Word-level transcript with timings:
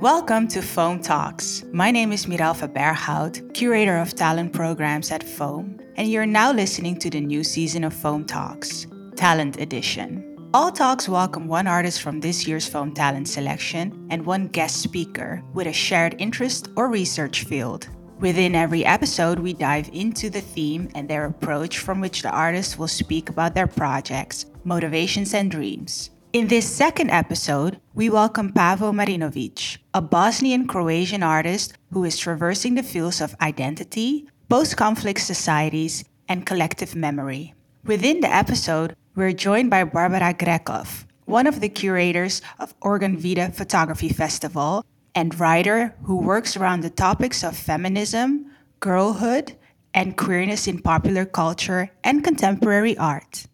Welcome 0.00 0.46
to 0.48 0.60
Foam 0.60 1.00
Talks. 1.00 1.64
My 1.72 1.90
name 1.90 2.12
is 2.12 2.26
Miralfa 2.26 2.68
Berghout, 2.68 3.54
curator 3.54 3.96
of 3.96 4.14
talent 4.14 4.52
programs 4.52 5.10
at 5.10 5.22
Foam, 5.22 5.80
and 5.96 6.10
you're 6.10 6.26
now 6.26 6.52
listening 6.52 6.98
to 6.98 7.08
the 7.08 7.22
new 7.22 7.42
season 7.42 7.82
of 7.82 7.94
Foam 7.94 8.26
Talks, 8.26 8.86
Talent 9.16 9.58
Edition. 9.58 10.50
All 10.52 10.70
talks 10.70 11.08
welcome 11.08 11.48
one 11.48 11.66
artist 11.66 12.02
from 12.02 12.20
this 12.20 12.46
year's 12.46 12.68
Foam 12.68 12.92
Talent 12.92 13.26
selection 13.26 14.06
and 14.10 14.26
one 14.26 14.48
guest 14.48 14.82
speaker 14.82 15.42
with 15.54 15.66
a 15.66 15.72
shared 15.72 16.14
interest 16.18 16.68
or 16.76 16.88
research 16.88 17.44
field. 17.44 17.88
Within 18.20 18.54
every 18.54 18.84
episode, 18.84 19.38
we 19.38 19.54
dive 19.54 19.88
into 19.94 20.28
the 20.28 20.42
theme 20.42 20.90
and 20.94 21.08
their 21.08 21.24
approach 21.24 21.78
from 21.78 22.02
which 22.02 22.20
the 22.20 22.30
artist 22.30 22.78
will 22.78 22.86
speak 22.86 23.30
about 23.30 23.54
their 23.54 23.66
projects, 23.66 24.44
motivations, 24.62 25.32
and 25.32 25.50
dreams. 25.50 26.10
In 26.32 26.48
this 26.48 26.68
second 26.68 27.10
episode, 27.10 27.80
we 27.94 28.10
welcome 28.10 28.52
Pavo 28.52 28.92
Marinovic, 28.92 29.78
a 29.94 30.02
Bosnian 30.02 30.66
Croatian 30.66 31.22
artist 31.22 31.74
who 31.92 32.04
is 32.04 32.18
traversing 32.18 32.74
the 32.74 32.82
fields 32.82 33.20
of 33.20 33.36
identity, 33.40 34.28
post 34.48 34.76
conflict 34.76 35.20
societies, 35.20 36.04
and 36.28 36.44
collective 36.44 36.94
memory. 36.94 37.54
Within 37.84 38.20
the 38.20 38.34
episode, 38.34 38.96
we're 39.14 39.32
joined 39.32 39.70
by 39.70 39.84
Barbara 39.84 40.34
Grekov, 40.34 41.06
one 41.24 41.46
of 41.46 41.60
the 41.60 41.70
curators 41.70 42.42
of 42.58 42.74
Organ 42.82 43.16
Vida 43.16 43.50
Photography 43.52 44.10
Festival 44.10 44.84
and 45.14 45.38
writer 45.40 45.94
who 46.02 46.16
works 46.16 46.56
around 46.56 46.82
the 46.82 46.90
topics 46.90 47.42
of 47.42 47.56
feminism, 47.56 48.50
girlhood, 48.80 49.56
and 49.94 50.18
queerness 50.18 50.66
in 50.66 50.82
popular 50.82 51.24
culture 51.24 51.90
and 52.04 52.22
contemporary 52.22 52.98
art. 52.98 53.46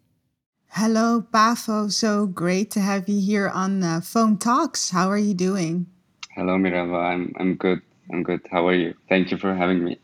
Hello, 0.75 1.21
Pavo. 1.21 1.87
So 1.87 2.25
great 2.25 2.71
to 2.71 2.79
have 2.79 3.07
you 3.07 3.21
here 3.21 3.47
on 3.47 3.83
uh, 3.83 4.01
Foam 4.01 4.39
Talks. 4.39 4.89
How 4.89 5.07
are 5.07 5.19
you 5.19 5.35
doing? 5.35 5.85
Hello, 6.33 6.57
Mirava. 6.57 6.99
I'm 6.99 7.31
I'm 7.37 7.53
good. 7.53 7.79
I'm 8.11 8.23
good. 8.23 8.41
How 8.49 8.67
are 8.67 8.73
you? 8.73 8.95
Thank 9.07 9.29
you 9.29 9.37
for 9.37 9.53
having 9.53 9.83
me. 9.83 9.99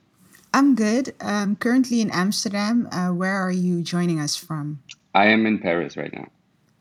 I'm 0.53 0.75
good. 0.75 1.16
I'm 1.21 1.55
currently 1.55 2.02
in 2.02 2.11
Amsterdam. 2.11 2.88
Uh, 2.91 3.09
where 3.09 3.35
are 3.35 3.52
you 3.52 3.81
joining 3.81 4.19
us 4.19 4.35
from? 4.35 4.79
I 5.16 5.29
am 5.29 5.47
in 5.47 5.57
Paris 5.57 5.97
right 5.97 6.13
now. 6.13 6.27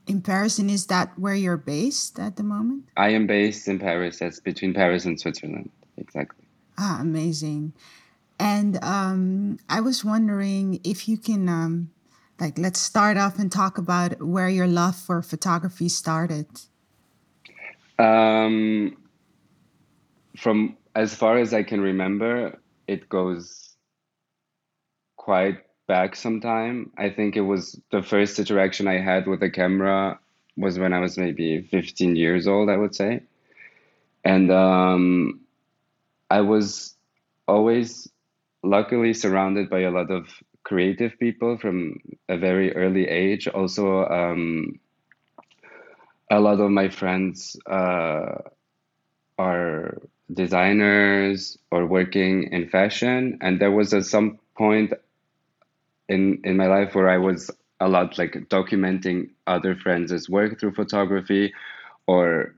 In 0.07 0.21
Paris, 0.21 0.59
and 0.59 0.71
is 0.71 0.89
that 0.89 1.19
where 1.19 1.35
you're 1.35 1.57
based 1.57 2.19
at 2.19 2.37
the 2.37 2.43
moment? 2.43 2.85
I 2.99 3.09
am 3.17 3.27
based 3.27 3.69
in 3.69 3.79
Paris. 3.79 4.19
That's 4.19 4.39
between 4.39 4.75
Paris 4.75 5.07
and 5.07 5.19
Switzerland. 5.19 5.71
Exactly. 5.97 6.45
Ah, 6.77 6.99
amazing. 7.01 7.73
And 8.39 8.79
um, 8.85 9.59
I 9.71 9.81
was 9.81 10.05
wondering 10.05 10.79
if 10.85 11.09
you 11.09 11.17
can 11.17 11.49
um, 11.49 11.91
like 12.41 12.59
let's 12.59 12.81
start 12.81 13.17
off 13.17 13.39
and 13.39 13.51
talk 13.51 13.79
about 13.79 14.23
where 14.23 14.49
your 14.49 14.67
love 14.67 14.97
for 14.97 15.23
photography 15.23 15.89
started. 15.89 16.47
Um, 17.99 18.97
from 20.39 20.77
as 20.95 21.15
far 21.15 21.39
as 21.39 21.53
i 21.53 21.63
can 21.63 21.81
remember 21.81 22.59
it 22.87 23.09
goes 23.09 23.77
quite 25.17 25.59
back 25.87 26.15
some 26.15 26.41
time 26.41 26.91
i 26.97 27.11
think 27.11 27.37
it 27.37 27.41
was 27.43 27.81
the 27.91 28.03
first 28.03 28.39
interaction 28.39 28.87
i 28.87 28.99
had 28.99 29.27
with 29.27 29.43
a 29.43 29.51
camera 29.51 30.19
was 30.57 30.79
when 30.79 30.93
i 30.93 31.01
was 31.01 31.19
maybe 31.19 31.63
15 31.63 32.17
years 32.17 32.47
old 32.47 32.71
i 32.71 32.77
would 32.77 32.95
say. 32.95 33.23
And 34.25 34.51
um, 34.51 35.41
i 36.31 36.41
was 36.41 36.95
always 37.47 38.09
luckily 38.63 39.15
surrounded 39.15 39.71
by 39.71 39.81
a 39.81 39.91
lot 39.91 40.11
of 40.11 40.27
creative 40.69 41.19
people 41.19 41.59
from 41.59 41.99
a 42.29 42.37
very 42.37 42.77
early 42.77 43.09
age. 43.09 43.49
Also, 43.49 44.05
um, 44.07 44.79
a 46.31 46.41
lot 46.41 46.61
of 46.61 46.71
my 46.71 46.89
friends 46.89 47.57
uh, 47.67 48.37
are 49.39 49.99
designers 50.33 51.59
or 51.71 51.87
working 51.87 52.53
in 52.53 52.69
fashion, 52.69 53.39
and 53.41 53.61
there 53.61 53.71
was 53.73 53.95
at 53.95 54.05
some 54.05 54.39
point 54.57 54.93
in 56.09 56.41
in 56.45 56.57
my 56.57 56.67
life 56.67 56.95
where 56.95 57.09
I 57.09 57.19
was 57.19 57.51
a 57.81 57.89
lot 57.89 58.19
like 58.19 58.33
documenting 58.49 59.31
other 59.47 59.75
friends' 59.77 60.29
work 60.29 60.61
through 60.61 60.75
photography, 60.75 61.53
or 62.07 62.55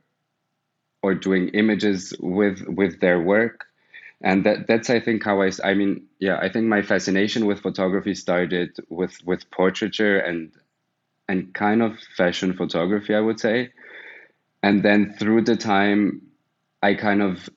or 1.03 1.15
doing 1.15 1.49
images 1.51 2.15
with 2.21 2.63
with 2.67 3.01
their 3.01 3.21
work 3.21 3.67
and 4.23 4.45
that 4.45 4.67
that's 4.67 4.91
i 4.91 5.01
think 5.01 5.25
how 5.25 5.41
i 5.43 5.51
i 5.65 5.75
mean 5.75 6.07
yeah 6.19 6.39
i 6.43 6.49
think 6.49 6.67
my 6.67 6.83
fascination 6.83 7.47
with 7.47 7.61
photography 7.61 8.15
started 8.15 8.77
with 8.89 9.17
with 9.25 9.51
portraiture 9.51 10.19
and 10.19 10.53
and 11.29 11.55
kind 11.55 11.83
of 11.83 11.99
fashion 12.17 12.53
photography 12.55 13.15
i 13.15 13.21
would 13.21 13.41
say. 13.41 13.71
And 14.63 14.83
then 14.83 15.15
through 15.19 15.43
the 15.45 15.57
time 15.57 16.23
i 16.83 16.95
kind 16.95 17.23
of 17.23 17.49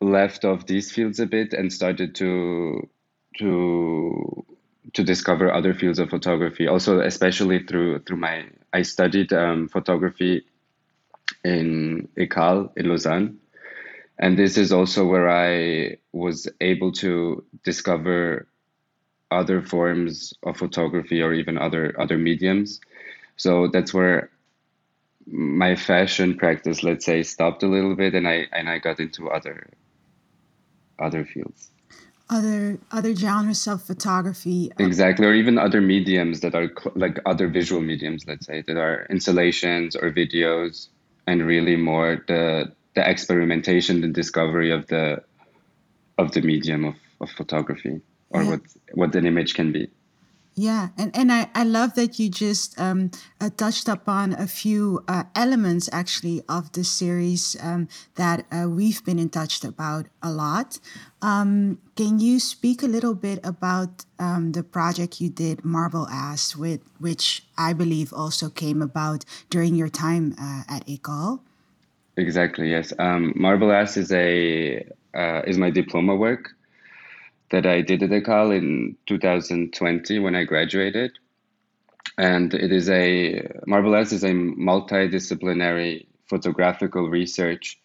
left 0.00 0.44
off 0.44 0.66
these 0.66 0.92
fields 0.92 1.20
a 1.20 1.26
bit 1.26 1.52
and 1.52 1.72
started 1.72 2.14
to 2.16 2.88
to 3.38 4.44
to 4.94 5.04
discover 5.04 5.52
other 5.52 5.74
fields 5.74 5.98
of 5.98 6.10
photography. 6.10 6.66
Also 6.66 7.00
especially 7.00 7.64
through 7.64 8.00
through 8.00 8.16
my 8.16 8.46
i 8.72 8.82
studied 8.82 9.32
um, 9.32 9.68
photography 9.68 10.44
in 11.44 12.08
ECAL 12.16 12.72
in 12.76 12.88
lausanne 12.88 13.38
and 14.18 14.38
this 14.38 14.56
is 14.56 14.72
also 14.72 15.06
where 15.06 15.28
I 15.28 15.96
was 16.12 16.48
able 16.60 16.92
to 16.92 17.44
discover 17.64 18.48
other 19.30 19.62
forms 19.62 20.32
of 20.42 20.56
photography 20.56 21.22
or 21.22 21.32
even 21.32 21.58
other 21.58 21.94
other 22.00 22.18
mediums. 22.18 22.80
So 23.36 23.68
that's 23.68 23.94
where 23.94 24.30
my 25.26 25.76
fashion 25.76 26.36
practice, 26.36 26.82
let's 26.82 27.04
say, 27.04 27.22
stopped 27.22 27.62
a 27.62 27.68
little 27.68 27.94
bit, 27.94 28.14
and 28.14 28.26
I 28.26 28.46
and 28.52 28.68
I 28.68 28.78
got 28.78 28.98
into 28.98 29.28
other 29.28 29.68
other 30.98 31.24
fields. 31.24 31.70
Other 32.30 32.78
other 32.90 33.14
genres 33.14 33.66
of 33.68 33.82
photography. 33.82 34.72
Uh, 34.80 34.84
exactly, 34.84 35.26
or 35.26 35.34
even 35.34 35.58
other 35.58 35.80
mediums 35.80 36.40
that 36.40 36.54
are 36.54 36.70
like 36.96 37.20
other 37.24 37.48
visual 37.48 37.80
mediums, 37.80 38.26
let's 38.26 38.46
say, 38.46 38.62
that 38.66 38.76
are 38.76 39.06
installations 39.10 39.94
or 39.94 40.10
videos, 40.10 40.88
and 41.26 41.46
really 41.46 41.76
more 41.76 42.24
the 42.26 42.72
the 42.98 43.08
experimentation, 43.08 44.00
the 44.00 44.08
discovery 44.08 44.70
of 44.72 44.88
the 44.88 45.22
of 46.22 46.32
the 46.32 46.42
medium 46.42 46.84
of, 46.84 46.96
of 47.20 47.30
photography 47.30 48.00
or 48.30 48.42
yeah. 48.42 48.50
what 48.50 48.60
what 48.94 49.14
an 49.14 49.24
image 49.24 49.54
can 49.54 49.70
be. 49.70 49.88
Yeah, 50.56 50.88
and, 50.98 51.16
and 51.16 51.30
I, 51.30 51.48
I 51.54 51.62
love 51.62 51.94
that 51.94 52.18
you 52.18 52.28
just 52.28 52.80
um, 52.80 53.12
uh, 53.40 53.50
touched 53.56 53.86
upon 53.88 54.32
a 54.32 54.48
few 54.48 55.04
uh, 55.06 55.22
elements 55.36 55.88
actually 55.92 56.42
of 56.48 56.72
the 56.72 56.82
series 56.82 57.56
um, 57.62 57.86
that 58.16 58.44
uh, 58.50 58.68
we've 58.68 59.04
been 59.04 59.20
in 59.20 59.30
touch 59.30 59.62
about 59.62 60.06
a 60.20 60.32
lot. 60.32 60.80
Um, 61.22 61.78
can 61.94 62.18
you 62.18 62.40
speak 62.40 62.82
a 62.82 62.88
little 62.88 63.14
bit 63.14 63.38
about 63.44 64.04
um, 64.18 64.50
the 64.50 64.64
project 64.64 65.20
you 65.20 65.30
did, 65.30 65.64
Marble 65.64 66.08
Ass, 66.08 66.56
with 66.56 66.80
which 66.98 67.44
I 67.56 67.72
believe 67.72 68.12
also 68.12 68.50
came 68.50 68.82
about 68.82 69.24
during 69.50 69.76
your 69.76 69.88
time 69.88 70.34
uh, 70.36 70.64
at 70.68 70.84
ECAL? 70.88 71.38
Exactly. 72.18 72.68
Yes. 72.72 72.92
Um, 72.98 73.32
Marble 73.36 73.70
Ass 73.70 73.96
is 73.96 74.10
a 74.10 74.84
uh, 75.14 75.42
is 75.46 75.56
my 75.56 75.70
diploma 75.70 76.16
work 76.16 76.50
that 77.50 77.64
I 77.64 77.80
did 77.80 78.02
at 78.02 78.10
ECAL 78.10 78.56
in 78.58 78.96
2020 79.06 80.18
when 80.18 80.34
I 80.34 80.42
graduated, 80.42 81.12
and 82.18 82.52
it 82.52 82.72
is 82.72 82.90
a 82.90 83.48
Marble 83.68 83.94
Ass 83.94 84.10
is 84.10 84.24
a 84.24 84.32
multidisciplinary 84.32 86.06
photographical 86.28 87.08
research 87.08 87.78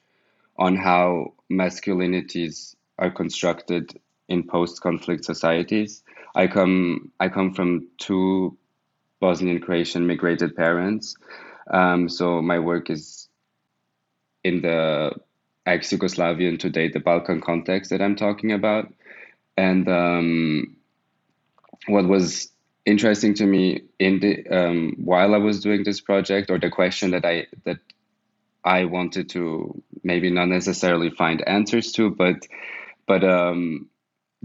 on 0.58 0.78
how 0.78 1.34
masculinities 1.52 2.76
are 2.98 3.12
constructed 3.12 4.00
in 4.30 4.48
post-conflict 4.48 5.26
societies. 5.26 6.02
I 6.34 6.48
come 6.48 7.12
I 7.20 7.30
come 7.30 7.54
from 7.54 7.88
two 8.00 8.58
Bosnian 9.20 9.60
Croatian 9.60 10.08
migrated 10.08 10.56
parents, 10.56 11.16
um, 11.70 12.10
so 12.10 12.42
my 12.42 12.58
work 12.58 12.90
is 12.90 13.23
in 14.44 14.62
the 14.62 15.12
ex 15.66 15.92
Yugoslavian 15.92 16.60
today, 16.60 16.90
the 16.90 17.00
Balkan 17.00 17.42
context 17.42 17.92
that 17.92 18.02
I'm 18.02 18.16
talking 18.16 18.52
about. 18.52 18.94
And 19.58 19.88
um, 19.88 20.76
what 21.88 22.08
was 22.08 22.50
interesting 22.86 23.34
to 23.36 23.46
me 23.46 23.84
in 24.00 24.20
the 24.20 24.48
um, 24.48 24.96
while 24.98 25.34
I 25.34 25.38
was 25.38 25.62
doing 25.62 25.84
this 25.84 26.02
project, 26.02 26.50
or 26.50 26.60
the 26.60 26.70
question 26.70 27.12
that 27.12 27.26
I 27.26 27.48
that 27.66 27.80
I 28.64 28.86
wanted 28.86 29.30
to 29.30 29.82
maybe 30.04 30.30
not 30.30 30.48
necessarily 30.48 31.10
find 31.10 31.48
answers 31.48 31.92
to, 31.94 32.10
but 32.10 32.48
but 33.06 33.24
um, 33.24 33.90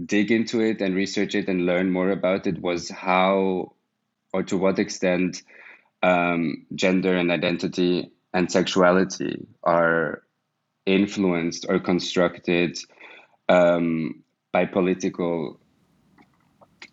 dig 0.03 0.31
into 0.31 0.61
it 0.61 0.81
and 0.81 0.95
research 0.95 1.35
it 1.35 1.47
and 1.47 1.65
learn 1.65 1.91
more 1.91 2.11
about 2.11 2.47
it 2.47 2.61
was 2.61 2.89
how 2.89 3.73
or 4.31 4.43
to 4.43 4.57
what 4.57 4.79
extent 4.79 5.41
um, 6.03 6.65
gender 6.75 7.15
and 7.15 7.31
identity 7.31 8.11
and 8.33 8.51
sexuality 8.51 9.47
are 9.63 10.23
influenced 10.85 11.65
or 11.69 11.79
constructed 11.79 12.77
um, 13.47 14.23
by 14.51 14.65
political 14.65 15.59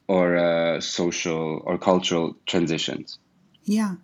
or 0.09 0.37
uh, 0.37 0.81
social 0.81 1.63
or 1.65 1.79
cultural 1.79 2.37
transitions. 2.47 3.19
Yeah, 3.65 3.97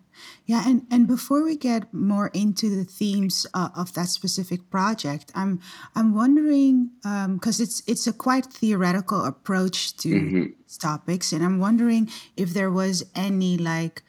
yeah, 0.45 0.63
and 0.67 0.85
and 0.91 1.07
before 1.07 1.43
we 1.43 1.55
get 1.55 1.93
more 1.93 2.27
into 2.33 2.69
the 2.69 2.83
themes 2.83 3.47
uh, 3.53 3.69
of 3.75 3.93
that 3.93 4.09
specific 4.09 4.69
project, 4.69 5.31
I'm 5.33 5.61
I'm 5.95 6.13
wondering 6.13 6.91
because 7.01 7.61
it's 7.61 7.81
it's 7.87 8.05
a 8.05 8.13
quite 8.13 8.45
theoretical 8.47 9.23
approach 9.23 9.95
to 9.97 10.19
hmm 10.19 10.45
topics, 10.79 11.31
and 11.31 11.45
I'm 11.45 11.59
wondering 11.59 12.09
if 12.35 12.53
there 12.53 12.71
was 12.71 13.05
any 13.15 13.57
like 13.57 14.01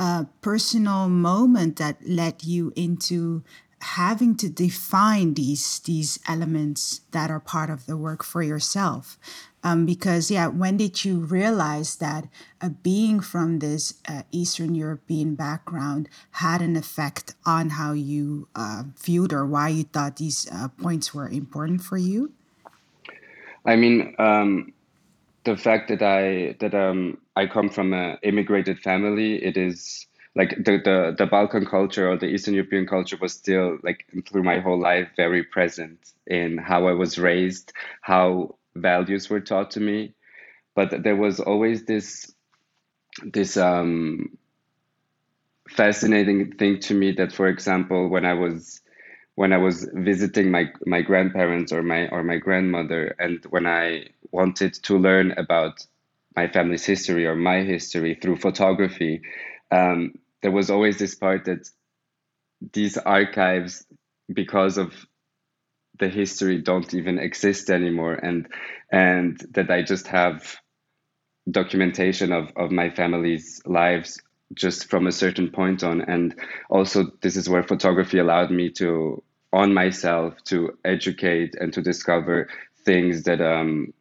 uh, 0.00 0.24
personal 0.40 1.10
moment 1.10 1.76
that 1.76 1.98
led 2.08 2.42
you 2.42 2.72
into 2.74 3.44
having 3.82 4.34
to 4.34 4.48
define 4.48 5.34
these 5.34 5.78
these 5.80 6.18
elements 6.26 7.02
that 7.12 7.30
are 7.30 7.40
part 7.40 7.68
of 7.68 7.84
the 7.84 7.96
work 7.96 8.24
for 8.24 8.42
yourself. 8.42 9.18
Um, 9.62 9.84
because 9.84 10.30
yeah 10.30 10.46
when 10.46 10.78
did 10.78 11.04
you 11.04 11.18
realize 11.18 11.96
that 11.96 12.24
uh, 12.62 12.70
being 12.82 13.20
from 13.20 13.58
this 13.58 13.92
uh, 14.08 14.22
eastern 14.32 14.74
european 14.74 15.34
background 15.34 16.08
had 16.40 16.62
an 16.62 16.76
effect 16.76 17.34
on 17.44 17.76
how 17.76 17.92
you 17.92 18.48
uh, 18.56 18.84
viewed 18.96 19.34
or 19.34 19.44
why 19.44 19.68
you 19.68 19.84
thought 19.84 20.16
these 20.16 20.48
uh, 20.50 20.68
points 20.80 21.12
were 21.12 21.28
important 21.28 21.82
for 21.82 21.98
you? 21.98 22.32
I 23.66 23.76
mean, 23.76 24.14
um, 24.18 24.72
the 25.44 25.56
fact 25.56 25.88
that 25.88 26.02
I 26.02 26.56
that 26.60 26.74
um 26.74 27.18
I 27.36 27.46
come 27.46 27.68
from 27.70 27.92
an 27.92 28.18
immigrated 28.22 28.80
family, 28.80 29.42
it 29.42 29.56
is 29.56 30.06
like 30.36 30.50
the, 30.56 30.78
the 30.84 31.14
the 31.16 31.26
Balkan 31.26 31.66
culture 31.66 32.08
or 32.10 32.16
the 32.16 32.26
Eastern 32.26 32.54
European 32.54 32.86
culture 32.86 33.16
was 33.20 33.32
still 33.32 33.78
like 33.82 34.06
through 34.28 34.42
my 34.42 34.60
whole 34.60 34.80
life 34.80 35.08
very 35.16 35.42
present 35.42 35.98
in 36.26 36.58
how 36.58 36.86
I 36.88 36.92
was 36.92 37.18
raised, 37.18 37.72
how 38.02 38.56
values 38.74 39.28
were 39.30 39.40
taught 39.40 39.72
to 39.72 39.80
me. 39.80 40.14
But 40.74 41.02
there 41.02 41.16
was 41.16 41.40
always 41.40 41.84
this 41.84 42.32
this 43.24 43.56
um 43.56 44.38
fascinating 45.68 46.52
thing 46.56 46.80
to 46.80 46.94
me 46.94 47.12
that, 47.12 47.32
for 47.32 47.48
example, 47.48 48.08
when 48.08 48.24
I 48.24 48.34
was 48.34 48.80
when 49.40 49.54
I 49.54 49.56
was 49.56 49.88
visiting 49.94 50.50
my 50.50 50.66
my 50.84 51.00
grandparents 51.00 51.72
or 51.72 51.82
my 51.82 52.08
or 52.08 52.22
my 52.22 52.36
grandmother, 52.36 53.16
and 53.18 53.42
when 53.46 53.66
I 53.66 54.08
wanted 54.30 54.74
to 54.82 54.98
learn 54.98 55.32
about 55.32 55.86
my 56.36 56.46
family's 56.48 56.84
history 56.84 57.24
or 57.24 57.34
my 57.34 57.62
history 57.62 58.18
through 58.20 58.36
photography, 58.36 59.22
um, 59.70 60.12
there 60.42 60.50
was 60.50 60.68
always 60.68 60.98
this 60.98 61.14
part 61.14 61.46
that 61.46 61.66
these 62.74 62.98
archives, 62.98 63.86
because 64.30 64.76
of 64.76 64.92
the 65.98 66.10
history, 66.10 66.60
don't 66.60 66.92
even 66.92 67.18
exist 67.18 67.70
anymore, 67.70 68.12
and 68.12 68.46
and 68.92 69.38
that 69.52 69.70
I 69.70 69.80
just 69.80 70.06
have 70.08 70.54
documentation 71.50 72.30
of, 72.32 72.52
of 72.56 72.70
my 72.70 72.90
family's 72.90 73.62
lives 73.64 74.20
just 74.54 74.90
from 74.90 75.06
a 75.06 75.12
certain 75.12 75.50
point 75.50 75.82
on. 75.82 76.00
And 76.02 76.34
also, 76.68 77.06
this 77.22 77.36
is 77.36 77.48
where 77.48 77.62
photography 77.62 78.18
allowed 78.18 78.50
me 78.50 78.70
to, 78.72 79.22
on 79.52 79.74
myself, 79.74 80.42
to 80.44 80.78
educate 80.84 81.54
and 81.54 81.72
to 81.72 81.82
discover 81.82 82.48
things 82.84 83.24
that 83.24 83.40
um, 83.40 83.92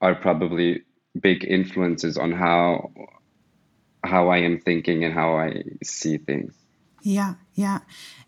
are 0.00 0.14
probably 0.14 0.82
big 1.18 1.44
influences 1.44 2.16
on 2.16 2.32
how 2.32 2.90
how 4.04 4.28
I 4.28 4.38
am 4.38 4.58
thinking 4.58 5.04
and 5.04 5.14
how 5.14 5.36
I 5.36 5.62
see 5.84 6.18
things. 6.18 6.54
Yeah, 7.02 7.34
yeah. 7.54 7.80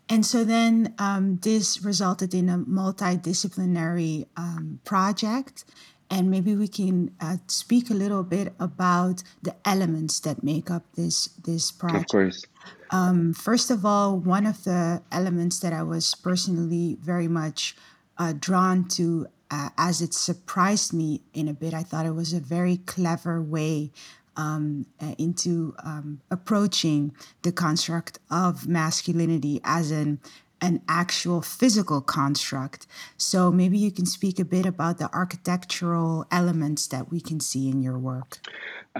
And 0.09 0.25
so 0.25 0.43
then 0.43 0.93
um, 0.99 1.37
this 1.37 1.83
resulted 1.83 2.33
in 2.33 2.49
a 2.49 2.57
multidisciplinary 2.57 4.27
um, 4.37 4.79
project. 4.85 5.65
And 6.15 6.31
maybe 6.31 6.55
we 6.55 6.69
can 6.69 7.11
uh, 7.19 7.37
speak 7.47 7.89
a 7.89 7.93
little 7.93 8.23
bit 8.23 8.53
about 8.57 9.21
the 9.41 9.53
elements 9.65 10.21
that 10.21 10.43
make 10.43 10.71
up 10.71 10.83
this 10.95 11.27
this 11.43 11.73
project. 11.73 12.05
Of 12.05 12.07
course. 12.07 12.45
Um, 12.91 13.33
first 13.33 13.69
of 13.69 13.85
all, 13.85 14.17
one 14.17 14.45
of 14.45 14.63
the 14.63 15.01
elements 15.11 15.59
that 15.59 15.73
I 15.73 15.83
was 15.83 16.15
personally 16.15 16.97
very 17.01 17.27
much 17.27 17.75
uh, 18.17 18.33
drawn 18.39 18.87
to, 18.95 19.27
uh, 19.51 19.69
as 19.77 20.01
it 20.01 20.13
surprised 20.13 20.93
me 20.93 21.19
in 21.33 21.49
a 21.49 21.53
bit, 21.53 21.73
I 21.73 21.83
thought 21.83 22.05
it 22.05 22.15
was 22.15 22.31
a 22.31 22.39
very 22.39 22.77
clever 22.77 23.41
way 23.41 23.91
um, 24.37 24.85
uh, 25.01 25.15
into 25.17 25.75
um, 25.83 26.21
approaching 26.31 27.13
the 27.41 27.51
construct 27.51 28.19
of 28.29 28.69
masculinity 28.69 29.59
as 29.65 29.91
an 29.91 30.21
an 30.65 30.81
actual 30.87 31.41
physical 31.41 32.01
construct. 32.01 32.87
So 33.17 33.51
maybe 33.51 33.77
you 33.77 33.91
can 33.91 34.05
speak 34.05 34.39
a 34.39 34.45
bit 34.45 34.65
about 34.65 34.97
the 34.97 35.09
architectural 35.13 36.25
elements 36.31 36.87
that 36.87 37.11
we 37.11 37.21
can 37.21 37.39
see 37.39 37.69
in 37.69 37.81
your 37.83 37.99
work. 37.99 38.39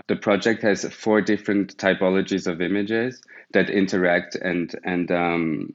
The 0.07 0.15
project 0.15 0.61
has 0.61 0.85
four 0.93 1.21
different 1.21 1.75
typologies 1.77 2.45
of 2.51 2.61
images 2.61 3.21
that 3.53 3.69
interact 3.69 4.35
and 4.35 4.73
and 4.83 5.11
um, 5.11 5.73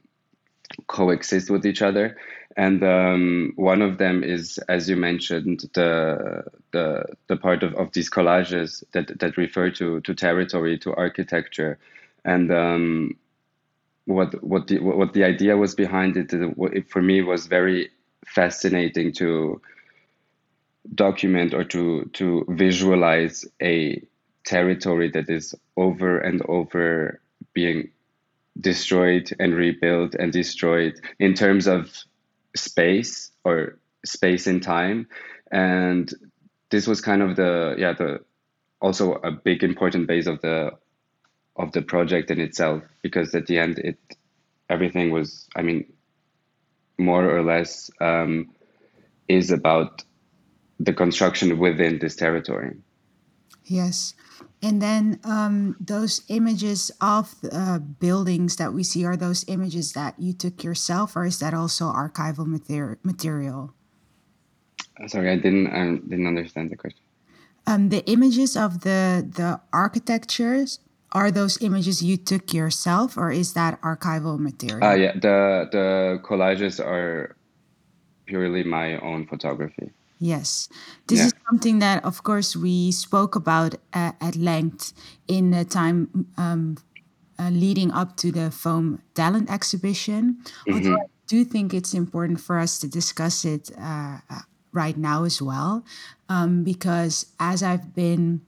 coexist 0.87 1.49
with 1.49 1.65
each 1.65 1.81
other. 1.81 2.17
And 2.57 2.83
um, 2.83 3.53
one 3.55 3.81
of 3.81 3.97
them 3.97 4.23
is, 4.23 4.57
as 4.67 4.89
you 4.89 4.95
mentioned, 4.95 5.69
the 5.73 6.43
the 6.71 7.05
the 7.27 7.37
part 7.37 7.63
of, 7.63 7.73
of 7.75 7.91
these 7.93 8.09
collages 8.09 8.83
that 8.93 9.19
that 9.19 9.37
refer 9.37 9.71
to 9.71 10.01
to 10.01 10.13
territory, 10.13 10.77
to 10.79 10.93
architecture, 10.95 11.79
and 12.23 12.51
um, 12.51 13.15
what 14.11 14.43
what 14.43 14.67
the 14.67 14.79
what 14.79 15.13
the 15.13 15.23
idea 15.23 15.57
was 15.57 15.75
behind 15.75 16.17
it, 16.17 16.33
uh, 16.33 16.49
it 16.73 16.89
for 16.89 17.01
me 17.01 17.21
was 17.21 17.47
very 17.47 17.89
fascinating 18.25 19.11
to 19.13 19.61
document 20.93 21.53
or 21.53 21.63
to 21.63 22.09
to 22.13 22.45
visualize 22.49 23.45
a 23.61 24.01
territory 24.43 25.09
that 25.09 25.29
is 25.29 25.55
over 25.77 26.17
and 26.19 26.41
over 26.47 27.19
being 27.53 27.89
destroyed 28.59 29.31
and 29.39 29.53
rebuilt 29.53 30.15
and 30.15 30.31
destroyed 30.33 30.99
in 31.19 31.33
terms 31.33 31.67
of 31.67 31.89
space 32.55 33.31
or 33.43 33.77
space 34.05 34.47
and 34.47 34.61
time. 34.61 35.07
And 35.51 36.11
this 36.69 36.87
was 36.87 37.01
kind 37.01 37.21
of 37.21 37.35
the 37.35 37.75
yeah 37.77 37.93
the 37.93 38.19
also 38.81 39.13
a 39.13 39.31
big 39.31 39.63
important 39.63 40.07
base 40.07 40.27
of 40.27 40.41
the 40.41 40.71
of 41.57 41.71
the 41.71 41.81
project 41.81 42.31
in 42.31 42.39
itself 42.39 42.83
because 43.01 43.33
at 43.35 43.45
the 43.47 43.57
end 43.57 43.79
it 43.79 43.97
everything 44.69 45.11
was 45.11 45.47
i 45.55 45.61
mean 45.61 45.85
more 46.97 47.25
or 47.25 47.41
less 47.41 47.89
um, 47.99 48.49
is 49.27 49.51
about 49.51 50.03
the 50.79 50.93
construction 50.93 51.57
within 51.57 51.99
this 51.99 52.15
territory 52.15 52.75
Yes. 53.65 54.15
And 54.63 54.81
then 54.81 55.19
um, 55.23 55.77
those 55.79 56.23
images 56.29 56.91
of 56.99 57.35
uh, 57.51 57.77
buildings 57.79 58.55
that 58.55 58.73
we 58.73 58.83
see 58.83 59.05
are 59.05 59.15
those 59.15 59.45
images 59.47 59.93
that 59.93 60.19
you 60.19 60.33
took 60.33 60.63
yourself, 60.63 61.15
or 61.15 61.25
is 61.25 61.39
that 61.39 61.53
also 61.53 61.85
archival 61.85 62.47
mater- 62.47 62.97
material? 63.03 63.73
sorry 65.07 65.31
i 65.31 65.35
didn't 65.35 65.67
i 65.67 65.95
didn't 66.09 66.27
understand 66.27 66.69
the 66.69 66.75
question 66.75 67.01
Um, 67.67 67.89
the 67.89 68.01
images 68.09 68.57
of 68.57 68.81
the 68.81 69.21
the 69.21 69.61
architectures 69.71 70.79
are 71.11 71.31
those 71.31 71.61
images 71.61 72.01
you 72.01 72.17
took 72.17 72.53
yourself, 72.53 73.17
or 73.17 73.31
is 73.31 73.53
that 73.53 73.81
archival 73.81 74.39
ah 74.81 74.93
material? 74.93 74.95
yeah 74.95 75.13
the 75.13 75.67
the 75.71 76.19
collages 76.23 76.79
are 76.79 77.35
purely 78.25 78.63
my 78.63 78.97
own 78.99 79.25
photography 79.27 79.91
Yes, 80.21 80.69
this 81.07 81.19
yeah 81.19 81.25
is 81.25 81.33
something 81.49 81.79
that, 81.79 82.05
of 82.05 82.21
course, 82.21 82.55
we 82.55 82.91
spoke 82.91 83.35
about 83.35 83.73
uh, 83.91 84.11
at 84.21 84.35
length 84.35 84.93
in 85.27 85.49
the 85.49 85.65
time 85.65 86.29
um, 86.37 86.77
uh, 87.39 87.49
leading 87.49 87.89
up 87.91 88.17
to 88.17 88.31
the 88.31 88.51
Foam 88.51 89.01
Talent 89.15 89.49
exhibition. 89.49 90.37
Although 90.69 90.93
I 90.93 91.09
do 91.25 91.43
think 91.43 91.73
it's 91.73 91.95
important 91.95 92.39
for 92.39 92.59
us 92.59 92.77
to 92.79 92.87
discuss 92.87 93.45
it 93.45 93.71
uh, 93.79 94.19
uh, 94.29 94.45
right 94.71 94.95
now 94.95 95.23
as 95.23 95.41
well, 95.41 95.83
um, 96.29 96.63
because 96.63 97.25
as 97.39 97.63
I've 97.63 97.95
been 97.95 98.41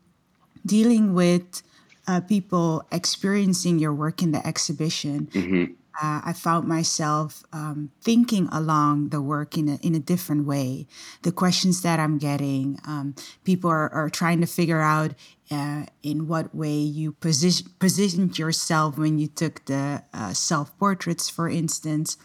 dealing 0.66 1.16
with 1.16 1.64
uh, 2.08 2.22
people 2.22 2.86
experiencing 2.92 3.80
your 3.80 3.94
work 3.94 4.22
in 4.22 4.32
the 4.32 4.46
exhibition, 4.46 5.30
hmm 5.34 5.66
uh, 6.02 6.22
I 6.26 6.34
found 6.34 6.68
myself 6.68 7.44
um, 7.54 7.92
thinking 8.02 8.48
along 8.52 9.10
the 9.10 9.22
work 9.22 9.58
in 9.58 9.70
a, 9.70 9.76
in 9.76 9.94
a 9.94 10.00
different 10.00 10.46
way. 10.46 10.88
The 11.22 11.32
questions 11.32 11.82
that 11.82 12.00
I'm 12.00 12.18
getting, 12.18 12.80
um, 12.88 13.16
people 13.44 13.70
are, 13.70 13.94
are 13.94 14.10
trying 14.10 14.42
to 14.42 14.48
figure 14.48 14.82
out 14.82 15.14
uh, 15.52 15.86
in 16.02 16.28
what 16.28 16.56
way 16.56 16.74
you 16.74 17.12
position, 17.12 17.68
positioned 17.78 18.40
yourself 18.40 18.98
when 18.98 19.20
you 19.20 19.28
took 19.28 19.66
the 19.66 20.04
uh, 20.14 20.34
self 20.34 20.76
portraits, 20.80 21.30
for 21.30 21.48
instance. 21.48 22.18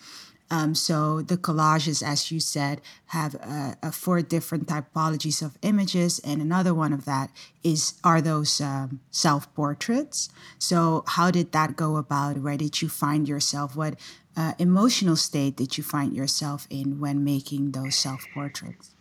Um, 0.50 0.74
so 0.74 1.20
the 1.20 1.36
collages, 1.36 2.02
as 2.02 2.30
you 2.32 2.40
said, 2.40 2.80
have 3.06 3.34
uh, 3.36 3.74
uh, 3.82 3.90
four 3.90 4.22
different 4.22 4.66
typologies 4.66 5.42
of 5.42 5.58
images, 5.62 6.20
and 6.20 6.40
another 6.40 6.72
one 6.72 6.92
of 6.92 7.04
that 7.04 7.30
is 7.62 7.94
are 8.02 8.20
those 8.20 8.60
um, 8.60 9.00
self 9.10 9.52
portraits. 9.54 10.30
So 10.58 11.04
how 11.06 11.30
did 11.30 11.52
that 11.52 11.76
go 11.76 11.96
about? 11.96 12.38
Where 12.38 12.56
did 12.56 12.80
you 12.80 12.88
find 12.88 13.28
yourself? 13.28 13.76
What 13.76 13.98
uh, 14.36 14.54
emotional 14.58 15.16
state 15.16 15.56
did 15.56 15.76
you 15.76 15.84
find 15.84 16.14
yourself 16.14 16.66
in 16.70 16.98
when 16.98 17.24
making 17.24 17.72
those 17.72 17.94
self 17.94 18.24
portraits? 18.32 18.94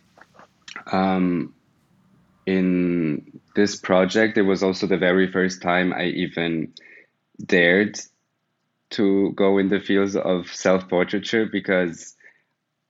um 0.92 1.54
in 2.48 3.40
this 3.54 3.76
project, 3.76 4.38
it 4.38 4.42
was 4.42 4.62
also 4.62 4.86
the 4.86 4.96
very 4.96 5.30
first 5.30 5.60
time 5.60 5.92
I 5.92 6.04
even 6.04 6.72
dared 7.44 8.00
to 8.90 9.32
go 9.32 9.58
in 9.58 9.68
the 9.68 9.80
fields 9.80 10.16
of 10.16 10.48
self 10.48 10.88
portraiture 10.88 11.46
because 11.46 12.16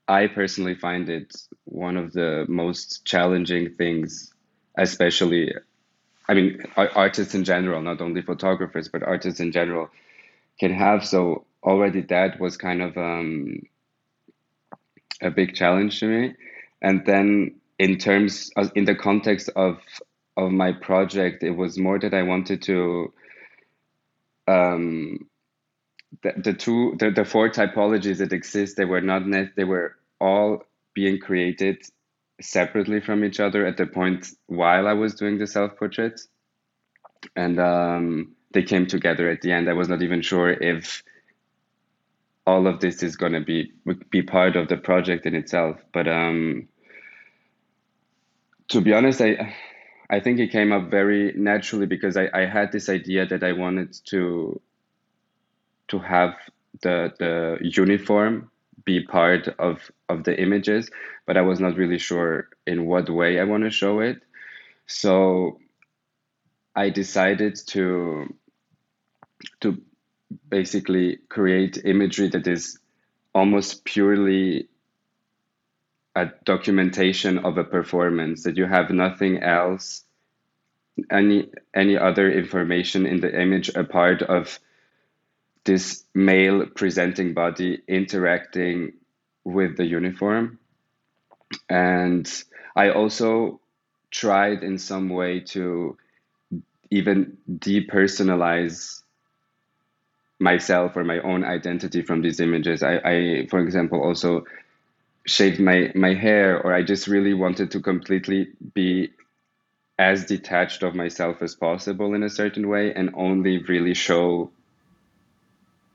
I 0.07 0.27
personally 0.27 0.75
find 0.75 1.09
it 1.09 1.35
one 1.65 1.97
of 1.97 2.13
the 2.13 2.47
most 2.49 3.05
challenging 3.05 3.75
things, 3.75 4.33
especially, 4.77 5.55
I 6.29 6.35
mean, 6.35 6.63
artists 6.77 7.35
in 7.35 7.45
general, 7.45 7.83
not 7.83 8.01
only 8.01 8.23
photographers, 8.23 8.89
but 8.89 9.03
artists 9.03 9.41
in 9.41 9.53
general 9.53 9.91
can 10.59 10.73
have. 10.73 11.07
So 11.07 11.45
already 11.63 12.03
that 12.03 12.41
was 12.41 12.57
kind 12.57 12.81
of 12.83 12.97
um, 12.97 13.63
a 15.21 15.31
big 15.31 15.55
challenge 15.55 16.01
to 16.01 16.07
me. 16.07 16.35
And 16.81 17.05
then 17.05 17.57
in 17.79 17.99
terms 17.99 18.51
of, 18.57 18.73
in 18.75 18.85
the 18.85 18.95
context 18.95 19.51
of 19.57 19.79
of 20.37 20.53
my 20.53 20.71
project, 20.71 21.43
it 21.43 21.51
was 21.51 21.77
more 21.79 21.99
that 21.99 22.15
I 22.15 22.23
wanted 22.23 22.63
to 22.63 23.13
um, 24.47 25.29
the, 26.23 26.33
the 26.37 26.53
two 26.55 26.97
the, 26.99 27.11
the 27.11 27.25
four 27.25 27.49
typologies 27.51 28.19
that 28.19 28.33
exist 28.33 28.77
they 28.77 28.85
were 28.85 29.01
not 29.01 29.27
net 29.27 29.51
they 29.57 29.65
were 29.65 29.97
all 30.21 30.63
being 30.95 31.19
created 31.19 31.79
separately 32.41 33.01
from 33.01 33.25
each 33.25 33.41
other 33.41 33.67
at 33.67 33.77
the 33.77 33.87
point 33.87 34.29
while 34.47 34.87
I 34.87 34.93
was 34.93 35.15
doing 35.15 35.39
the 35.39 35.47
self 35.47 35.77
portrait, 35.77 36.21
and 37.37 37.59
um, 37.59 38.35
they 38.53 38.63
came 38.63 38.87
together 38.87 39.29
at 39.29 39.41
the 39.43 39.53
end. 39.53 39.69
I 39.69 39.75
was 39.75 39.89
not 39.89 40.03
even 40.03 40.23
sure 40.23 40.51
if 40.51 41.03
all 42.47 42.67
of 42.67 42.81
this 42.81 43.03
is 43.03 43.17
going 43.17 43.33
to 43.33 43.41
be 43.41 43.73
be 44.11 44.23
part 44.23 44.57
of 44.57 44.69
the 44.69 44.77
project 44.77 45.27
in 45.27 45.35
itself, 45.35 45.79
but 45.93 46.09
um, 46.09 46.69
to 48.69 48.81
be 48.81 48.93
honest, 48.93 49.21
I 49.21 49.55
I 50.11 50.21
think 50.21 50.39
it 50.39 50.53
came 50.53 50.73
up 50.73 50.91
very 50.91 51.35
naturally 51.37 51.87
because 51.87 52.17
I, 52.17 52.29
I 52.33 52.47
had 52.47 52.73
this 52.73 52.89
idea 52.89 53.27
that 53.27 53.43
I 53.43 53.53
wanted 53.53 53.95
to 54.07 54.61
to 55.89 55.99
have 55.99 56.35
the 56.83 57.13
the 57.19 57.59
uniform 57.61 58.51
be 58.85 59.05
part 59.05 59.49
of 59.59 59.91
of 60.09 60.25
the 60.25 60.41
images, 60.41 60.91
but 61.27 61.37
I 61.37 61.43
was 61.43 61.61
not 61.61 61.77
really 61.77 61.99
sure 61.99 62.49
in 62.67 62.87
what 62.87 63.11
way 63.11 63.39
I 63.39 63.45
want 63.45 63.65
to 63.65 63.71
show 63.71 64.01
it. 64.01 64.23
So 64.87 65.59
I 66.75 66.91
decided 66.91 67.59
to 67.69 68.35
to 69.61 69.79
basically 70.49 71.19
create 71.29 71.85
imagery 71.85 72.29
that 72.29 72.47
is 72.47 72.79
almost 73.35 73.85
purely 73.85 74.69
a 76.15 76.27
documentation 76.45 77.39
of 77.39 77.59
a 77.59 77.65
performance 77.65 78.43
that 78.43 78.57
you 78.57 78.67
have 78.67 78.91
nothing 78.91 79.43
else 79.43 80.05
any 81.11 81.49
any 81.75 81.97
other 81.97 82.31
information 82.31 83.07
in 83.07 83.21
the 83.21 83.41
image 83.41 83.69
apart 83.71 84.23
of 84.23 84.59
this 85.69 86.05
male 86.15 86.65
presenting 86.65 87.35
body 87.35 87.83
interacting 87.87 88.95
with 89.45 89.77
the 89.77 89.85
uniform. 89.85 90.59
And 91.69 92.27
i 92.75 92.91
also 92.91 93.61
tried 94.11 94.63
in 94.63 94.79
some 94.79 95.11
way 95.11 95.41
to 95.41 95.97
even 96.91 97.37
depersonalize 97.51 99.03
myself 100.39 100.97
or 100.97 101.05
my 101.05 101.19
own 101.21 101.45
identity 101.45 102.01
from 102.01 102.23
these 102.23 102.41
images. 102.41 102.83
I, 102.83 102.95
I 103.13 103.47
for 103.51 103.61
example 103.61 104.03
also 104.03 104.47
shaved 105.27 105.61
my 105.61 105.93
my 105.95 106.15
hair 106.15 106.59
or 106.63 106.73
i 106.73 106.83
just 106.83 107.07
really 107.07 107.35
wanted 107.35 107.71
to 107.73 107.81
completely 107.81 108.49
be 108.73 109.11
as 109.99 110.25
detached 110.25 110.83
of 110.83 110.95
myself 110.95 111.43
as 111.43 111.55
possible 111.55 112.15
in 112.15 112.23
a 112.23 112.31
certain 112.31 112.67
way 112.69 112.95
and 112.95 113.11
only 113.15 113.59
really 113.59 113.93
show 113.93 114.51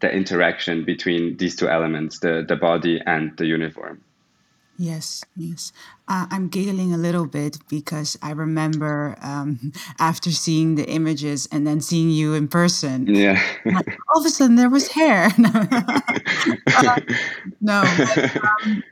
the 0.04 0.12
interaction 0.12 0.84
between 0.84 1.38
these 1.38 1.56
two 1.56 1.70
elements 1.70 2.20
the 2.20 2.46
the 2.48 2.56
body 2.56 3.02
and 3.06 3.36
the 3.38 3.46
uniform 3.46 4.04
Yes, 4.76 5.24
yes. 5.36 5.72
Uh, 6.08 6.26
I'm 6.32 6.48
giggling 6.48 6.94
a 6.94 6.98
little 6.98 7.28
bit 7.28 7.60
because 7.70 8.18
I 8.24 8.32
remember 8.32 9.16
um, 9.22 9.72
after 10.00 10.32
seeing 10.32 10.76
the 10.76 10.90
images 10.90 11.48
and 11.52 11.66
then 11.68 11.80
seeing 11.80 12.10
you 12.10 12.34
in 12.34 12.48
person, 12.48 13.06
yeah 13.06 13.40
like, 13.66 13.98
all 14.10 14.20
of 14.20 14.26
a 14.26 14.30
sudden 14.30 14.56
there 14.56 14.72
was 14.72 14.88
hair. 14.88 15.30
uh, 15.38 17.00
no, 17.62 17.84
but, 17.98 18.36
um, 18.44 18.84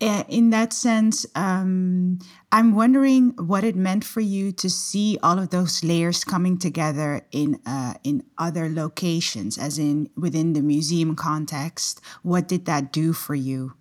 in 0.00 0.50
that 0.50 0.72
sense, 0.72 1.24
um, 1.34 2.18
I'm 2.52 2.74
wondering 2.74 3.30
what 3.38 3.64
it 3.64 3.76
meant 3.76 4.04
for 4.04 4.20
you 4.20 4.52
to 4.52 4.68
see 4.68 5.18
all 5.22 5.38
of 5.38 5.50
those 5.50 5.82
layers 5.82 6.22
coming 6.22 6.58
together 6.58 7.22
in 7.32 7.60
uh, 7.64 7.94
in 8.04 8.24
other 8.36 8.68
locations, 8.68 9.56
as 9.56 9.78
in 9.78 10.10
within 10.16 10.52
the 10.52 10.62
museum 10.62 11.16
context. 11.16 12.00
What 12.22 12.46
did 12.46 12.66
that 12.66 12.92
do 12.92 13.12
for 13.12 13.34
you? 13.34 13.74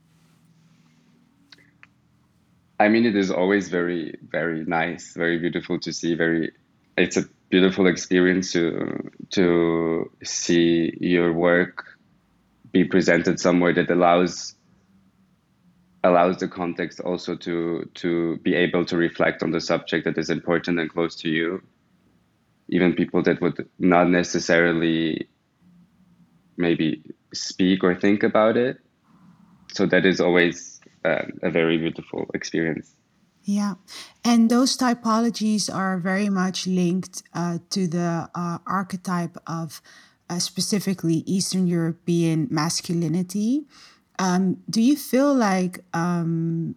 I 2.80 2.90
mean, 2.90 3.06
it 3.06 3.16
is 3.16 3.32
always 3.32 3.70
very, 3.70 4.18
very 4.30 4.66
nice, 4.66 5.14
very 5.14 5.38
beautiful 5.40 5.80
to 5.80 5.94
see. 5.94 6.14
Very, 6.16 6.52
it's 6.98 7.18
a 7.18 7.26
beautiful 7.50 7.88
experience 7.88 8.54
to 8.54 9.12
to 9.32 10.12
see 10.24 10.98
your 11.00 11.34
work 11.34 11.86
be 12.72 12.84
presented 12.84 13.40
somewhere 13.40 13.74
that 13.74 13.90
allows 13.90 14.56
allows 16.06 16.38
the 16.38 16.48
context 16.48 17.00
also 17.00 17.36
to 17.36 17.90
to 17.96 18.38
be 18.38 18.54
able 18.56 18.86
to 18.86 18.96
reflect 18.98 19.44
on 19.44 19.52
the 19.52 19.60
subject 19.60 20.06
that 20.06 20.18
is 20.18 20.30
important 20.30 20.80
and 20.80 20.90
close 20.90 21.16
to 21.16 21.30
you 21.30 21.62
even 22.70 22.94
people 22.94 23.22
that 23.24 23.42
would 23.42 23.68
not 23.80 24.10
necessarily 24.10 25.28
maybe 26.58 27.04
speak 27.34 27.84
or 27.84 27.96
think 27.96 28.24
about 28.24 28.58
it. 28.58 28.78
So 29.74 29.86
that 29.88 30.06
is 30.06 30.20
always 30.20 30.80
uh, 31.04 31.24
a 31.44 31.50
very 31.52 31.78
beautiful 31.78 32.26
experience. 32.34 32.96
Yeah. 33.44 33.76
And 34.24 34.50
those 34.50 34.76
typologies 34.76 35.74
are 35.74 36.00
very 36.00 36.30
much 36.30 36.66
linked 36.66 37.22
uh, 37.34 37.60
to 37.70 37.88
the 37.88 38.30
uh, 38.34 38.58
archetype 38.66 39.38
of 39.46 39.82
uh, 40.28 40.40
specifically 40.40 41.22
eastern 41.28 41.68
european 41.68 42.48
masculinity 42.50 43.64
um, 44.20 44.58
do 44.70 44.82
you 44.82 44.96
feel 44.96 45.34
like 45.34 45.80
um, 45.94 46.76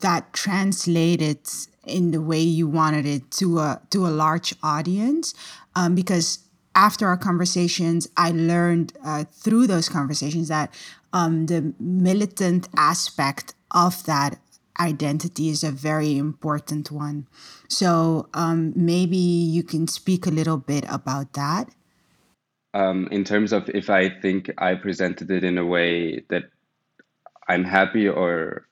that 0.00 0.32
translated 0.32 1.38
in 1.86 2.10
the 2.10 2.20
way 2.20 2.40
you 2.40 2.66
wanted 2.66 3.06
it 3.06 3.30
to 3.32 3.58
a 3.58 3.80
to 3.90 4.06
a 4.06 4.10
large 4.10 4.54
audience? 4.62 5.34
Um, 5.74 5.94
because 5.94 6.40
after 6.74 7.08
our 7.08 7.16
conversations, 7.16 8.08
I 8.16 8.30
learned 8.30 8.92
uh, 9.04 9.24
through 9.24 9.66
those 9.66 9.88
conversations 9.88 10.48
that 10.48 10.72
um, 11.12 11.46
the 11.46 11.74
militant 11.80 12.68
aspect 12.76 13.54
of 13.72 14.04
that 14.04 14.38
identity 14.78 15.48
is 15.48 15.64
a 15.64 15.72
very 15.72 16.16
important 16.16 16.90
one. 16.90 17.26
So 17.68 18.28
um, 18.34 18.72
maybe 18.76 19.16
you 19.16 19.62
can 19.62 19.88
speak 19.88 20.26
a 20.26 20.30
little 20.30 20.56
bit 20.56 20.84
about 20.88 21.32
that 21.32 21.68
um, 22.74 23.08
in 23.10 23.24
terms 23.24 23.52
of 23.52 23.68
if 23.70 23.90
I 23.90 24.08
think 24.08 24.50
I 24.58 24.74
presented 24.74 25.30
it 25.30 25.44
in 25.44 25.58
a 25.58 25.66
way 25.66 26.20
that 26.30 26.44
I'm 27.48 27.64
happy 27.64 28.08
or 28.08 28.68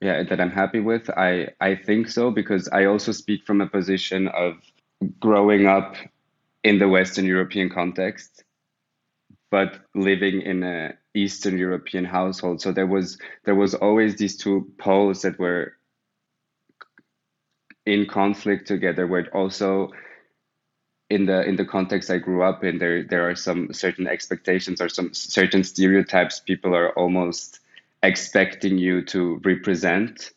yeah 0.00 0.22
that 0.22 0.40
I'm 0.40 0.50
happy 0.50 0.80
with, 0.80 1.10
I 1.10 1.48
I 1.60 1.76
think 1.76 2.08
so 2.08 2.30
because 2.30 2.68
I 2.68 2.86
also 2.86 3.12
speak 3.12 3.44
from 3.46 3.60
a 3.60 3.66
position 3.66 4.28
of 4.28 4.54
growing 5.20 5.66
up 5.66 5.96
in 6.62 6.78
the 6.78 6.88
Western 6.88 7.26
European 7.26 7.68
context, 7.70 8.44
but 9.50 9.80
living 9.94 10.40
in 10.42 10.62
a 10.62 10.94
Eastern 11.14 11.58
European 11.58 12.04
household. 12.04 12.60
So 12.60 12.72
there 12.72 12.86
was 12.86 13.18
there 13.44 13.54
was 13.54 13.74
always 13.74 14.16
these 14.16 14.36
two 14.36 14.72
poles 14.78 15.22
that 15.22 15.38
were 15.38 15.74
in 17.86 18.06
conflict 18.06 18.66
together, 18.66 19.06
where 19.06 19.28
also 19.36 19.90
in 21.10 21.26
the 21.26 21.42
in 21.42 21.56
the 21.56 21.64
context 21.64 22.10
I 22.10 22.18
grew 22.18 22.42
up 22.42 22.64
in, 22.64 22.78
there 22.78 23.02
there 23.04 23.28
are 23.28 23.34
some 23.34 23.72
certain 23.72 24.06
expectations 24.06 24.80
or 24.80 24.88
some 24.88 25.12
certain 25.12 25.64
stereotypes 25.64 26.40
people 26.40 26.74
are 26.74 26.90
almost 26.98 27.60
expecting 28.02 28.78
you 28.78 29.04
to 29.06 29.40
represent, 29.44 30.30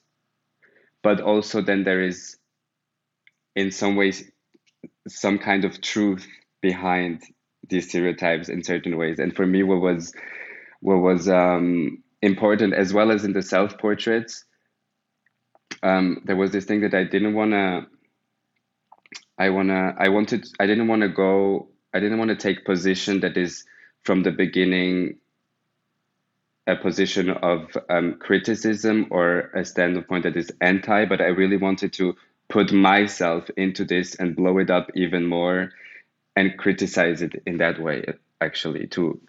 but 1.04 1.22
also 1.22 1.62
then 1.62 1.84
there 1.84 2.02
is 2.02 2.38
in 3.56 3.72
some 3.72 3.96
ways 3.96 4.30
some 5.08 5.40
kind 5.40 5.66
of 5.66 5.82
truth 5.82 6.28
behind 6.62 7.22
these 7.70 7.90
stereotypes 7.90 8.50
in 8.50 8.64
certain 8.64 8.98
ways. 8.98 9.20
And 9.20 9.36
for 9.36 9.46
me, 9.46 9.64
what 9.64 9.82
was 9.82 10.14
what 10.82 10.98
was 10.98 11.28
um, 11.28 12.04
important, 12.22 12.74
as 12.74 12.94
well 12.94 13.12
as 13.12 13.24
in 13.26 13.34
the 13.34 13.42
self 13.42 13.78
portraits, 13.78 14.46
um, 15.82 16.22
there 16.26 16.36
was 16.36 16.52
this 16.52 16.66
thing 16.66 16.82
that 16.82 16.94
I 16.94 17.04
didn't 17.04 17.34
want 17.34 17.52
to 17.52 17.88
I 19.38 19.50
wanna 19.50 19.96
I 19.98 20.10
wanted 20.10 20.48
I 20.60 20.66
didn't 20.66 20.88
want 20.88 21.02
to 21.04 21.10
go 21.10 21.68
I 21.94 22.00
didn't 22.00 22.18
want 22.18 22.30
to 22.30 22.36
take 22.36 22.66
position 22.66 23.22
that 23.22 23.38
is 23.38 23.66
from 24.04 24.24
the 24.24 24.32
beginning 24.32 25.18
a 26.68 26.76
position 26.76 27.30
of 27.30 27.78
um, 27.90 28.16
criticism 28.20 29.08
or 29.10 29.52
a 29.56 29.64
standpoint 29.64 30.24
that 30.24 30.36
is 30.36 30.52
anti, 30.60 31.06
but 31.06 31.22
I 31.22 31.28
really 31.28 31.58
wanted 31.58 31.94
to 31.94 32.16
put 32.50 32.74
myself 32.74 33.50
into 33.56 33.86
this 33.86 34.16
and 34.16 34.36
blow 34.36 34.58
it 34.58 34.70
up 34.70 34.92
even 34.96 35.26
more 35.26 35.72
and 36.36 36.58
criticize 36.58 37.22
it 37.22 37.42
in 37.46 37.58
that 37.60 37.82
way 37.82 38.06
actually 38.42 38.88
to 38.88 39.20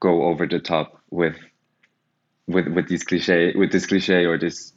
go 0.00 0.24
over 0.24 0.46
the 0.46 0.58
top 0.58 1.00
with 1.10 1.36
with 2.46 2.66
with 2.68 2.88
this 2.88 3.04
cliche 3.04 3.52
with 3.56 3.70
this 3.70 3.86
cliche 3.86 4.24
or 4.24 4.38
this 4.38 4.72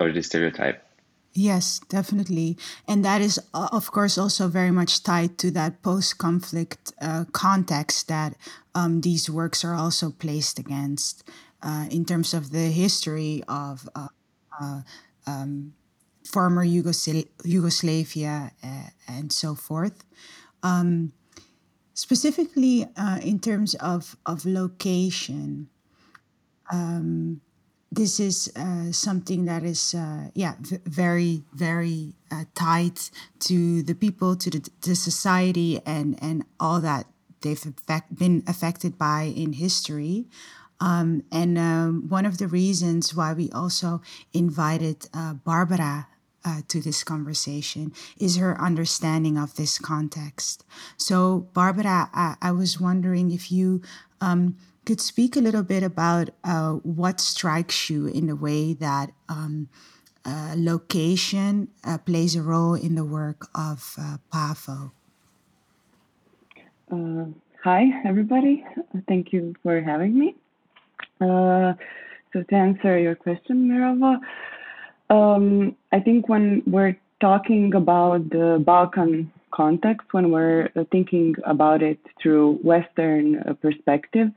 or 0.00 0.12
this 0.12 0.26
stereotype 0.26 0.89
Yes, 1.32 1.80
definitely. 1.88 2.58
And 2.88 3.04
that 3.04 3.20
is, 3.20 3.38
uh, 3.54 3.68
of 3.70 3.92
course, 3.92 4.18
also 4.18 4.48
very 4.48 4.72
much 4.72 5.02
tied 5.04 5.38
to 5.38 5.50
that 5.52 5.80
post 5.82 6.18
conflict 6.18 6.92
uh, 7.00 7.24
context 7.32 8.08
that 8.08 8.36
um, 8.74 9.00
these 9.02 9.30
works 9.30 9.64
are 9.64 9.74
also 9.74 10.10
placed 10.10 10.58
against 10.58 11.22
uh, 11.62 11.86
in 11.90 12.04
terms 12.04 12.34
of 12.34 12.50
the 12.50 12.70
history 12.70 13.44
of 13.46 13.88
uh, 13.94 14.08
uh, 14.60 14.80
um, 15.26 15.74
former 16.24 16.64
Yugosl- 16.66 17.28
Yugoslavia 17.44 18.50
and 19.06 19.32
so 19.32 19.54
forth. 19.54 20.04
Um, 20.64 21.12
specifically, 21.94 22.86
in 23.22 23.38
terms 23.38 23.74
of, 23.76 24.16
of 24.26 24.44
location, 24.44 25.68
um, 26.72 27.40
this 27.92 28.20
is 28.20 28.52
uh, 28.56 28.92
something 28.92 29.46
that 29.46 29.64
is 29.64 29.94
uh, 29.94 30.30
yeah 30.34 30.54
v- 30.60 30.78
very 30.84 31.42
very 31.52 32.14
uh, 32.30 32.44
tied 32.54 32.98
to 33.40 33.82
the 33.82 33.94
people 33.94 34.36
to 34.36 34.50
the, 34.50 34.94
society 34.94 35.80
and 35.84 36.18
and 36.22 36.44
all 36.58 36.80
that 36.80 37.06
they've 37.42 37.64
effect, 37.66 38.16
been 38.16 38.42
affected 38.46 38.98
by 38.98 39.22
in 39.22 39.54
history. 39.54 40.26
Um, 40.82 41.24
and 41.30 41.58
um, 41.58 42.08
one 42.08 42.24
of 42.24 42.38
the 42.38 42.46
reasons 42.46 43.14
why 43.14 43.34
we 43.34 43.50
also 43.50 44.00
invited 44.32 45.08
uh, 45.12 45.34
barbara 45.34 46.06
uh, 46.42 46.60
to 46.68 46.80
this 46.80 47.04
conversation 47.04 47.92
is 48.18 48.38
her 48.38 48.58
understanding 48.58 49.36
of 49.36 49.56
this 49.56 49.78
context. 49.78 50.64
So 50.96 51.48
barbara 51.52 52.08
i, 52.14 52.36
I 52.40 52.52
was 52.52 52.80
wondering 52.80 53.30
if 53.30 53.52
you 53.52 53.82
um, 54.22 54.56
could 54.84 55.00
speak 55.00 55.36
a 55.36 55.40
little 55.40 55.62
bit 55.62 55.82
about 55.82 56.30
uh, 56.44 56.72
what 56.82 57.20
strikes 57.20 57.90
you 57.90 58.06
in 58.06 58.26
the 58.26 58.36
way 58.36 58.72
that 58.74 59.12
um, 59.28 59.68
uh, 60.24 60.54
location 60.56 61.68
uh, 61.84 61.98
plays 61.98 62.36
a 62.36 62.42
role 62.42 62.74
in 62.74 62.94
the 62.94 63.04
work 63.04 63.48
of 63.54 63.94
uh, 63.98 64.16
Pavo. 64.30 64.92
Uh, 66.92 67.26
hi, 67.62 67.86
everybody. 68.04 68.64
Thank 69.08 69.32
you 69.32 69.54
for 69.62 69.80
having 69.80 70.18
me. 70.18 70.34
Uh, 71.20 71.74
so, 72.32 72.42
to 72.42 72.54
answer 72.54 72.98
your 72.98 73.14
question, 73.14 73.68
Mirava, 73.68 74.18
um, 75.08 75.76
I 75.92 76.00
think 76.00 76.28
when 76.28 76.62
we're 76.66 76.96
talking 77.20 77.74
about 77.74 78.30
the 78.30 78.62
Balkan 78.64 79.32
context, 79.52 80.08
when 80.12 80.30
we're 80.30 80.68
thinking 80.92 81.34
about 81.44 81.82
it 81.82 81.98
through 82.22 82.58
Western 82.62 83.56
perspective, 83.60 84.28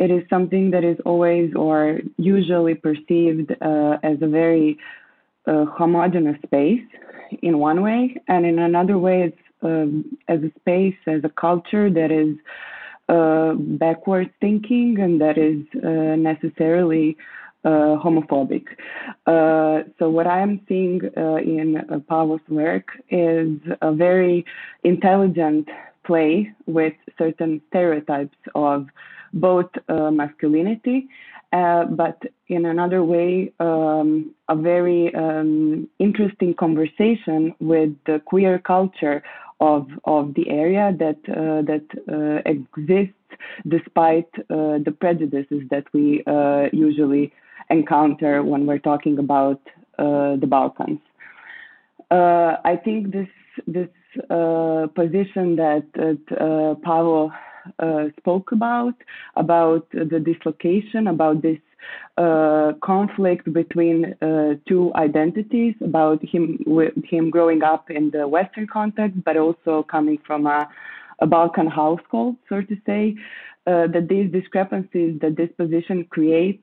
it 0.00 0.10
is 0.10 0.22
something 0.30 0.70
that 0.70 0.82
is 0.82 0.98
always 1.04 1.54
or 1.54 2.00
usually 2.16 2.74
perceived 2.74 3.48
uh, 3.60 3.98
as 4.02 4.16
a 4.22 4.26
very 4.26 4.78
uh, 5.46 5.66
space 6.44 6.86
in 7.42 7.58
one 7.58 7.82
way, 7.82 8.16
and 8.26 8.44
in 8.46 8.58
another 8.58 8.98
way, 8.98 9.22
it's 9.28 9.44
um, 9.62 10.16
as 10.26 10.40
a 10.42 10.50
space, 10.60 10.96
as 11.06 11.22
a 11.22 11.28
culture 11.28 11.90
that 11.90 12.10
is 12.10 12.34
uh, 13.10 13.52
backwards 13.54 14.30
thinking 14.40 14.96
and 15.00 15.20
that 15.20 15.36
is 15.36 15.60
uh, 15.84 16.16
necessarily 16.16 17.16
uh, 17.64 17.96
homophobic. 18.02 18.64
Uh, 19.26 19.82
so 19.98 20.08
what 20.08 20.26
I 20.26 20.40
am 20.40 20.60
seeing 20.66 21.00
in 21.04 21.68
Pavo's 22.08 22.40
work 22.48 22.86
is 23.10 23.58
a 23.82 23.92
very 23.92 24.46
intelligent 24.82 25.68
play 26.04 26.52
with 26.66 26.94
certain 27.18 27.60
stereotypes 27.68 28.38
of 28.54 28.86
both 29.32 29.70
uh, 29.88 30.10
masculinity, 30.10 31.08
uh, 31.52 31.84
but 31.84 32.22
in 32.48 32.66
another 32.66 33.02
way, 33.02 33.52
um, 33.58 34.32
a 34.48 34.54
very 34.54 35.12
um, 35.14 35.88
interesting 35.98 36.54
conversation 36.54 37.54
with 37.58 37.90
the 38.06 38.20
queer 38.24 38.58
culture 38.58 39.22
of 39.60 39.88
of 40.04 40.34
the 40.34 40.48
area 40.48 40.94
that 40.98 41.18
uh, 41.28 41.62
that 41.62 41.84
uh, 42.08 42.40
exists 42.48 43.14
despite 43.68 44.28
uh, 44.38 44.78
the 44.84 44.94
prejudices 45.00 45.62
that 45.70 45.84
we 45.92 46.22
uh, 46.26 46.68
usually 46.72 47.32
encounter 47.68 48.42
when 48.42 48.66
we're 48.66 48.78
talking 48.78 49.18
about 49.18 49.60
the 49.98 50.46
Balkans. 50.48 51.00
I 52.10 52.80
think 52.84 53.12
this 53.12 53.28
this 53.66 53.88
position 54.94 55.56
that, 55.56 55.84
that 55.94 56.20
uh, 56.40 56.74
spoke 58.18 58.52
about, 58.52 58.94
about 59.36 59.86
the 59.92 60.20
dislocation, 60.20 61.08
about 61.08 61.42
this 61.42 61.58
uh, 62.16 62.72
conflict 62.82 63.50
between 63.52 64.14
uh, 64.20 64.54
two 64.68 64.92
identities, 64.94 65.74
about 65.82 66.22
him 66.24 66.58
him 67.04 67.30
growing 67.30 67.62
up 67.62 67.90
in 67.90 68.10
the 68.10 68.26
Western 68.28 68.66
context, 68.66 69.16
but 69.24 69.36
also 69.36 69.82
coming 69.84 70.18
from 70.26 70.46
a, 70.46 70.68
a 71.20 71.26
Balkan 71.26 71.66
household, 71.66 72.36
so 72.48 72.60
to 72.60 72.76
say, 72.86 73.14
uh, 73.66 73.86
that 73.88 74.08
these 74.08 74.30
discrepancies 74.30 75.18
that 75.20 75.36
this 75.36 75.50
position 75.56 76.04
creates 76.10 76.62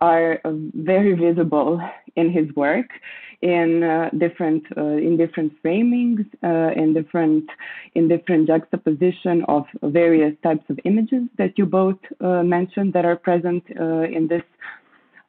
are 0.00 0.40
uh, 0.44 0.52
very 0.74 1.14
visible 1.14 1.80
in 2.16 2.30
his 2.30 2.54
work 2.54 2.90
in 3.42 3.82
uh, 3.82 4.08
different 4.18 4.64
uh, 4.76 4.98
in 5.06 5.16
different 5.16 5.52
framings 5.62 6.24
uh, 6.44 6.70
in 6.80 6.94
different 6.94 7.44
in 7.94 8.08
different 8.08 8.46
juxtaposition 8.46 9.44
of 9.48 9.64
various 9.82 10.34
types 10.42 10.64
of 10.70 10.78
images 10.84 11.22
that 11.38 11.58
you 11.58 11.66
both 11.66 11.98
uh, 12.20 12.42
mentioned 12.42 12.92
that 12.92 13.04
are 13.04 13.16
present 13.16 13.64
uh, 13.78 14.02
in 14.02 14.28
this 14.28 14.42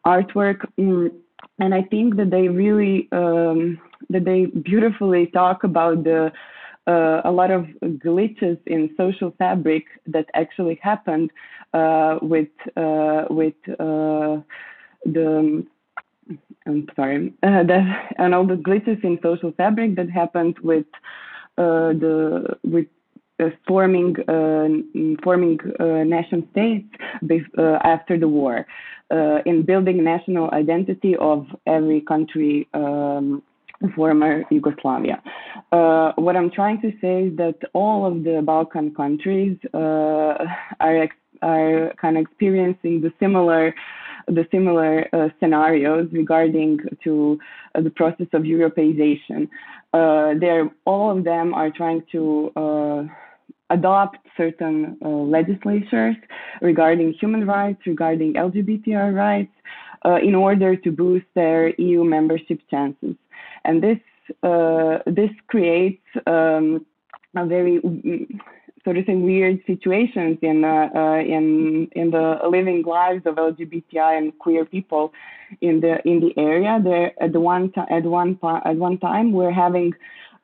artwork. 0.06 0.65
Mm, 0.80 1.12
and 1.60 1.73
i 1.73 1.82
think 1.82 2.15
that 2.15 2.30
they 2.30 2.47
really 2.47 3.08
um, 3.12 3.80
that 4.10 4.26
they 4.26 4.45
beautifully 4.45 5.28
talk 5.28 5.63
about 5.63 6.04
the 6.04 6.32
uh, 6.86 7.21
a 7.23 7.32
lot 7.32 7.49
of 7.49 7.65
glitches 8.06 8.60
in 8.67 8.93
social 8.97 9.34
fabric 9.38 9.86
that 10.06 10.26
actually 10.34 10.78
happened 10.84 11.32
uh, 11.73 12.19
with 12.21 12.49
uh, 12.76 13.23
with 13.30 13.56
the 13.65 15.65
I'm 16.65 16.88
sorry, 16.95 17.34
uh, 17.43 17.63
that, 17.63 18.13
and 18.17 18.34
all 18.34 18.45
the 18.45 18.56
glitches 18.56 19.04
in 19.04 19.19
social 19.21 19.52
fabric 19.52 19.95
that 19.95 20.10
happened 20.10 20.58
with 20.63 20.86
uh, 21.58 21.93
the 21.93 22.58
with 22.63 22.88
uh, 23.39 23.49
forming 23.67 24.15
uh, 24.30 24.67
forming 25.23 25.60
uh, 25.80 26.04
nation 26.04 26.47
states 26.52 26.88
uh, 27.58 27.80
after 27.84 28.17
the 28.17 28.28
war, 28.28 28.65
in 29.45 29.63
building 29.65 30.04
national 30.04 30.52
identity 30.52 31.15
of 31.17 31.47
every 31.67 32.02
country. 32.02 32.67
Um, 32.73 33.43
former 33.97 34.45
Yugoslavia. 34.49 35.21
what 35.69 36.38
I'm 36.38 36.49
trying 36.49 36.80
to 36.84 36.91
say 37.02 37.23
is 37.23 37.36
that 37.36 37.58
all 37.73 38.06
of 38.06 38.23
the 38.23 38.41
Balkan 38.41 38.95
countries 38.95 39.58
are 39.73 41.10
are 41.41 41.93
kind 42.02 42.17
of 42.17 42.21
experiencing 42.21 43.02
the 43.02 43.12
similar 43.19 43.76
the 44.28 44.48
similar 44.52 45.08
uh, 45.14 45.30
scenarios 45.40 46.08
regarding 46.12 46.80
to 47.04 47.40
uh, 47.76 47.82
the 47.82 47.90
process 47.90 48.28
of 48.34 48.44
Europeization. 48.44 49.50
Uh, 49.94 50.34
they're, 50.40 50.70
all 50.86 51.16
of 51.16 51.24
them 51.24 51.54
are 51.54 51.70
trying 51.70 52.04
to 52.12 52.52
uh, 52.56 53.04
adopt 53.70 54.18
certain 54.36 54.98
uh, 55.04 55.08
legislatures 55.08 56.16
regarding 56.62 57.14
human 57.14 57.46
rights, 57.46 57.82
regarding 57.86 58.34
LGBTI 58.34 59.14
rights, 59.14 59.52
in 60.22 60.36
order 60.36 60.76
to 60.76 60.92
boost 60.92 61.26
their 61.34 61.70
EU 61.76 62.04
membership 62.04 62.60
chances. 62.70 63.16
And 63.64 63.82
this 63.82 64.00
this 65.06 65.30
creates 65.48 66.04
um, 66.28 66.86
a 67.36 67.46
very 67.46 67.80
sort 68.84 68.98
of 68.98 69.06
some 69.06 69.24
weird 69.24 69.62
situations 69.65 70.38
in 70.41 70.63
uh, 70.63 70.89
uh, 70.96 71.19
in 71.19 71.88
in 71.93 72.12
the 72.12 72.39
living 72.50 72.84
lives 72.84 73.24
of 73.26 73.36
LGBTI 73.36 74.17
and 74.17 74.38
queer 74.39 74.65
people 74.65 75.13
in 75.62 75.80
the 75.80 76.02
in 76.08 76.19
the 76.19 76.34
area. 76.38 76.80
There 76.84 77.12
at 77.22 77.34
the 77.34 77.39
one 77.39 77.72
t- 77.72 77.82
at 77.89 78.04
one 78.04 78.38
at 78.43 78.76
one 78.76 78.98
time 78.98 79.32
we're 79.32 79.52
having 79.52 79.93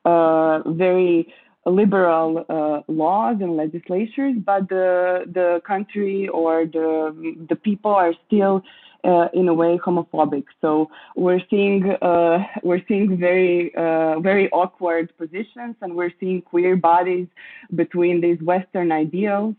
uh, 0.04 0.60
very 0.66 1.32
liberal 1.66 2.44
uh, 2.48 2.80
laws 2.90 3.36
and 3.40 3.56
legislatures, 3.56 4.34
but 4.44 4.68
the 4.68 5.24
the 5.32 5.60
country 5.66 6.28
or 6.28 6.64
the 6.64 7.46
the 7.48 7.56
people 7.56 7.90
are 7.92 8.14
still 8.26 8.62
uh, 9.04 9.28
in 9.32 9.48
a 9.48 9.54
way 9.54 9.78
homophobic. 9.78 10.44
So 10.60 10.90
we're 11.16 11.42
seeing 11.50 11.90
uh, 12.02 12.44
we're 12.62 12.82
seeing 12.88 13.16
very 13.18 13.74
uh, 13.74 14.20
very 14.20 14.50
awkward 14.50 15.16
positions, 15.16 15.76
and 15.82 15.94
we're 15.94 16.12
seeing 16.20 16.42
queer 16.42 16.76
bodies 16.76 17.28
between 17.74 18.20
these 18.20 18.40
Western 18.42 18.92
ideals 18.92 19.54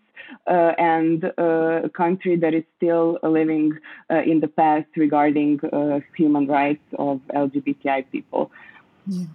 uh, 0.47 0.73
and 0.77 1.25
uh, 1.37 1.81
a 1.83 1.89
country 1.89 2.35
that 2.35 2.53
is 2.53 2.63
still 2.77 3.19
living 3.23 3.77
uh, 4.09 4.21
in 4.21 4.39
the 4.39 4.47
past 4.47 4.87
regarding 4.95 5.59
human 6.15 6.47
rights 6.47 6.83
of 6.97 7.19
LGBTI 7.33 8.09
people. 8.11 8.51
Yeah. 9.07 9.25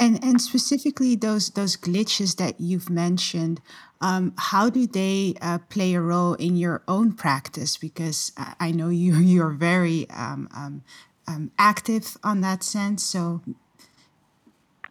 And, 0.00 0.22
and 0.22 0.40
specifically 0.40 1.16
those 1.16 1.50
those 1.50 1.76
glitches 1.76 2.36
that 2.36 2.60
you've 2.60 2.88
mentioned, 2.88 3.60
um, 4.00 4.32
how 4.38 4.70
do 4.70 4.86
they 4.86 5.34
uh, 5.42 5.58
play 5.68 5.94
a 5.94 6.00
role 6.00 6.34
in 6.34 6.56
your 6.56 6.82
own 6.86 7.12
practice? 7.12 7.76
Because 7.76 8.32
I 8.60 8.70
know 8.70 8.88
you 8.88 9.14
you're 9.32 9.50
very 9.50 10.08
um, 10.10 10.48
um, 10.54 10.82
um, 11.26 11.50
active 11.58 12.16
on 12.22 12.40
that 12.42 12.62
sense. 12.62 13.04
So 13.04 13.42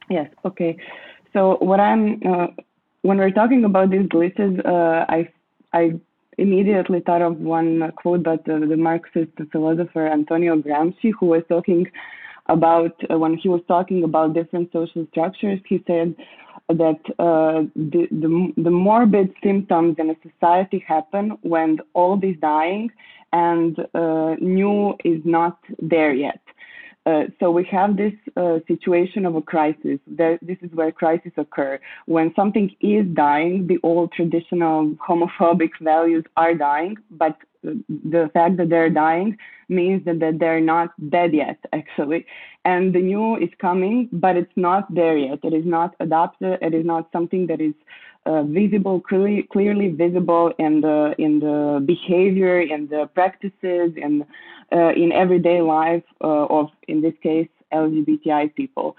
yes, 0.10 0.30
okay. 0.46 0.78
So 1.34 1.58
what 1.62 1.80
I'm 1.80 2.22
uh, 2.26 2.48
when 3.02 3.18
we're 3.18 3.32
talking 3.32 3.64
about 3.64 3.90
these 3.90 4.08
glitches, 4.08 4.60
uh, 4.66 5.06
I 5.08 5.30
I 5.74 6.00
immediately 6.38 7.00
thought 7.00 7.22
of 7.22 7.40
one 7.40 7.92
quote 7.96 8.24
by 8.24 8.38
the, 8.46 8.66
the 8.68 8.78
Marxist 8.78 9.32
philosopher 9.52 10.08
Antonio 10.08 10.56
Gramsci, 10.58 11.12
who 11.20 11.28
was 11.28 11.44
talking 11.50 11.88
about 12.50 12.96
uh, 13.10 13.18
when 13.18 13.38
he 13.38 13.50
was 13.50 13.62
talking 13.68 14.04
about 14.04 14.34
different 14.34 14.72
social 14.72 15.06
structures. 15.12 15.60
He 15.68 15.84
said 15.88 16.16
that 16.70 17.00
uh, 17.20 17.64
the, 17.76 18.08
the 18.12 18.54
the 18.58 18.72
morbid 18.72 19.34
symptoms 19.44 19.96
in 20.00 20.10
a 20.10 20.16
society 20.28 20.84
happen 20.86 21.38
when 21.42 21.80
all 21.94 22.20
is 22.24 22.36
dying 22.42 22.92
and 23.34 23.78
uh, 23.94 24.36
new 24.40 24.96
is 25.04 25.22
not 25.26 25.58
there 25.80 26.14
yet. 26.14 26.42
Uh, 27.08 27.24
so 27.40 27.50
we 27.50 27.64
have 27.64 27.96
this 27.96 28.12
uh, 28.36 28.60
situation 28.68 29.26
of 29.26 29.34
a 29.36 29.42
crisis. 29.42 29.98
This 30.08 30.58
is 30.62 30.70
where 30.74 30.92
crises 30.92 31.32
occur. 31.38 31.80
When 32.06 32.34
something 32.36 32.70
is 32.82 33.06
dying, 33.14 33.66
the 33.66 33.80
old 33.82 34.12
traditional 34.12 34.90
homophobic 34.96 35.72
values 35.80 36.26
are 36.36 36.54
dying, 36.54 36.98
but 37.12 37.38
the 37.64 38.30
fact 38.34 38.58
that 38.58 38.70
they're 38.70 38.90
dying 38.90 39.38
means 39.70 40.06
that, 40.06 40.20
that 40.20 40.40
they're 40.40 40.62
not 40.62 40.90
dead 41.10 41.34
yet, 41.34 41.58
actually. 41.74 42.26
And 42.66 42.94
the 42.94 43.02
new 43.02 43.38
is 43.38 43.50
coming, 43.60 44.10
but 44.12 44.36
it's 44.36 44.52
not 44.56 44.94
there 44.94 45.18
yet. 45.18 45.40
It 45.44 45.54
is 45.54 45.66
not 45.66 45.96
adopted. 46.00 46.60
It 46.62 46.74
is 46.74 46.86
not 46.86 47.10
something 47.12 47.48
that 47.48 47.62
is 47.62 47.74
uh, 48.26 48.44
visible, 48.44 49.00
clearly, 49.00 49.48
clearly 49.52 49.88
visible 49.90 50.52
in 50.60 50.82
the 50.82 51.16
in 51.18 51.40
the 51.40 51.82
behavior, 51.86 52.60
in 52.60 52.88
the 52.88 53.10
practices, 53.14 53.94
in 53.96 54.26
uh, 54.74 54.90
in 54.90 55.14
everyday 55.14 55.62
life 55.62 56.04
uh, 56.22 56.46
of, 56.48 56.70
in 56.90 57.02
this 57.02 57.14
case, 57.24 57.48
LGBTI 57.74 58.54
people. 58.56 58.98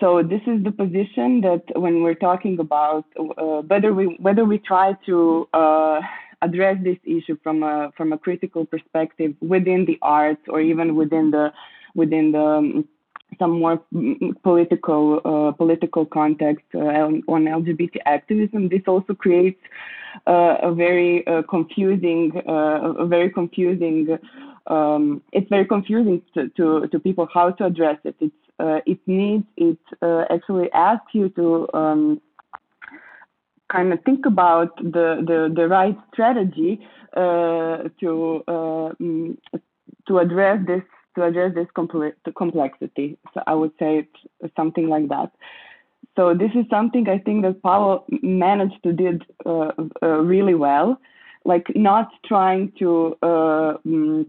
So 0.00 0.22
this 0.22 0.42
is 0.46 0.62
the 0.64 0.72
position 0.72 1.40
that 1.42 1.62
when 1.76 2.02
we're 2.02 2.14
talking 2.14 2.58
about 2.58 3.04
uh, 3.18 3.62
whether 3.62 3.94
we 3.94 4.16
whether 4.20 4.44
we 4.44 4.58
try 4.58 4.94
to 5.06 5.48
uh, 5.54 6.00
address 6.42 6.76
this 6.82 6.98
issue 7.04 7.36
from 7.42 7.62
a 7.62 7.92
from 7.96 8.12
a 8.12 8.18
critical 8.18 8.64
perspective 8.64 9.34
within 9.40 9.84
the 9.84 9.98
arts 10.02 10.42
or 10.48 10.60
even 10.60 10.94
within 10.94 11.30
the 11.30 11.52
within 11.94 12.32
the 12.32 12.44
um, 12.44 12.88
some 13.38 13.60
more 13.60 13.82
political 14.42 15.20
uh, 15.24 15.52
political 15.52 16.06
context 16.06 16.64
uh, 16.74 16.78
on, 16.78 17.22
on, 17.28 17.44
LGBT 17.44 17.96
activism. 18.06 18.68
This 18.68 18.82
also 18.86 19.14
creates 19.14 19.60
uh, 20.26 20.56
a 20.62 20.74
very 20.74 21.26
uh, 21.26 21.42
confusing, 21.42 22.32
uh, 22.48 22.94
a 22.98 23.06
very 23.06 23.30
confusing. 23.30 24.18
Um, 24.66 25.22
it's 25.32 25.48
very 25.48 25.66
confusing 25.66 26.22
to, 26.34 26.48
to, 26.50 26.86
to, 26.88 26.98
people 26.98 27.28
how 27.32 27.50
to 27.52 27.66
address 27.66 27.98
it. 28.04 28.16
It's 28.20 28.34
uh, 28.58 28.80
it 28.86 28.98
needs 29.06 29.44
it 29.56 29.78
actually 30.30 30.70
asks 30.72 31.14
you 31.14 31.28
to 31.30 31.68
um, 31.74 32.20
kind 33.70 33.92
of 33.92 34.02
think 34.04 34.26
about 34.26 34.76
the 34.76 35.22
the, 35.26 35.52
the 35.54 35.68
right 35.68 35.96
strategy 36.12 36.80
to 37.14 38.42
mm, 38.48 39.36
to 40.06 40.18
address 40.18 40.64
this 40.66 40.82
to 41.16 41.24
address 41.24 41.54
this 41.54 41.66
complexity. 42.36 43.18
So 43.34 43.42
I 43.46 43.54
would 43.54 43.72
say 43.78 44.08
it's 44.40 44.56
something 44.56 44.88
like 44.88 45.08
that. 45.08 45.32
So 46.16 46.34
this 46.34 46.50
is 46.54 46.64
something 46.68 47.08
I 47.08 47.18
think 47.18 47.42
that 47.42 47.62
Pavel 47.62 48.04
managed 48.22 48.82
to 48.82 48.92
did 48.92 49.22
uh, 49.46 49.70
uh, 50.02 50.06
really 50.06 50.54
well, 50.54 51.00
like 51.44 51.66
not 51.76 52.08
trying 52.26 52.72
to 52.80 53.16
uh, 53.22 53.74
mm, 53.86 54.26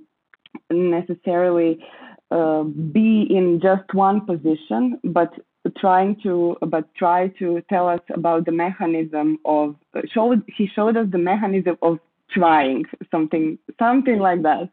necessarily 0.70 1.84
uh, 2.32 2.64
be 2.64 3.28
in 3.30 3.60
just 3.62 3.92
one 3.94 4.22
position, 4.26 5.00
but 5.04 5.34
trying 5.78 6.16
to 6.24 6.58
but 6.62 6.94
try 6.96 7.28
to 7.40 7.62
tell 7.70 7.88
us 7.88 8.02
about 8.14 8.46
the 8.46 8.52
mechanism 8.52 9.40
of 9.46 9.76
showed 10.14 10.44
he 10.48 10.68
showed 10.76 10.98
us 10.98 11.08
the 11.12 11.18
mechanism 11.18 11.78
of 11.82 12.00
trying 12.32 12.86
something 13.12 13.58
something 13.78 14.20
like 14.20 14.42
that. 14.44 14.70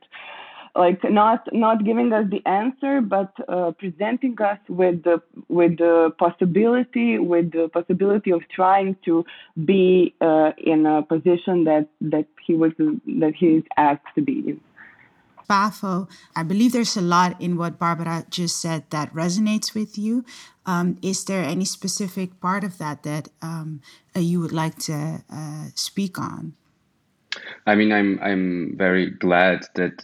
Like 0.75 1.03
not 1.11 1.49
not 1.53 1.85
giving 1.85 2.13
us 2.13 2.27
the 2.31 2.45
answer 2.47 3.01
but 3.01 3.33
uh, 3.49 3.73
presenting 3.79 4.39
us 4.43 4.59
with 4.69 5.03
the 5.05 5.23
with 5.49 5.79
the 5.79 6.13
possibility 6.19 7.19
with 7.19 7.51
the 7.53 7.69
possibility 7.73 8.31
of 8.31 8.43
trying 8.55 8.95
to 9.07 9.25
be 9.65 10.15
uh, 10.21 10.53
in 10.59 10.85
a 10.85 11.03
position 11.03 11.65
that 11.65 11.89
that 12.03 12.27
he 12.47 12.55
was 12.55 12.73
that 12.79 13.33
he 13.35 13.47
is 13.47 13.65
asked 13.79 14.15
to 14.17 14.21
be 14.23 14.41
in 14.51 14.61
Pavel, 15.49 16.09
I 16.35 16.43
believe 16.43 16.73
there's 16.73 16.97
a 16.97 17.01
lot 17.03 17.41
in 17.41 17.57
what 17.57 17.79
Barbara 17.79 18.25
just 18.31 18.61
said 18.61 18.85
that 18.91 19.13
resonates 19.15 19.75
with 19.75 19.97
you. 19.97 20.25
Um, 20.65 20.99
is 21.03 21.25
there 21.25 21.45
any 21.45 21.65
specific 21.65 22.41
part 22.41 22.65
of 22.65 22.79
that 22.79 23.03
that 23.05 23.29
um, 23.41 23.81
uh, 24.15 24.21
you 24.21 24.41
would 24.41 24.53
like 24.53 24.79
to 24.81 25.23
uh, 25.31 25.67
speak 25.75 26.19
on? 26.19 26.55
I 27.67 27.75
mean, 27.75 27.93
I'm 27.93 28.19
I'm 28.23 28.77
very 28.77 29.11
glad 29.11 29.67
that 29.75 30.03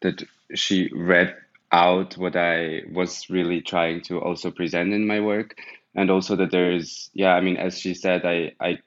that 0.00 0.24
she 0.54 0.90
read 0.92 1.34
out 1.72 2.18
what 2.18 2.36
I 2.36 2.82
was 2.92 3.30
really 3.30 3.62
trying 3.62 4.02
to 4.02 4.20
also 4.20 4.50
present 4.50 4.92
in 4.92 5.06
my 5.06 5.20
work. 5.20 5.56
And 5.94 6.10
also 6.10 6.36
that 6.36 6.50
there 6.50 6.72
is, 6.72 7.10
yeah, 7.14 7.34
I 7.34 7.40
mean, 7.40 7.56
as 7.56 7.78
she 7.78 7.94
said, 7.94 8.24
I, 8.24 8.52
I 8.60 8.78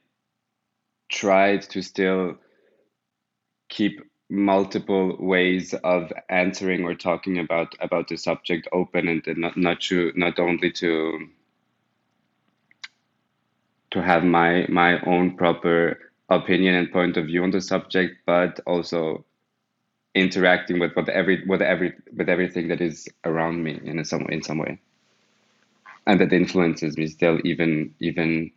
tried 1.10 1.64
to 1.64 1.82
still 1.82 2.36
keep 3.70 4.02
multiple 4.30 5.16
ways 5.20 5.74
of 5.84 6.12
answering 6.30 6.84
or 6.84 6.96
talking 6.96 7.38
about 7.40 7.76
about 7.80 8.08
the 8.08 8.18
subject 8.18 8.68
open 8.72 9.08
and, 9.08 9.28
and 9.28 9.38
not 9.38 9.58
not 9.58 9.82
to 9.82 10.12
not 10.16 10.40
only 10.40 10.72
to 10.72 11.30
to 13.92 14.02
have 14.02 14.24
my 14.24 14.66
my 14.68 15.00
own 15.02 15.38
proper 15.38 16.00
opinion 16.30 16.74
and 16.74 16.92
point 16.92 17.18
of 17.18 17.28
view 17.28 17.44
on 17.44 17.52
the 17.52 17.62
subject 17.62 18.16
but 18.26 18.60
also 18.66 19.24
interacting 20.16 20.80
with 20.80 20.96
what 20.96 21.08
every 21.10 21.46
with 21.46 21.62
every 21.62 21.94
with 22.16 22.30
everything 22.30 22.70
that 22.70 22.82
is 22.82 23.08
around 23.26 23.64
me 23.64 23.80
in 23.84 24.04
some 24.06 24.26
in 24.30 24.42
some 24.42 24.58
way. 24.58 24.80
And 26.08 26.20
that 26.22 26.34
influences 26.34 26.98
me 26.98 27.08
still 27.08 27.40
even 27.44 27.94
even 28.00 28.52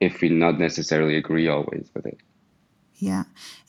if 0.00 0.20
we 0.20 0.28
not 0.28 0.58
necessarily 0.58 1.16
agree 1.16 1.48
always 1.48 1.90
with 1.94 2.06
it 2.06 2.18
yeah 3.00 3.24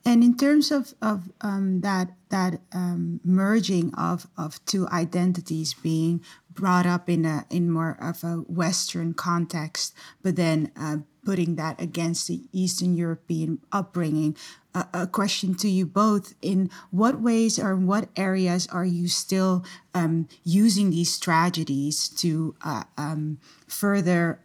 and 0.06 0.24
in 0.24 0.36
terms 0.36 0.72
of 0.72 0.94
of 1.02 1.32
um, 1.42 1.82
that 1.82 2.10
that 2.30 2.62
um, 2.74 3.20
merging 3.24 3.94
of 3.96 4.28
of 4.38 4.64
two 4.66 4.88
identities 4.90 5.74
being 5.74 6.22
brought 6.50 6.86
up 6.86 7.10
in 7.10 7.26
a 7.26 7.46
in 7.50 7.72
more 7.72 7.98
of 8.00 8.24
a 8.24 8.44
western 8.48 9.14
context 9.14 9.94
but 10.22 10.36
then 10.36 10.72
uh, 10.80 10.98
putting 11.24 11.56
that 11.56 11.80
against 11.80 12.28
the 12.28 12.42
Eastern 12.52 12.94
European 12.94 13.60
upbringing. 13.72 14.36
Uh, 14.74 14.86
a 14.94 15.08
question 15.08 15.54
to 15.54 15.68
you 15.68 15.86
both 15.86 16.34
in 16.42 16.70
what 16.92 17.20
ways 17.20 17.60
or 17.60 17.74
in 17.74 17.86
what 17.86 18.08
areas 18.16 18.68
are 18.68 18.86
you 18.86 19.08
still 19.08 19.66
um, 19.94 20.28
using 20.46 20.90
these 20.90 21.20
tragedies 21.20 22.08
to 22.08 22.56
uh, 22.64 22.84
um, 22.98 23.38
further 23.68 24.40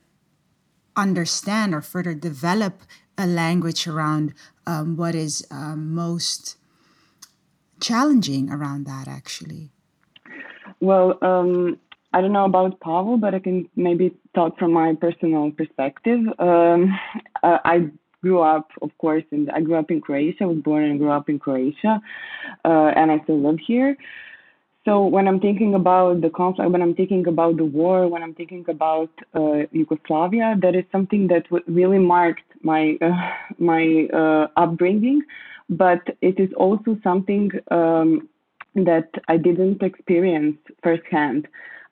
understand 0.96 1.74
or 1.74 1.80
further 1.80 2.12
develop 2.12 2.82
a 3.16 3.26
language 3.26 3.86
around 3.86 4.34
um, 4.66 4.96
what 4.96 5.14
is 5.14 5.46
um, 5.50 5.94
most 5.94 6.56
challenging 7.80 8.50
around 8.50 8.86
that 8.86 9.06
actually 9.06 9.70
well 10.80 11.18
um, 11.22 11.78
I 12.12 12.22
don't 12.22 12.32
know 12.32 12.46
about 12.46 12.80
Pavel, 12.80 13.18
but 13.18 13.34
I 13.34 13.40
can 13.40 13.68
maybe 13.76 14.14
talk 14.34 14.58
from 14.58 14.72
my 14.72 14.94
personal 14.94 15.50
perspective. 15.50 16.20
Um, 16.38 16.98
I 17.42 17.90
grew 18.22 18.40
up, 18.40 18.70
of 18.80 18.90
course, 18.98 19.24
in 19.30 19.50
I 19.50 19.60
grew 19.60 19.74
up 19.74 19.90
in 19.90 20.00
Croatia. 20.00 20.44
I 20.44 20.46
was 20.46 20.58
born 20.58 20.84
and 20.84 20.98
grew 20.98 21.10
up 21.10 21.28
in 21.28 21.38
Croatia, 21.38 22.00
uh, 22.64 22.90
and 22.96 23.12
I 23.12 23.20
still 23.24 23.42
live 23.42 23.58
here. 23.66 23.96
So 24.86 25.04
when 25.04 25.28
I'm 25.28 25.40
thinking 25.40 25.74
about 25.74 26.22
the 26.22 26.30
conflict, 26.30 26.70
when 26.70 26.80
I'm 26.80 26.94
thinking 26.94 27.26
about 27.26 27.58
the 27.58 27.64
war, 27.64 28.08
when 28.08 28.22
I'm 28.22 28.34
thinking 28.34 28.64
about 28.68 29.10
uh, 29.34 29.66
Yugoslavia, 29.72 30.56
that 30.62 30.74
is 30.74 30.84
something 30.92 31.26
that 31.28 31.44
really 31.66 31.98
marked 31.98 32.48
my 32.62 32.96
uh, 33.02 33.30
my 33.58 34.08
uh, 34.14 34.46
upbringing 34.56 35.20
but 35.68 36.00
it 36.20 36.38
is 36.38 36.50
also 36.56 36.98
something 37.02 37.50
um, 37.70 38.28
that 38.74 39.08
I 39.28 39.36
didn't 39.36 39.82
experience 39.82 40.56
firsthand. 40.82 41.48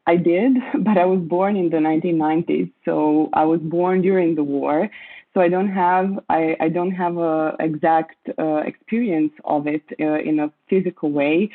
I 0.06 0.16
did, 0.16 0.52
but 0.80 0.98
I 0.98 1.04
was 1.04 1.20
born 1.20 1.56
in 1.56 1.70
the 1.70 1.78
1990s, 1.78 2.70
so 2.84 3.30
I 3.32 3.44
was 3.44 3.60
born 3.60 4.02
during 4.02 4.34
the 4.34 4.44
war. 4.44 4.88
So 5.32 5.40
I 5.40 5.48
don't 5.48 5.70
have 5.70 6.20
I, 6.28 6.56
I 6.60 6.68
don't 6.68 6.92
have 6.92 7.16
a 7.16 7.56
exact 7.58 8.16
uh, 8.38 8.58
experience 8.58 9.32
of 9.44 9.66
it 9.66 9.82
uh, 10.00 10.20
in 10.20 10.38
a 10.38 10.52
physical 10.70 11.10
way. 11.10 11.50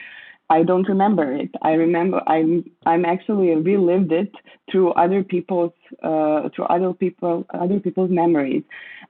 I 0.50 0.64
don't 0.64 0.88
remember 0.90 1.32
it. 1.32 1.52
I 1.62 1.74
remember 1.74 2.22
I'm 2.28 2.64
I'm 2.86 3.06
actually 3.06 3.54
relived 3.56 4.12
it 4.12 4.32
through 4.72 4.92
other 4.94 5.24
people's 5.24 5.74
uh, 6.02 6.50
through 6.56 6.66
other 6.66 6.94
people 6.94 7.46
other 7.54 7.80
people's 7.80 8.10
memories, 8.10 8.64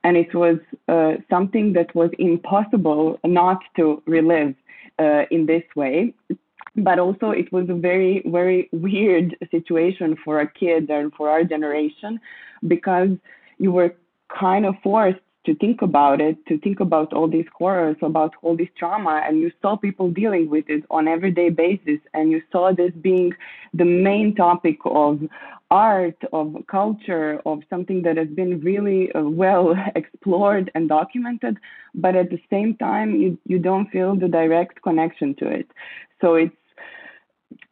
and 0.03 0.17
it 0.17 0.35
was 0.35 0.57
uh, 0.89 1.13
something 1.29 1.73
that 1.73 1.93
was 1.95 2.11
impossible 2.19 3.19
not 3.23 3.59
to 3.77 4.03
relive 4.05 4.53
uh, 4.99 5.23
in 5.31 5.45
this 5.45 5.63
way. 5.75 6.13
But 6.75 6.99
also, 6.99 7.31
it 7.31 7.51
was 7.53 7.69
a 7.69 7.73
very 7.73 8.21
very 8.25 8.69
weird 8.73 9.35
situation 9.49 10.17
for 10.23 10.41
a 10.41 10.51
kid 10.51 10.89
and 10.89 11.13
for 11.13 11.29
our 11.29 11.43
generation, 11.43 12.19
because 12.67 13.09
you 13.59 13.71
were 13.71 13.95
kind 14.39 14.65
of 14.65 14.75
forced 14.83 15.19
to 15.45 15.55
think 15.55 15.81
about 15.81 16.19
it, 16.19 16.37
to 16.47 16.57
think 16.59 16.79
about 16.79 17.13
all 17.13 17.27
these 17.27 17.45
horrors, 17.57 17.95
about 18.01 18.33
all 18.41 18.57
this 18.57 18.67
trauma, 18.77 19.21
and 19.25 19.39
you 19.39 19.51
saw 19.61 19.75
people 19.77 20.11
dealing 20.11 20.49
with 20.49 20.65
it 20.67 20.83
on 20.91 21.07
everyday 21.07 21.49
basis, 21.49 21.99
and 22.13 22.29
you 22.29 22.41
saw 22.51 22.73
this 22.73 22.91
being 23.01 23.33
the 23.73 23.85
main 23.85 24.35
topic 24.35 24.77
of 24.85 25.21
art, 25.71 26.17
of 26.33 26.55
culture, 26.67 27.41
of 27.45 27.61
something 27.69 28.01
that 28.01 28.17
has 28.17 28.27
been 28.27 28.59
really 28.59 29.11
uh, 29.13 29.21
well 29.21 29.75
explored 29.95 30.71
and 30.75 30.89
documented, 30.89 31.57
but 31.95 32.15
at 32.15 32.29
the 32.29 32.41
same 32.49 32.75
time, 32.75 33.15
you, 33.15 33.37
you 33.45 33.59
don't 33.59 33.89
feel 33.91 34.15
the 34.15 34.27
direct 34.27 34.81
connection 34.81 35.35
to 35.35 35.47
it. 35.47 35.67
So 36.21 36.35
it's 36.35 36.55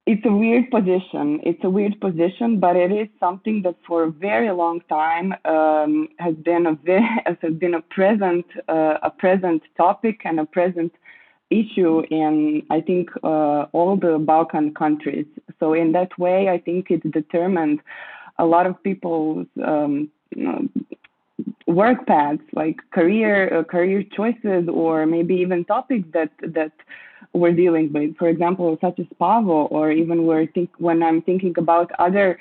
it's 0.07 0.25
a 0.25 0.31
weird 0.31 0.71
position. 0.71 1.41
It's 1.43 1.63
a 1.65 1.69
weird 1.69 1.99
position, 1.99 2.61
but 2.61 2.77
it 2.77 2.93
is 2.93 3.09
something 3.19 3.61
that 3.63 3.75
for 3.85 4.03
a 4.03 4.11
very 4.11 4.49
long 4.51 4.79
time 4.89 5.33
um, 5.43 6.07
has 6.17 6.33
been 6.35 6.65
a 6.65 6.75
very, 6.75 7.05
has 7.25 7.53
been 7.59 7.73
a 7.75 7.81
present 7.81 8.45
uh, 8.69 8.97
a 9.03 9.09
present 9.09 9.61
topic 9.75 10.21
and 10.23 10.39
a 10.39 10.45
present 10.45 10.93
issue 11.49 12.03
in 12.09 12.63
I 12.69 12.79
think 12.79 13.09
uh, 13.21 13.63
all 13.73 13.97
the 13.97 14.17
Balkan 14.17 14.73
countries. 14.73 15.27
So 15.59 15.73
in 15.73 15.91
that 15.91 16.17
way, 16.17 16.47
I 16.49 16.57
think 16.57 16.89
it 16.89 17.11
determined 17.11 17.81
a 18.39 18.45
lot 18.45 18.65
of 18.65 18.81
people's 18.83 19.47
um, 19.65 20.09
you 20.33 20.43
know, 20.45 20.69
work 21.67 22.07
paths, 22.07 22.47
like 22.53 22.77
career 22.91 23.59
uh, 23.59 23.63
career 23.65 24.03
choices, 24.15 24.69
or 24.69 25.05
maybe 25.05 25.35
even 25.35 25.65
topics 25.65 26.07
that 26.13 26.31
that 26.41 26.71
we're 27.33 27.53
dealing 27.53 27.91
with. 27.93 28.17
For 28.17 28.29
example, 28.29 28.77
such 28.81 28.99
as 28.99 29.05
Pavo, 29.19 29.65
or 29.67 29.91
even 29.91 30.25
we're 30.25 30.47
think 30.47 30.69
when 30.77 31.03
I'm 31.03 31.21
thinking 31.21 31.53
about 31.57 31.91
other, 31.99 32.39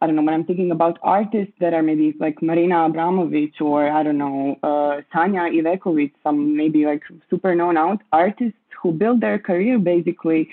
I 0.00 0.06
don't 0.06 0.16
know, 0.16 0.22
when 0.22 0.34
I'm 0.34 0.44
thinking 0.44 0.70
about 0.70 0.98
artists 1.02 1.54
that 1.60 1.74
are 1.74 1.82
maybe 1.82 2.14
like 2.18 2.42
Marina 2.42 2.76
Abramovic 2.88 3.60
or 3.60 3.90
I 3.90 4.02
don't 4.02 4.18
know, 4.18 4.58
uh, 4.62 5.02
Sanja 5.14 5.50
Ivekovic, 5.50 6.12
some 6.22 6.56
maybe 6.56 6.86
like 6.86 7.02
super 7.30 7.54
known 7.54 7.76
out 7.76 8.00
artists 8.12 8.58
who 8.82 8.92
build 8.92 9.20
their 9.20 9.38
career 9.38 9.78
basically 9.78 10.48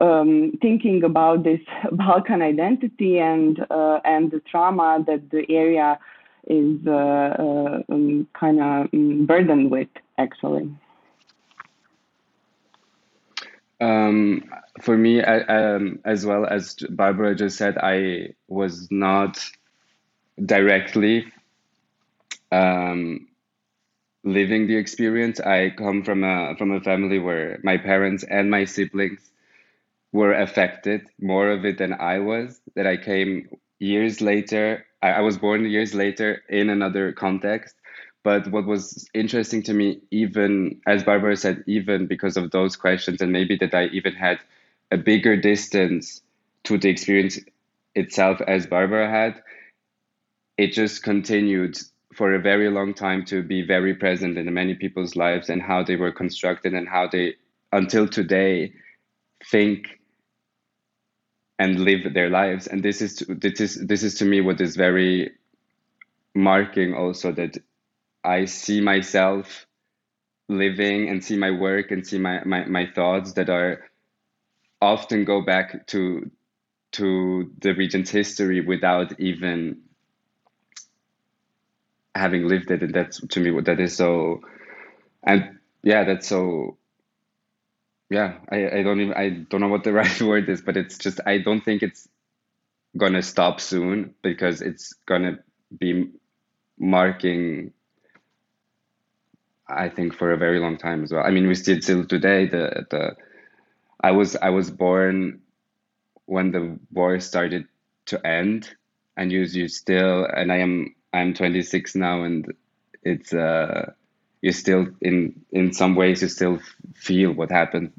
um, 0.00 0.52
thinking 0.60 1.02
about 1.04 1.44
this 1.44 1.60
Balkan 1.92 2.42
identity 2.42 3.18
and 3.18 3.58
uh, 3.70 4.00
and 4.04 4.30
the 4.30 4.40
trauma 4.40 5.04
that 5.06 5.30
the 5.30 5.44
area 5.50 5.98
is 6.46 6.78
uh, 6.86 6.90
uh 6.90 7.82
um, 7.90 8.26
kind 8.38 8.60
of 8.60 8.88
um, 8.92 9.26
burdened 9.26 9.70
with 9.70 9.88
actually. 10.18 10.70
Um, 14.08 14.44
for 14.80 14.96
me, 14.96 15.22
I, 15.22 15.40
um, 15.40 16.00
as 16.04 16.24
well 16.24 16.46
as 16.46 16.74
Barbara 16.90 17.34
just 17.34 17.56
said, 17.56 17.78
I 17.78 18.34
was 18.48 18.90
not 18.90 19.38
directly 20.44 21.26
um, 22.52 23.28
living 24.24 24.66
the 24.66 24.76
experience. 24.76 25.40
I 25.40 25.70
come 25.70 26.02
from 26.04 26.24
a 26.24 26.54
from 26.56 26.72
a 26.72 26.80
family 26.80 27.18
where 27.18 27.58
my 27.64 27.76
parents 27.78 28.24
and 28.24 28.50
my 28.50 28.64
siblings 28.64 29.30
were 30.12 30.32
affected 30.34 31.08
more 31.20 31.50
of 31.50 31.64
it 31.64 31.78
than 31.78 31.92
I 31.94 32.20
was. 32.20 32.60
That 32.76 32.86
I 32.86 32.96
came 32.96 33.48
years 33.78 34.20
later. 34.20 34.86
I, 35.02 35.10
I 35.12 35.20
was 35.20 35.38
born 35.38 35.64
years 35.66 35.94
later 35.94 36.42
in 36.48 36.70
another 36.70 37.12
context, 37.12 37.76
but 38.24 38.50
what 38.50 38.66
was 38.66 39.08
interesting 39.14 39.62
to 39.64 39.74
me, 39.74 40.00
even 40.10 40.80
as 40.86 41.04
Barbara 41.04 41.36
said, 41.36 41.64
even 41.66 42.06
because 42.06 42.36
of 42.36 42.50
those 42.50 42.76
questions, 42.76 43.20
and 43.20 43.32
maybe 43.32 43.56
that 43.56 43.74
I 43.74 43.86
even 43.86 44.14
had 44.14 44.38
a 44.90 44.96
bigger 44.96 45.36
distance 45.36 46.22
to 46.64 46.78
the 46.78 46.88
experience 46.88 47.38
itself 47.94 48.40
as 48.46 48.66
Barbara 48.66 49.08
had, 49.08 49.42
it 50.56 50.72
just 50.72 51.02
continued 51.02 51.78
for 52.14 52.34
a 52.34 52.40
very 52.40 52.68
long 52.70 52.94
time 52.94 53.24
to 53.26 53.42
be 53.42 53.64
very 53.64 53.94
present 53.94 54.36
in 54.36 54.52
many 54.52 54.74
people's 54.74 55.14
lives 55.14 55.48
and 55.48 55.62
how 55.62 55.82
they 55.84 55.96
were 55.96 56.10
constructed 56.12 56.74
and 56.74 56.88
how 56.88 57.06
they, 57.06 57.34
until 57.72 58.08
today, 58.08 58.72
think 59.50 60.00
and 61.58 61.80
live 61.80 62.12
their 62.14 62.30
lives. 62.30 62.66
And 62.66 62.82
this 62.82 63.00
is 63.02 63.22
this 63.28 63.60
is 63.60 63.86
this 63.86 64.02
is 64.02 64.14
to 64.16 64.24
me 64.24 64.40
what 64.40 64.60
is 64.60 64.76
very 64.76 65.32
marking 66.34 66.94
also 66.94 67.32
that 67.32 67.58
I 68.28 68.46
see 68.46 68.80
myself 68.82 69.66
living 70.48 71.08
and 71.08 71.24
see 71.24 71.38
my 71.38 71.52
work 71.52 71.90
and 71.92 72.06
see 72.06 72.18
my, 72.18 72.44
my, 72.44 72.66
my 72.66 72.86
thoughts 72.94 73.34
that 73.34 73.50
are 73.50 73.90
often 74.82 75.24
go 75.24 75.42
back 75.42 75.86
to 75.88 76.30
to 76.92 77.52
the 77.60 77.74
region's 77.74 78.10
history 78.10 78.60
without 78.62 79.20
even 79.20 79.82
having 82.14 82.48
lived 82.48 82.70
it. 82.70 82.82
And 82.82 82.94
that's 82.94 83.20
to 83.28 83.40
me 83.40 83.50
what 83.50 83.66
that 83.66 83.80
is. 83.80 83.96
So 83.96 84.42
and 85.24 85.58
yeah 85.82 86.04
that's 86.04 86.28
so 86.28 86.78
yeah 88.10 88.38
I, 88.50 88.70
I 88.78 88.82
don't 88.82 89.00
even 89.00 89.14
i 89.14 89.30
don't 89.30 89.60
know 89.60 89.68
what 89.68 89.84
the 89.84 89.92
right 90.02 90.22
word 90.22 90.48
is 90.48 90.62
but 90.62 90.76
it's 90.76 90.98
just 90.98 91.20
i 91.26 91.38
don't 91.38 91.64
think 91.64 91.82
it's 91.82 92.08
gonna 92.96 93.22
stop 93.22 93.60
soon 93.60 94.14
because 94.22 94.62
it's 94.62 94.94
gonna 95.06 95.38
be 95.78 96.10
marking 96.78 97.72
I 99.68 99.88
think 99.88 100.14
for 100.14 100.32
a 100.32 100.36
very 100.36 100.58
long 100.58 100.78
time 100.78 101.02
as 101.04 101.12
well. 101.12 101.24
I 101.24 101.30
mean, 101.30 101.46
we 101.46 101.54
still 101.54 101.78
till 101.78 102.04
today. 102.04 102.46
The 102.46 102.86
the 102.90 103.16
I 104.00 104.12
was 104.12 104.36
I 104.36 104.50
was 104.50 104.70
born 104.70 105.40
when 106.26 106.52
the 106.52 106.78
war 106.92 107.20
started 107.20 107.66
to 108.06 108.26
end, 108.26 108.70
and 109.16 109.30
you 109.30 109.40
you 109.42 109.68
still 109.68 110.24
and 110.24 110.52
I 110.52 110.58
am 110.58 110.94
I'm 111.12 111.34
26 111.34 111.94
now, 111.94 112.22
and 112.22 112.52
it's 113.02 113.32
uh 113.32 113.92
you 114.40 114.52
still 114.52 114.88
in 115.00 115.44
in 115.52 115.72
some 115.72 115.94
ways 115.94 116.22
you 116.22 116.28
still 116.28 116.60
feel 116.94 117.32
what 117.32 117.50
happened 117.50 117.92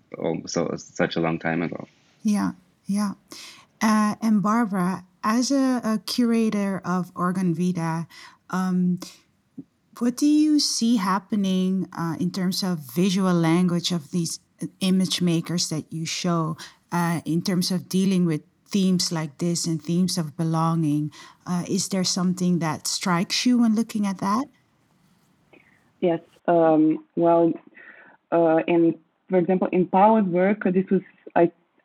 so 0.47 0.73
such 0.77 1.15
a 1.15 1.19
long 1.19 1.39
time 1.39 1.61
ago. 1.61 1.87
Yeah, 2.23 2.51
yeah. 2.85 3.13
Uh, 3.81 4.15
and 4.21 4.41
Barbara, 4.41 5.05
as 5.23 5.51
a, 5.51 5.81
a 5.83 6.01
curator 6.05 6.81
of 6.83 7.11
Organ 7.15 7.53
Vida, 7.53 8.07
um, 8.49 8.99
what 9.99 10.17
do 10.17 10.25
you 10.25 10.59
see 10.59 10.97
happening 10.97 11.87
uh, 11.97 12.15
in 12.19 12.31
terms 12.31 12.63
of 12.63 12.79
visual 12.79 13.33
language 13.33 13.91
of 13.91 14.11
these 14.11 14.39
uh, 14.61 14.67
image 14.79 15.21
makers 15.21 15.69
that 15.69 15.91
you 15.91 16.05
show 16.05 16.57
uh, 16.91 17.21
in 17.25 17.41
terms 17.41 17.71
of 17.71 17.89
dealing 17.89 18.25
with 18.25 18.41
themes 18.67 19.11
like 19.11 19.37
this 19.37 19.65
and 19.65 19.81
themes 19.81 20.17
of 20.17 20.37
belonging? 20.37 21.11
Uh, 21.45 21.63
is 21.67 21.89
there 21.89 22.03
something 22.03 22.59
that 22.59 22.87
strikes 22.87 23.45
you 23.45 23.59
when 23.59 23.75
looking 23.75 24.05
at 24.07 24.19
that? 24.19 24.45
Yes. 25.99 26.21
Um, 26.47 27.03
well, 27.15 27.51
uh, 28.31 28.59
in 28.67 28.97
for 29.29 29.37
example, 29.37 29.67
in 29.71 29.85
Pavo's 29.85 30.25
work, 30.25 30.63
this 30.63 30.89
was 30.89 31.01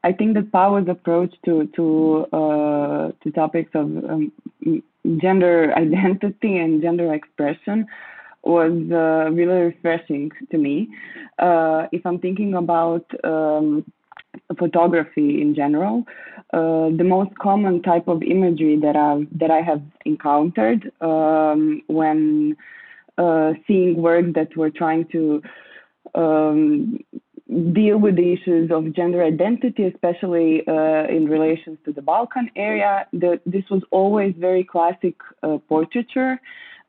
I 0.05 0.13
think 0.13 0.35
that 0.35 0.53
Pavo's 0.53 0.89
approach 0.89 1.35
to 1.47 1.67
to 1.77 2.27
uh, 2.31 3.13
to 3.23 3.31
topics 3.33 3.71
of 3.75 3.87
um, 4.05 4.33
gender 5.17 5.75
identity 5.85 6.59
and 6.59 6.83
gender 6.83 7.13
expression 7.15 7.87
was 8.43 8.73
uh, 8.93 9.31
really 9.33 9.73
refreshing 9.73 10.31
to 10.51 10.59
me. 10.59 10.89
Uh, 11.39 11.87
if 11.91 12.05
I'm 12.05 12.19
thinking 12.19 12.53
about 12.55 13.07
um, 13.25 13.91
photography 14.59 15.41
in 15.41 15.55
general, 15.55 16.05
uh, 16.53 16.91
the 17.01 17.05
most 17.05 17.31
common 17.39 17.81
type 17.81 18.07
of 18.07 18.23
imagery 18.23 18.79
that 18.81 18.97
I 18.97 19.27
that 19.41 19.51
I 19.51 19.63
have 19.63 19.83
encountered 20.05 20.93
um, 21.01 21.81
when 21.87 22.59
uh, 23.17 23.55
seeing 23.67 24.03
work 24.03 24.27
that 24.35 24.55
were 24.55 24.71
trying 24.71 25.07
to 25.13 25.41
um, 26.15 26.99
deal 27.49 27.99
with 27.99 28.17
the 28.17 28.33
issues 28.33 28.71
of 28.71 28.93
gender 28.95 29.23
identity, 29.23 29.85
especially 29.85 30.67
uh, 30.67 31.07
in 31.09 31.27
relations 31.29 31.79
to 31.85 31.93
the 31.93 32.01
Balkan 32.01 32.51
area. 32.57 33.07
The, 33.13 33.41
this 33.45 33.65
was 33.71 33.83
always 33.91 34.35
very 34.39 34.65
classic 34.65 35.17
uh, 35.43 35.59
portraiture. 35.69 36.41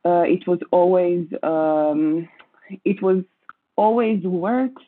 Uh, 0.04 0.22
it 0.22 0.46
was 0.46 0.58
always 0.70 1.26
um, 1.42 2.28
it 2.84 3.02
was 3.02 3.22
always 3.76 4.22
works 4.24 4.82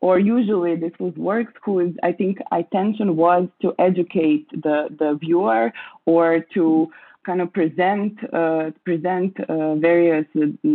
or 0.00 0.18
usually 0.18 0.76
this 0.76 0.92
was 1.00 1.14
works 1.16 1.52
whose 1.64 1.94
I 2.02 2.12
think 2.12 2.38
intention 2.52 3.16
was 3.16 3.48
to 3.62 3.74
educate 3.78 4.48
the, 4.50 4.88
the 4.98 5.18
viewer 5.20 5.72
or 6.04 6.44
to 6.54 6.88
kind 7.26 7.40
of 7.42 7.52
present 7.52 8.12
uh, 8.32 8.70
present 8.84 9.32
uh, 9.40 9.74
various 9.74 10.26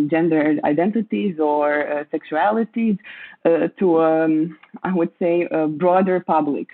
gender 0.07 0.59
identities 0.65 1.39
or 1.39 1.67
uh, 1.87 2.03
sexualities 2.13 2.97
uh, 3.45 3.69
to 3.79 4.01
um, 4.01 4.57
I 4.83 4.93
would 4.93 5.13
say 5.17 5.47
a 5.49 5.67
broader 5.67 6.19
public. 6.19 6.67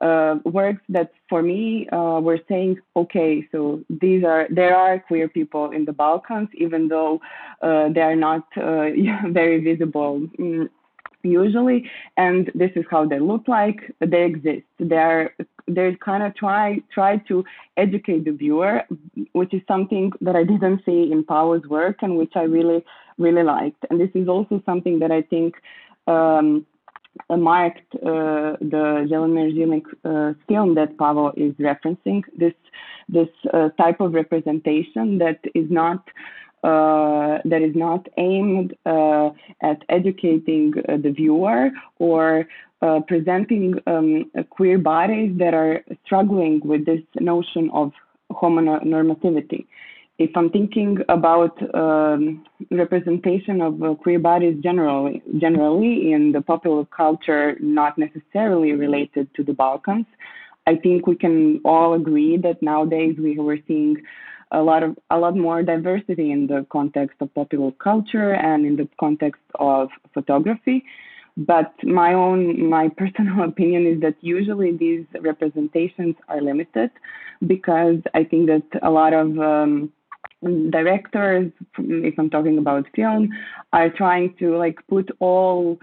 Uh, 0.00 0.36
works 0.44 0.80
that 0.88 1.10
for 1.28 1.42
me 1.42 1.88
uh, 1.88 2.20
were 2.22 2.38
saying, 2.48 2.78
okay, 2.94 3.44
so 3.50 3.82
these 4.00 4.22
are 4.22 4.46
there 4.48 4.76
are 4.76 5.00
queer 5.00 5.28
people 5.28 5.72
in 5.72 5.84
the 5.84 5.92
Balkans, 5.92 6.48
even 6.54 6.86
though 6.86 7.20
they 7.60 8.04
are 8.10 8.20
not 8.28 8.44
very 8.56 9.58
visible. 9.70 10.20
Mm, 10.38 10.68
usually 11.22 11.90
and 12.16 12.50
this 12.54 12.70
is 12.76 12.84
how 12.90 13.04
they 13.04 13.18
look 13.18 13.48
like 13.48 13.80
they 13.98 14.24
exist 14.24 14.66
they're 14.78 15.34
they 15.68 15.96
kind 16.04 16.22
of 16.22 16.34
try 16.34 16.80
try 16.92 17.16
to 17.28 17.44
educate 17.76 18.24
the 18.24 18.30
viewer 18.30 18.82
which 19.32 19.52
is 19.52 19.62
something 19.68 20.12
that 20.20 20.36
i 20.36 20.44
didn't 20.44 20.80
see 20.84 21.10
in 21.12 21.24
Pavo's 21.24 21.66
work 21.68 21.96
and 22.02 22.16
which 22.16 22.34
i 22.34 22.42
really 22.42 22.84
really 23.18 23.42
liked. 23.42 23.84
And 23.90 24.00
this 24.00 24.10
is 24.14 24.28
also 24.28 24.62
something 24.64 24.98
that 25.00 25.10
i 25.10 25.22
think 25.22 25.54
um, 26.06 26.66
marked 27.30 27.94
uh, 27.96 28.56
the 28.60 29.06
Zilnik 29.10 29.86
uh, 30.04 30.34
film 30.48 30.74
that 30.76 30.96
Pavo 30.98 31.32
is 31.36 31.52
referencing 31.54 32.22
this 32.36 32.54
this 33.08 33.28
uh, 33.52 33.70
type 33.70 34.00
of 34.00 34.12
representation 34.14 35.18
that 35.18 35.40
is 35.54 35.70
not 35.70 36.02
uh, 36.64 37.38
that 37.44 37.62
is 37.62 37.74
not 37.74 38.08
aimed 38.16 38.76
uh, 38.84 39.30
at 39.62 39.82
educating 39.88 40.72
uh, 40.88 40.96
the 40.96 41.10
viewer 41.10 41.70
or 41.98 42.46
uh, 42.82 43.00
presenting 43.06 43.74
um, 43.86 44.30
queer 44.50 44.78
bodies 44.78 45.36
that 45.38 45.54
are 45.54 45.82
struggling 46.04 46.60
with 46.64 46.86
this 46.86 47.00
notion 47.20 47.70
of 47.72 47.92
homonormativity. 48.30 49.66
If 50.18 50.30
I'm 50.36 50.50
thinking 50.50 50.98
about 51.08 51.56
um, 51.74 52.44
representation 52.70 53.60
of 53.60 53.82
uh, 53.82 53.94
queer 53.94 54.18
bodies 54.18 54.56
generally, 54.62 55.22
generally 55.38 56.12
in 56.12 56.32
the 56.32 56.40
popular 56.40 56.84
culture, 56.84 57.56
not 57.60 57.98
necessarily 57.98 58.72
related 58.72 59.32
to 59.36 59.44
the 59.44 59.52
Balkans, 59.52 60.06
I 60.66 60.74
think 60.76 61.06
we 61.06 61.14
can 61.14 61.60
all 61.64 61.94
agree 61.94 62.36
that 62.38 62.62
nowadays 62.62 63.16
we 63.18 63.38
were 63.38 63.58
seeing 63.66 63.96
a 64.50 64.60
lot 64.60 64.82
of 64.82 64.98
a 65.10 65.18
lot 65.18 65.36
more 65.36 65.62
diversity 65.62 66.32
in 66.32 66.46
the 66.46 66.66
context 66.70 67.16
of 67.20 67.32
popular 67.34 67.70
culture 67.72 68.32
and 68.34 68.66
in 68.66 68.76
the 68.76 68.88
context 68.98 69.42
of 69.56 69.88
photography. 70.14 70.84
But 71.38 71.72
my 71.84 72.14
own 72.14 72.68
my 72.68 72.88
personal 72.96 73.44
opinion 73.44 73.86
is 73.86 74.00
that 74.00 74.16
usually 74.20 74.76
these 74.76 75.06
representations 75.20 76.16
are 76.28 76.40
limited 76.40 76.90
because 77.46 77.98
I 78.12 78.24
think 78.24 78.48
that 78.48 78.64
a 78.82 78.90
lot 78.90 79.12
of 79.12 79.38
um, 79.38 79.92
directors, 80.70 81.52
if 81.78 82.18
I'm 82.18 82.28
talking 82.30 82.58
about 82.58 82.86
film, 82.94 83.30
are 83.72 83.88
trying 83.88 84.34
to 84.40 84.56
like 84.56 84.78
put 84.88 85.10
all 85.20 85.78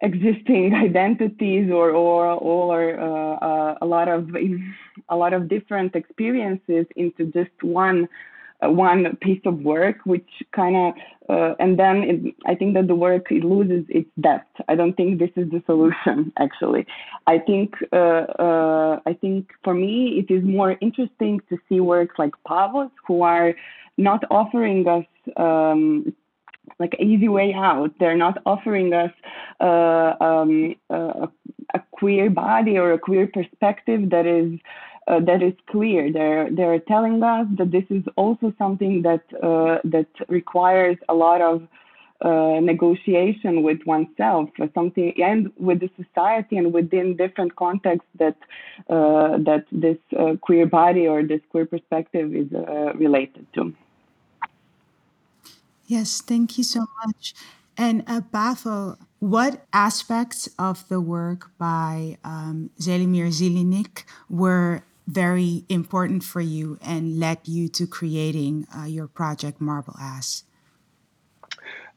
existing 0.00 0.74
identities 0.88 1.70
or 1.70 1.90
or 1.90 2.26
or 2.28 2.98
uh, 2.98 3.34
uh, 3.36 3.78
a 3.82 3.86
lot 3.86 4.08
of 4.08 4.30
a 5.10 5.16
lot 5.16 5.34
of 5.34 5.48
different 5.48 5.94
experiences 5.94 6.86
into 6.96 7.26
just 7.26 7.62
one 7.62 8.08
one 8.62 9.16
piece 9.20 9.40
of 9.44 9.58
work, 9.60 9.96
which 10.04 10.28
kind 10.52 10.76
of 10.76 10.94
uh, 11.28 11.54
and 11.60 11.78
then 11.78 11.96
it, 12.02 12.34
I 12.44 12.54
think 12.56 12.74
that 12.74 12.88
the 12.88 12.94
work 12.94 13.30
it 13.30 13.44
loses 13.44 13.84
its 13.88 14.08
depth. 14.20 14.50
I 14.68 14.74
don't 14.74 14.96
think 14.96 15.18
this 15.18 15.30
is 15.36 15.48
the 15.50 15.62
solution. 15.64 16.32
Actually, 16.38 16.86
I 17.26 17.38
think 17.38 17.74
uh, 17.92 18.24
uh, 18.38 19.00
I 19.06 19.12
think 19.14 19.50
for 19.62 19.74
me 19.74 20.24
it 20.26 20.32
is 20.32 20.42
more 20.44 20.76
interesting 20.80 21.40
to 21.48 21.58
see 21.68 21.80
works 21.80 22.16
like 22.18 22.32
Pavo's, 22.48 22.90
who 23.06 23.22
are 23.22 23.54
not 23.96 24.24
offering 24.30 24.88
us 24.88 25.06
um, 25.36 26.12
like 26.78 26.94
easy 26.98 27.28
way 27.28 27.54
out. 27.54 27.90
They're 28.00 28.16
not 28.16 28.38
offering 28.44 28.92
us 28.92 29.12
uh, 29.60 30.14
um, 30.20 30.74
a 30.90 31.80
queer 31.92 32.30
body 32.30 32.78
or 32.78 32.92
a 32.92 32.98
queer 32.98 33.28
perspective 33.32 34.10
that 34.10 34.26
is 34.26 34.58
uh, 35.08 35.20
that 35.20 35.42
is 35.42 35.54
clear. 35.68 36.12
They're 36.12 36.50
they're 36.50 36.78
telling 36.80 37.22
us 37.22 37.46
that 37.58 37.70
this 37.70 37.84
is 37.90 38.04
also 38.16 38.52
something 38.58 39.02
that 39.02 39.22
uh, 39.42 39.78
that 39.84 40.08
requires 40.28 40.96
a 41.08 41.14
lot 41.14 41.40
of 41.40 41.66
uh, 42.22 42.60
negotiation 42.60 43.62
with 43.62 43.80
oneself, 43.86 44.50
something 44.74 45.12
and 45.22 45.50
with 45.56 45.80
the 45.80 45.90
society 45.96 46.56
and 46.58 46.72
within 46.72 47.16
different 47.16 47.56
contexts 47.56 48.10
that 48.18 48.36
uh, 48.88 49.38
that 49.38 49.64
this 49.72 49.98
queer 50.42 50.66
body 50.66 51.06
or 51.08 51.22
this 51.22 51.40
queer 51.50 51.66
perspective 51.66 52.34
is 52.34 52.48
related 52.94 53.46
to. 53.54 53.74
Yes, 55.86 56.20
thank 56.20 56.56
you 56.56 56.62
so 56.62 56.86
much. 57.04 57.34
And 57.76 58.04
uh, 58.06 58.20
Pavo, 58.20 58.98
what 59.20 59.66
aspects 59.72 60.48
of 60.58 60.86
the 60.88 61.00
work 61.00 61.50
by 61.58 62.18
um, 62.22 62.70
Zelimir 62.78 63.28
Zilnik 63.28 64.04
were 64.28 64.82
very 65.12 65.64
important 65.68 66.22
for 66.22 66.40
you 66.40 66.78
and 66.82 67.18
led 67.18 67.38
you 67.44 67.68
to 67.68 67.86
creating 67.86 68.66
uh, 68.76 68.84
your 68.84 69.08
project 69.08 69.60
Marble 69.60 69.96
Ass? 70.00 70.44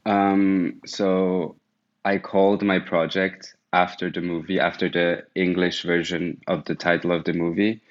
Um, 0.05 0.81
so 0.85 1.55
I 2.03 2.17
called 2.17 2.63
my 2.63 2.79
project 2.79 3.55
after 3.71 4.09
the 4.09 4.21
movie, 4.21 4.59
after 4.59 4.89
the 4.89 5.23
English 5.35 5.83
version 5.83 6.41
of 6.47 6.65
the 6.65 6.75
title 6.75 7.11
of 7.11 7.23
the 7.23 7.33
movie, 7.33 7.81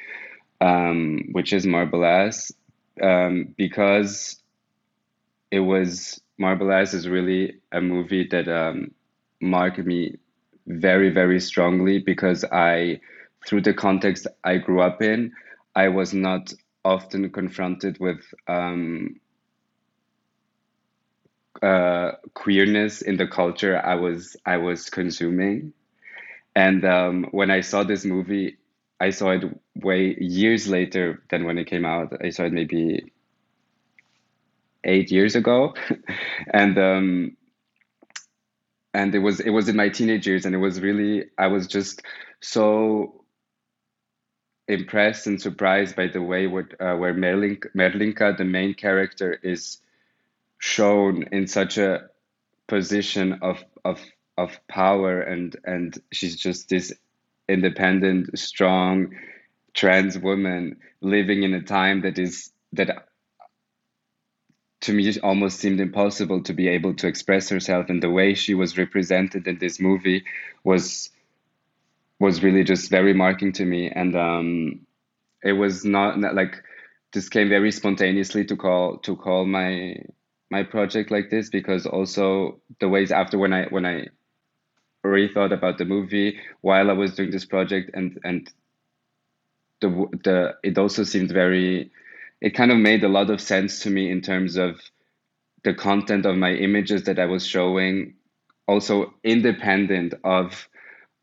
um, 0.61 1.28
which 1.32 1.52
is 1.52 1.66
Marble 1.66 2.04
Ass, 2.04 2.52
um, 3.02 3.54
because 3.56 4.40
it 5.50 5.61
was 5.61 6.20
Marble 6.38 6.72
Ass 6.72 6.94
is 6.94 7.08
really 7.08 7.58
a 7.72 7.80
movie 7.80 8.26
that 8.28 8.48
um, 8.48 8.92
marked 9.40 9.78
me 9.78 10.16
very 10.66 11.11
very 11.11 11.40
strongly 11.40 11.98
because 11.98 12.44
I 12.44 13.00
through 13.46 13.62
the 13.62 13.74
context 13.74 14.26
I 14.44 14.59
grew 14.59 14.81
up 14.81 15.02
in 15.02 15.33
I 15.74 15.88
was 15.88 16.12
not 16.14 16.52
often 16.85 17.31
confronted 17.31 17.98
with 18.00 18.20
um, 18.48 19.20
uh, 21.62 22.12
queerness 22.35 23.02
in 23.02 23.16
the 23.16 23.26
culture 23.26 23.81
I 23.85 23.94
was 23.94 24.37
I 24.44 24.57
was 24.59 24.90
consuming, 24.90 25.72
and 26.55 26.85
um, 26.85 27.26
when 27.31 27.50
I 27.50 27.61
saw 27.61 27.85
this 27.85 28.05
movie, 28.05 28.59
I 29.00 29.11
saw 29.11 29.31
it 29.31 29.44
way 29.76 30.16
years 30.18 30.68
later 30.68 31.22
than 31.31 31.44
when 31.44 31.59
it 31.59 31.66
came 31.66 31.85
out. 31.85 32.12
I 32.24 32.31
saw 32.31 32.44
it 32.44 32.52
maybe 32.52 33.12
eight 34.85 35.11
years 35.11 35.37
ago, 35.37 35.74
and 36.52 36.78
um, 36.78 37.37
and 38.94 39.14
it 39.14 39.20
was 39.20 39.40
it 39.40 39.50
was 39.50 39.68
in 39.68 39.76
my 39.76 39.88
teenage 39.88 40.26
years, 40.26 40.44
and 40.46 40.55
it 40.55 40.59
was 40.59 40.81
really 40.81 41.26
I 41.38 41.48
was 41.48 41.66
just 41.66 42.02
so 42.40 43.21
impressed 44.68 45.27
and 45.27 45.40
surprised 45.40 45.96
by 45.96 46.09
the 46.09 46.22
way 46.22 46.46
what 46.46 46.81
uh, 46.81 46.94
where 46.96 47.14
Merlin, 47.14 47.59
Merlinka, 47.75 48.37
the 48.37 48.44
main 48.44 48.75
character, 48.75 49.33
is 49.33 49.79
shown 50.59 51.25
in 51.33 51.46
such 51.46 51.79
a 51.79 52.09
position 52.68 53.40
of 53.42 53.64
of 53.85 54.01
of 54.38 54.59
power 54.68 55.20
and 55.20 55.57
and 55.64 56.01
she's 56.12 56.37
just 56.37 56.68
this 56.68 56.92
independent 57.48 58.38
strong 58.38 59.14
trans 59.75 60.18
woman 60.18 60.77
living 61.01 61.42
in 61.42 61.55
a 61.55 61.62
time 61.62 62.03
that 62.03 62.18
is 62.18 62.53
that 62.72 63.09
to 64.83 64.92
me 64.92 65.16
almost 65.20 65.61
seemed 65.61 65.81
impossible 65.81 66.42
to 66.42 66.53
be 66.53 66.68
able 66.68 66.94
to 66.94 67.07
express 67.07 67.48
herself. 67.48 67.88
And 67.88 68.03
the 68.03 68.11
way 68.11 68.35
she 68.35 68.55
was 68.55 68.77
represented 68.77 69.46
in 69.46 69.59
this 69.59 69.81
movie 69.81 70.25
was 70.64 71.11
was 72.22 72.42
really 72.42 72.64
just 72.64 72.88
very 72.90 73.12
marking 73.12 73.52
to 73.54 73.64
me. 73.64 73.90
And 73.90 74.16
um, 74.16 74.87
it 75.42 75.52
was 75.54 75.85
not, 75.85 76.18
not 76.20 76.35
like 76.37 76.62
this 77.12 77.28
came 77.28 77.48
very 77.48 77.72
spontaneously 77.72 78.44
to 78.46 78.56
call 78.56 78.98
to 78.98 79.16
call 79.16 79.44
my 79.44 79.96
my 80.50 80.62
project 80.62 81.11
like 81.11 81.30
this 81.30 81.50
because 81.50 81.85
also 81.87 82.61
the 82.80 82.88
ways 82.88 83.11
after 83.11 83.38
when 83.38 83.52
I 83.52 83.64
when 83.66 83.85
I 83.85 84.06
already 85.04 85.32
thought 85.32 85.52
about 85.52 85.78
the 85.78 85.85
movie 85.85 86.38
while 86.61 86.90
I 86.90 86.94
was 86.94 87.14
doing 87.14 87.30
this 87.32 87.44
project 87.44 87.90
and 87.94 88.18
and 88.24 88.48
the 89.80 89.88
the 90.24 90.54
it 90.62 90.78
also 90.78 91.04
seemed 91.04 91.32
very 91.32 91.90
it 92.40 92.54
kind 92.54 92.70
of 92.70 92.79
made 92.79 93.04
a 93.04 93.08
lot 93.08 93.31
of 93.31 93.40
sense 93.40 93.81
to 93.81 93.90
me 93.90 94.10
in 94.10 94.20
terms 94.20 94.56
of 94.56 94.81
the 95.64 95.75
content 95.75 96.27
of 96.27 96.37
my 96.37 96.52
images 96.52 97.04
that 97.04 97.18
I 97.18 97.27
was 97.27 97.46
showing, 97.46 98.14
also 98.66 99.14
independent 99.25 100.14
of 100.25 100.68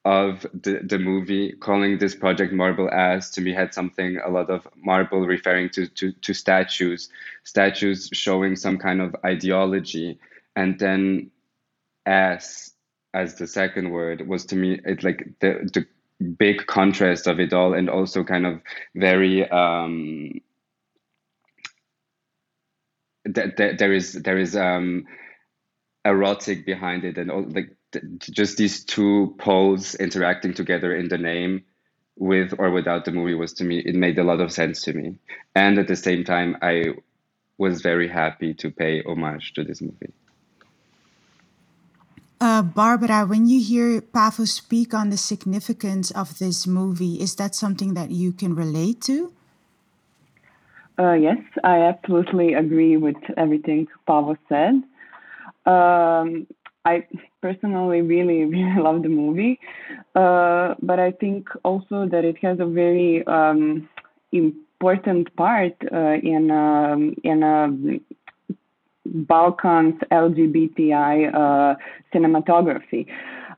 of 0.10 0.42
the, 0.64 0.80
the 0.84 0.98
movie 0.98 1.52
calling 1.52 2.00
this 2.00 2.16
project 2.16 2.52
marble 2.52 2.90
ass 2.92 3.30
to 3.30 3.42
me 3.42 3.54
had 3.54 3.76
something 3.76 4.18
a 4.26 4.28
lot 4.30 4.50
of 4.50 4.68
marble 4.76 5.22
referring 5.28 5.70
to, 5.70 5.88
to 5.88 6.12
to 6.14 6.34
statues 6.34 7.10
statues 7.44 8.10
showing 8.12 8.56
some 8.56 8.80
kind 8.80 9.02
of 9.02 9.16
ideology. 9.24 10.18
And 10.56 10.80
then 10.80 11.30
ass 12.08 12.72
as 13.14 13.36
the 13.36 13.46
second 13.46 13.92
word 13.92 14.28
was 14.28 14.48
to 14.48 14.56
me 14.56 14.82
it's 14.84 15.04
like 15.04 15.28
the 15.42 15.70
the 15.76 15.86
big 16.40 16.66
contrast 16.66 17.28
of 17.28 17.40
it 17.40 17.54
all 17.54 17.76
and 17.76 17.88
also 17.88 18.24
kind 18.24 18.48
of 18.48 18.62
very 18.96 19.48
um 19.52 20.42
th- 23.32 23.56
th- 23.58 23.78
there 23.78 23.94
is 23.94 24.14
there 24.14 24.40
is 24.40 24.56
um 24.56 25.06
erotic 26.04 26.66
behind 26.66 27.06
it 27.06 27.18
and 27.20 27.30
all 27.30 27.44
like 27.44 27.76
just 28.20 28.58
these 28.58 28.84
two 28.84 29.36
poles 29.40 29.96
interacting 29.96 30.54
together 30.54 30.96
in 30.96 31.08
the 31.08 31.18
name 31.18 31.64
with 32.18 32.54
or 32.60 32.70
without 32.70 33.06
the 33.06 33.12
movie 33.12 33.34
was 33.34 33.54
to 33.54 33.64
me 33.64 33.80
it 33.80 33.96
made 33.96 34.20
a 34.20 34.24
lot 34.24 34.42
of 34.42 34.52
sense 34.52 34.82
to 34.82 34.94
me 34.94 35.16
and 35.56 35.80
at 35.80 35.88
the 35.88 35.96
same 35.96 36.24
time 36.24 36.58
i 36.62 36.88
was 37.58 37.82
very 37.82 38.08
happy 38.08 38.54
to 38.54 38.70
pay 38.70 39.02
homage 39.04 39.54
to 39.54 39.64
this 39.64 39.82
movie 39.82 40.12
uh, 42.42 42.62
Barbara, 42.62 43.26
when 43.26 43.48
you 43.48 43.62
hear 43.62 44.00
Pavo 44.00 44.46
speak 44.46 44.94
on 44.94 45.10
the 45.10 45.18
significance 45.18 46.10
of 46.12 46.40
this 46.40 46.66
movie, 46.66 47.16
is 47.16 47.36
that 47.36 47.54
something 47.54 47.96
that 47.96 48.12
you 48.12 48.32
can 48.32 48.56
relate 48.56 49.02
to? 49.02 49.34
Uh, 50.98 51.14
yes, 51.14 51.38
I 51.66 51.82
absolutely 51.82 52.54
agree 52.54 52.96
with 52.96 53.18
everything 53.36 53.88
Pavo 54.08 54.38
said. 54.48 54.84
Um, 55.66 56.48
I 56.86 57.06
personally 57.42 58.02
really, 58.02 58.46
really 58.56 58.82
love 58.82 59.04
the 59.04 59.10
movie, 59.10 59.60
uh, 60.16 60.76
but 60.82 61.00
I 61.00 61.12
think 61.12 61.50
also 61.64 62.08
that 62.08 62.26
it 62.26 62.38
has 62.42 62.60
a 62.60 62.66
very 62.66 63.26
um, 63.28 63.90
important 64.32 65.36
part 65.36 65.74
uh, 65.92 66.18
in 66.24 66.52
um, 66.52 67.16
in 67.24 67.44
um, 67.44 68.02
Balkans 69.06 69.96
LGBTI 70.12 71.34
uh, 71.34 71.76
cinematography. 72.14 73.08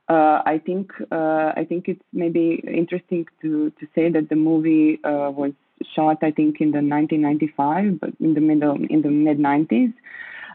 Uh, 0.08 0.42
I 0.44 0.60
think 0.64 0.92
uh, 1.10 1.52
I 1.56 1.64
think 1.68 1.88
it's 1.88 2.02
maybe 2.12 2.62
interesting 2.66 3.26
to 3.42 3.70
to 3.70 3.86
say 3.94 4.10
that 4.10 4.28
the 4.28 4.36
movie 4.36 4.98
was 5.04 5.52
shot 5.94 6.18
I 6.22 6.30
think 6.30 6.60
in 6.60 6.70
the 6.70 6.78
1995, 6.78 8.00
but 8.00 8.10
in 8.20 8.34
the 8.34 8.40
middle 8.40 8.76
in 8.88 9.02
the 9.02 9.10
mid 9.10 9.38
90s, 9.38 9.92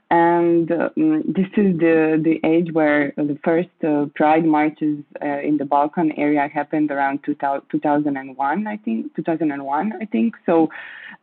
and 0.09 0.71
um, 0.71 1.23
this 1.27 1.47
is 1.57 1.77
the 1.79 2.19
the 2.23 2.39
age 2.47 2.69
where 2.71 3.13
the 3.17 3.37
first 3.43 3.69
uh, 3.83 4.05
pride 4.15 4.45
marches 4.45 4.99
uh, 5.21 5.39
in 5.39 5.57
the 5.57 5.65
Balkan 5.65 6.11
area 6.13 6.47
happened 6.47 6.91
around 6.91 7.19
2000, 7.25 7.63
2001 7.69 8.67
I 8.67 8.77
think 8.77 9.13
2001 9.15 9.93
I 10.01 10.05
think. 10.05 10.35
So 10.45 10.69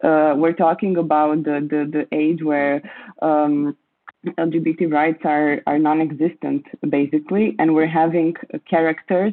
uh, 0.02 0.34
we're 0.36 0.52
talking 0.52 0.96
about 0.98 1.44
the 1.44 1.66
the, 1.70 1.90
the 1.90 2.16
age 2.16 2.42
where 2.42 2.82
um, 3.22 3.76
LGBT 4.26 4.92
rights 4.92 5.22
are 5.24 5.60
are 5.66 5.78
non-existent 5.78 6.66
basically. 6.88 7.56
And 7.58 7.74
we're 7.74 7.86
having 7.86 8.34
characters 8.68 9.32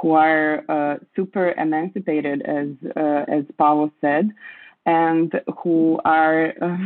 who 0.00 0.12
are 0.12 0.64
uh, 0.68 0.96
super 1.14 1.52
emancipated 1.52 2.42
as 2.42 2.68
uh, 2.96 3.24
as 3.28 3.44
Pavo 3.56 3.92
said 4.00 4.30
and 4.86 5.40
who 5.62 6.00
are 6.04 6.54
uh, 6.60 6.76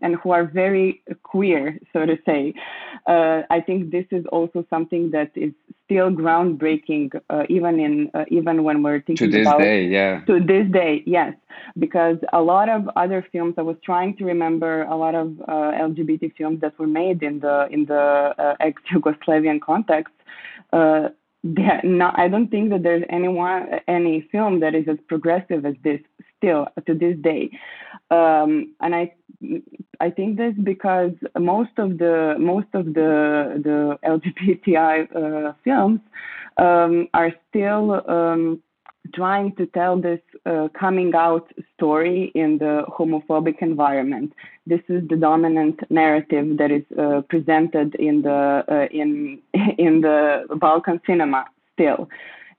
and 0.00 0.16
who 0.16 0.30
are 0.30 0.44
very 0.44 1.02
queer, 1.22 1.78
so 1.92 2.06
to 2.06 2.16
say. 2.24 2.54
Uh, 3.06 3.42
I 3.50 3.60
think 3.60 3.90
this 3.90 4.06
is 4.10 4.24
also 4.32 4.64
something 4.70 5.10
that 5.10 5.30
is 5.34 5.52
still 5.84 6.10
groundbreaking, 6.10 7.20
uh, 7.28 7.44
even 7.48 7.78
in 7.78 8.10
uh, 8.14 8.24
even 8.28 8.64
when 8.64 8.82
we're 8.82 9.00
thinking 9.00 9.30
to 9.30 9.38
this 9.38 9.46
about 9.46 9.60
day, 9.60 9.86
yeah. 9.86 10.20
to 10.26 10.40
this 10.40 10.66
day, 10.72 11.02
yes, 11.06 11.34
because 11.78 12.16
a 12.32 12.40
lot 12.40 12.68
of 12.68 12.88
other 12.96 13.26
films 13.30 13.54
I 13.58 13.62
was 13.62 13.76
trying 13.84 14.16
to 14.16 14.24
remember 14.24 14.84
a 14.84 14.96
lot 14.96 15.14
of 15.14 15.38
uh, 15.42 15.72
LGBT 15.88 16.34
films 16.36 16.60
that 16.62 16.78
were 16.78 16.86
made 16.86 17.22
in 17.22 17.40
the 17.40 17.68
in 17.70 17.84
the 17.84 18.34
uh, 18.38 18.56
ex-Yugoslavian 18.60 19.60
context. 19.60 20.14
Uh, 20.72 21.08
not, 21.44 22.18
I 22.18 22.26
don't 22.28 22.48
think 22.48 22.70
that 22.70 22.82
there's 22.82 23.04
anyone 23.10 23.80
any 23.86 24.26
film 24.32 24.60
that 24.60 24.74
is 24.74 24.88
as 24.88 24.96
progressive 25.08 25.66
as 25.66 25.74
this 25.84 26.00
still 26.44 26.68
to 26.86 26.94
this 26.94 27.16
day. 27.22 27.50
Um, 28.10 28.74
and 28.80 28.94
I 28.94 29.12
I 30.00 30.10
think 30.10 30.36
this 30.36 30.54
because 30.62 31.12
most 31.38 31.70
of 31.78 31.98
the 31.98 32.36
most 32.38 32.68
of 32.74 32.86
the 32.86 33.60
the 33.62 33.98
LGBTI 34.04 35.16
uh, 35.16 35.52
films 35.64 36.00
um, 36.58 37.08
are 37.14 37.32
still 37.48 38.02
um, 38.08 38.62
trying 39.14 39.54
to 39.56 39.66
tell 39.66 40.00
this 40.00 40.20
uh, 40.46 40.68
coming 40.78 41.14
out 41.14 41.50
story 41.74 42.32
in 42.34 42.58
the 42.58 42.84
homophobic 42.88 43.60
environment. 43.60 44.32
This 44.66 44.80
is 44.88 45.06
the 45.08 45.16
dominant 45.16 45.80
narrative 45.90 46.56
that 46.58 46.70
is 46.70 46.84
uh, 46.98 47.22
presented 47.28 47.94
in 47.96 48.22
the 48.22 48.64
uh, 48.68 48.86
in 48.90 49.40
in 49.78 50.00
the 50.00 50.46
Balkan 50.56 51.00
cinema 51.06 51.46
still, 51.74 52.08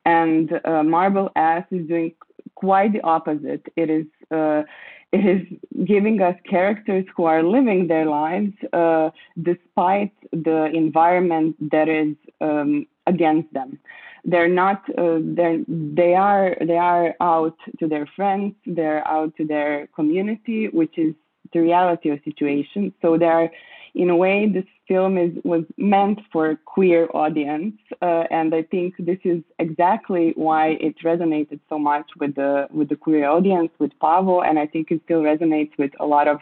and 0.06 0.60
uh, 0.66 0.84
Marble 0.84 1.32
Ass 1.36 1.66
is 1.72 1.88
doing 1.88 2.14
quite 2.56 2.94
the 2.94 3.02
opposite. 3.02 3.66
It 3.76 3.90
is 3.90 4.06
uh, 4.32 4.64
it 5.12 5.26
is 5.26 5.86
giving 5.86 6.22
us 6.22 6.36
characters 6.50 7.06
who 7.16 7.26
are 7.26 7.44
living 7.44 7.88
their 7.88 8.06
lives 8.06 8.54
uh, 8.74 9.12
despite 9.42 10.12
the 10.32 10.66
environment 10.74 11.56
that 11.72 11.88
is 11.88 12.16
um, 12.42 12.86
against 13.08 13.54
them. 13.54 13.80
They're 14.26 14.50
not. 14.50 14.82
Uh, 14.98 15.20
they're, 15.22 15.60
they 15.68 16.16
are. 16.16 16.58
They 16.60 16.78
are 16.78 17.14
out 17.22 17.58
to 17.80 17.88
their 17.88 18.08
friends. 18.16 18.56
They're 18.66 19.08
out 19.08 19.36
to 19.38 19.46
their 19.46 19.88
community, 19.96 20.68
which 20.68 20.98
is 20.98 21.14
the 21.54 21.60
reality 21.60 22.10
of 22.10 22.20
situation. 22.26 22.92
So 23.02 23.18
they're 23.18 23.52
in 23.96 24.10
a 24.10 24.16
way, 24.16 24.48
this 24.48 24.66
film 24.88 25.18
is 25.18 25.32
was 25.44 25.64
meant 25.78 26.20
for 26.32 26.52
a 26.52 26.58
queer 26.58 27.08
audience, 27.14 27.76
uh, 28.02 28.26
and 28.30 28.54
I 28.54 28.64
think 28.64 28.94
this 29.00 29.20
is 29.24 29.42
exactly 29.58 30.34
why 30.36 30.78
it 30.82 30.96
resonated 31.00 31.62
so 31.70 31.80
much 31.80 32.08
with 32.20 32.36
the 32.36 32.68
with 32.72 32.90
the 32.90 32.98
queer 32.98 33.28
audience, 33.30 33.72
with 33.80 33.98
Pavo, 34.00 34.42
and 34.42 34.60
I 34.60 34.68
think 34.68 34.92
it 34.92 35.02
still 35.06 35.22
resonates 35.22 35.72
with 35.78 35.92
a 36.00 36.06
lot 36.06 36.28
of 36.28 36.40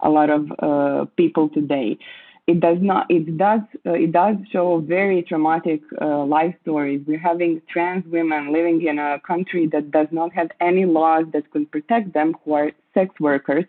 a 0.00 0.10
lot 0.10 0.30
of 0.30 0.42
uh, 0.58 1.04
people 1.16 1.48
today. 1.48 1.96
It 2.46 2.60
does 2.60 2.78
not. 2.80 3.06
It 3.10 3.36
does. 3.36 3.60
Uh, 3.84 3.94
it 3.94 4.12
does 4.12 4.36
show 4.52 4.78
very 4.78 5.22
traumatic 5.22 5.80
uh, 6.00 6.24
life 6.24 6.54
stories. 6.62 7.02
We're 7.04 7.18
having 7.18 7.60
trans 7.68 8.04
women 8.06 8.52
living 8.52 8.86
in 8.86 9.00
a 9.00 9.18
country 9.26 9.66
that 9.72 9.90
does 9.90 10.06
not 10.12 10.32
have 10.32 10.50
any 10.60 10.84
laws 10.84 11.24
that 11.32 11.50
could 11.50 11.68
protect 11.72 12.12
them, 12.14 12.36
who 12.44 12.52
are 12.52 12.70
sex 12.94 13.18
workers, 13.18 13.64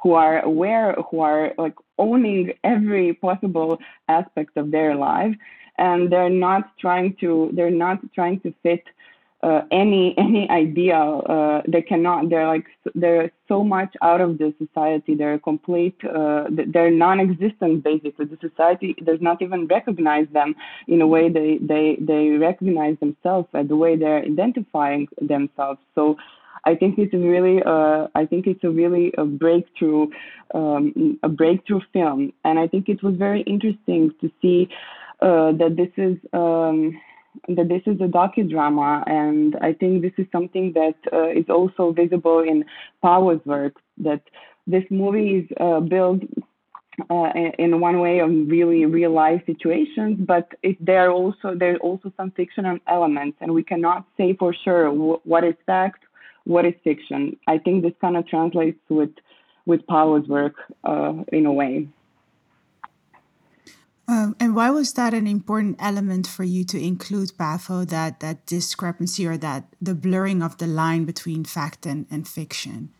who 0.00 0.12
are 0.12 0.40
aware, 0.42 0.94
who 1.10 1.20
are 1.20 1.52
like 1.58 1.74
owning 1.98 2.52
every 2.62 3.14
possible 3.14 3.78
aspect 4.08 4.56
of 4.56 4.70
their 4.70 4.94
life, 4.94 5.34
and 5.78 6.12
they're 6.12 6.30
not 6.30 6.78
trying 6.78 7.16
to 7.20 7.50
they're 7.54 7.78
not 7.86 7.98
trying 8.14 8.38
to 8.40 8.54
fit 8.62 8.84
uh, 9.42 9.62
any 9.70 10.14
any 10.18 10.48
idea. 10.50 10.98
Uh, 10.98 11.62
they 11.66 11.82
cannot. 11.82 12.28
They're 12.28 12.46
like 12.46 12.66
they're 12.94 13.30
so 13.48 13.64
much 13.64 13.94
out 14.02 14.20
of 14.20 14.38
the 14.38 14.54
society. 14.58 15.14
They're 15.14 15.38
complete. 15.38 15.96
Uh, 16.04 16.44
they're 16.50 16.90
non-existent. 16.90 17.82
Basically, 17.82 18.26
the 18.26 18.38
society 18.40 18.94
does 19.04 19.20
not 19.20 19.42
even 19.42 19.66
recognize 19.66 20.26
them 20.32 20.54
in 20.88 21.00
a 21.00 21.06
way 21.06 21.28
they 21.28 21.58
they 21.60 21.96
they 22.00 22.30
recognize 22.30 22.96
themselves 23.00 23.48
and 23.52 23.68
the 23.68 23.76
way 23.76 23.96
they're 23.96 24.22
identifying 24.24 25.08
themselves. 25.20 25.80
So 25.94 26.16
I 26.64 26.74
think 26.74 26.98
it's 26.98 27.14
really, 27.14 27.62
uh, 27.64 28.08
I 28.14 28.26
think 28.26 28.46
it's 28.46 28.62
a 28.64 28.70
really 28.70 29.12
a 29.16 29.24
breakthrough, 29.24 30.08
um, 30.54 31.18
a 31.22 31.28
breakthrough 31.28 31.80
film, 31.92 32.32
and 32.44 32.58
I 32.58 32.66
think 32.68 32.88
it 32.88 33.02
was 33.02 33.14
very 33.16 33.40
interesting 33.42 34.12
to 34.20 34.30
see 34.42 34.68
uh, 35.22 35.52
that 35.52 35.76
this 35.76 35.90
is 35.96 36.18
um, 36.32 37.00
that 37.48 37.68
this 37.68 37.82
is 37.86 38.00
a 38.00 38.08
docudrama, 38.08 39.04
and 39.08 39.56
I 39.60 39.72
think 39.72 40.02
this 40.02 40.12
is 40.18 40.26
something 40.32 40.72
that 40.74 40.96
uh, 41.12 41.28
is 41.28 41.46
also 41.48 41.92
visible 41.92 42.40
in 42.40 42.64
Pavo's 43.02 43.44
work. 43.44 43.74
That 43.98 44.22
this 44.66 44.84
movie 44.90 45.38
is 45.38 45.48
uh, 45.58 45.80
built 45.80 46.22
uh, 47.08 47.30
in 47.58 47.80
one 47.80 48.00
way 48.00 48.18
of 48.18 48.30
really 48.30 48.84
real 48.84 49.12
life 49.12 49.42
situations, 49.46 50.18
but 50.20 50.48
it, 50.62 50.76
there 50.84 51.08
are 51.08 51.12
also 51.12 51.54
there 51.54 51.74
are 51.74 51.78
also 51.78 52.12
some 52.16 52.30
fictional 52.32 52.78
elements, 52.88 53.36
and 53.40 53.52
we 53.52 53.62
cannot 53.62 54.06
say 54.16 54.34
for 54.34 54.54
sure 54.64 54.90
what 54.90 55.44
is 55.44 55.54
fact, 55.66 56.04
what 56.44 56.64
is 56.64 56.74
fiction. 56.84 57.36
I 57.46 57.58
think 57.58 57.82
this 57.82 57.94
kind 58.00 58.16
of 58.16 58.26
translates 58.26 58.80
with 58.88 59.10
with 59.66 59.86
Pavo's 59.86 60.28
work 60.28 60.54
uh, 60.84 61.14
in 61.32 61.46
a 61.46 61.52
way. 61.52 61.88
Um, 64.10 64.34
and 64.40 64.56
why 64.56 64.70
was 64.70 64.94
that 64.94 65.14
an 65.14 65.28
important 65.28 65.76
element 65.78 66.26
for 66.26 66.42
you 66.42 66.64
to 66.64 66.82
include 66.82 67.30
Pavo? 67.38 67.84
That 67.84 68.18
that 68.18 68.44
discrepancy 68.44 69.24
or 69.24 69.36
that 69.36 69.66
the 69.80 69.94
blurring 69.94 70.42
of 70.42 70.58
the 70.58 70.66
line 70.66 71.04
between 71.04 71.44
fact 71.44 71.86
and, 71.86 72.06
and 72.10 72.26
fiction? 72.26 72.90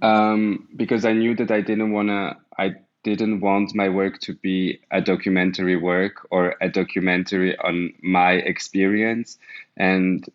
Um, 0.00 0.66
because 0.74 1.04
I 1.04 1.12
knew 1.12 1.36
that 1.36 1.50
I 1.50 1.60
didn't 1.60 1.92
wanna. 1.92 2.38
I 2.56 2.76
didn't 3.02 3.40
want 3.40 3.74
my 3.74 3.90
work 3.90 4.18
to 4.20 4.34
be 4.34 4.80
a 4.90 5.02
documentary 5.02 5.76
work 5.76 6.26
or 6.30 6.56
a 6.62 6.70
documentary 6.70 7.58
on 7.58 7.92
my 8.02 8.32
experience, 8.32 9.36
and 9.76 10.26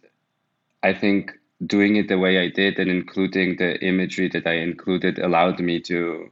I 0.84 0.93
think 0.93 1.32
doing 1.65 1.95
it 1.95 2.09
the 2.09 2.19
way 2.19 2.38
I 2.38 2.49
did 2.49 2.78
and 2.78 2.91
including 2.91 3.55
the 3.57 3.84
imagery 3.84 4.30
that 4.30 4.45
I 4.45 4.57
included 4.57 5.17
allowed 5.17 5.59
me 5.59 5.80
to, 5.82 6.30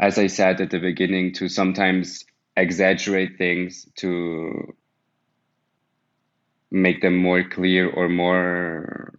as 0.00 0.18
I 0.18 0.28
said 0.28 0.60
at 0.62 0.70
the 0.70 0.80
beginning, 0.80 1.34
to 1.34 1.48
sometimes 1.48 2.24
exaggerate 2.56 3.38
things 3.38 3.86
to 3.96 4.74
make 6.70 7.02
them 7.02 7.16
more 7.16 7.44
clear 7.44 7.90
or 7.90 8.08
more 8.08 9.14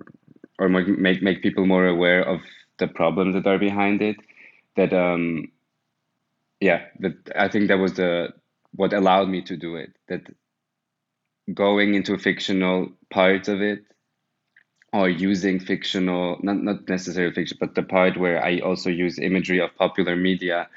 or 0.60 0.70
more, 0.70 0.84
make 0.86 1.22
make 1.22 1.44
people 1.44 1.66
more 1.66 1.88
aware 1.88 2.24
of 2.28 2.42
the 2.80 2.88
problems 2.88 3.36
that 3.36 3.48
are 3.48 3.60
behind 3.60 4.02
it. 4.02 4.18
That 4.78 4.94
um 4.94 5.52
yeah 6.62 6.86
that 7.00 7.14
i 7.36 7.48
think 7.50 7.68
that 7.70 7.80
was 7.80 7.94
the 7.96 8.30
what 8.76 8.94
allowed 8.94 9.30
me 9.30 9.42
to 9.44 9.58
do 9.58 9.76
it. 9.78 9.94
That 10.10 10.22
going 11.54 11.96
into 11.96 12.18
fictional 12.18 12.90
parts 13.12 13.50
of 13.50 13.62
it 13.62 13.84
or 14.94 15.10
using 15.10 15.60
fictional 15.60 16.40
not 16.44 16.58
not 16.64 16.88
necessarily 16.90 17.34
fiction 17.34 17.58
but 17.60 17.76
the 17.76 17.84
part 17.84 18.18
where 18.18 18.44
i 18.44 18.60
also 18.60 18.90
use 18.90 19.20
imagery 19.20 19.60
of 19.60 19.76
popular 19.78 20.16
media 20.16 20.68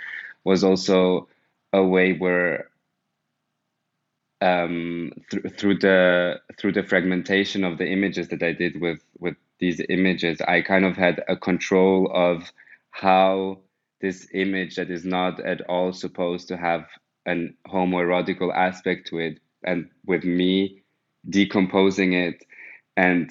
was 0.44 0.64
also 0.64 1.28
a 1.72 1.82
way 1.84 2.12
where 2.14 2.66
um, 4.40 5.12
th- 5.30 5.54
through 5.56 5.78
the 5.78 6.40
through 6.58 6.72
the 6.72 6.82
fragmentation 6.82 7.64
of 7.64 7.78
the 7.78 7.88
images 7.88 8.28
that 8.28 8.42
I 8.42 8.52
did 8.52 8.80
with 8.80 9.00
with 9.18 9.36
these 9.60 9.80
images, 9.88 10.40
I 10.42 10.60
kind 10.62 10.84
of 10.84 10.96
had 10.96 11.24
a 11.28 11.36
control 11.36 12.10
of 12.14 12.52
how 12.90 13.60
this 14.00 14.28
image 14.34 14.76
that 14.76 14.90
is 14.90 15.04
not 15.04 15.40
at 15.40 15.62
all 15.62 15.92
supposed 15.92 16.48
to 16.48 16.56
have 16.56 16.86
an 17.26 17.56
homoerotical 17.66 18.54
aspect 18.54 19.08
to 19.08 19.18
it, 19.18 19.40
and 19.64 19.90
with 20.06 20.24
me 20.24 20.82
decomposing 21.28 22.12
it 22.12 22.44
and 22.96 23.30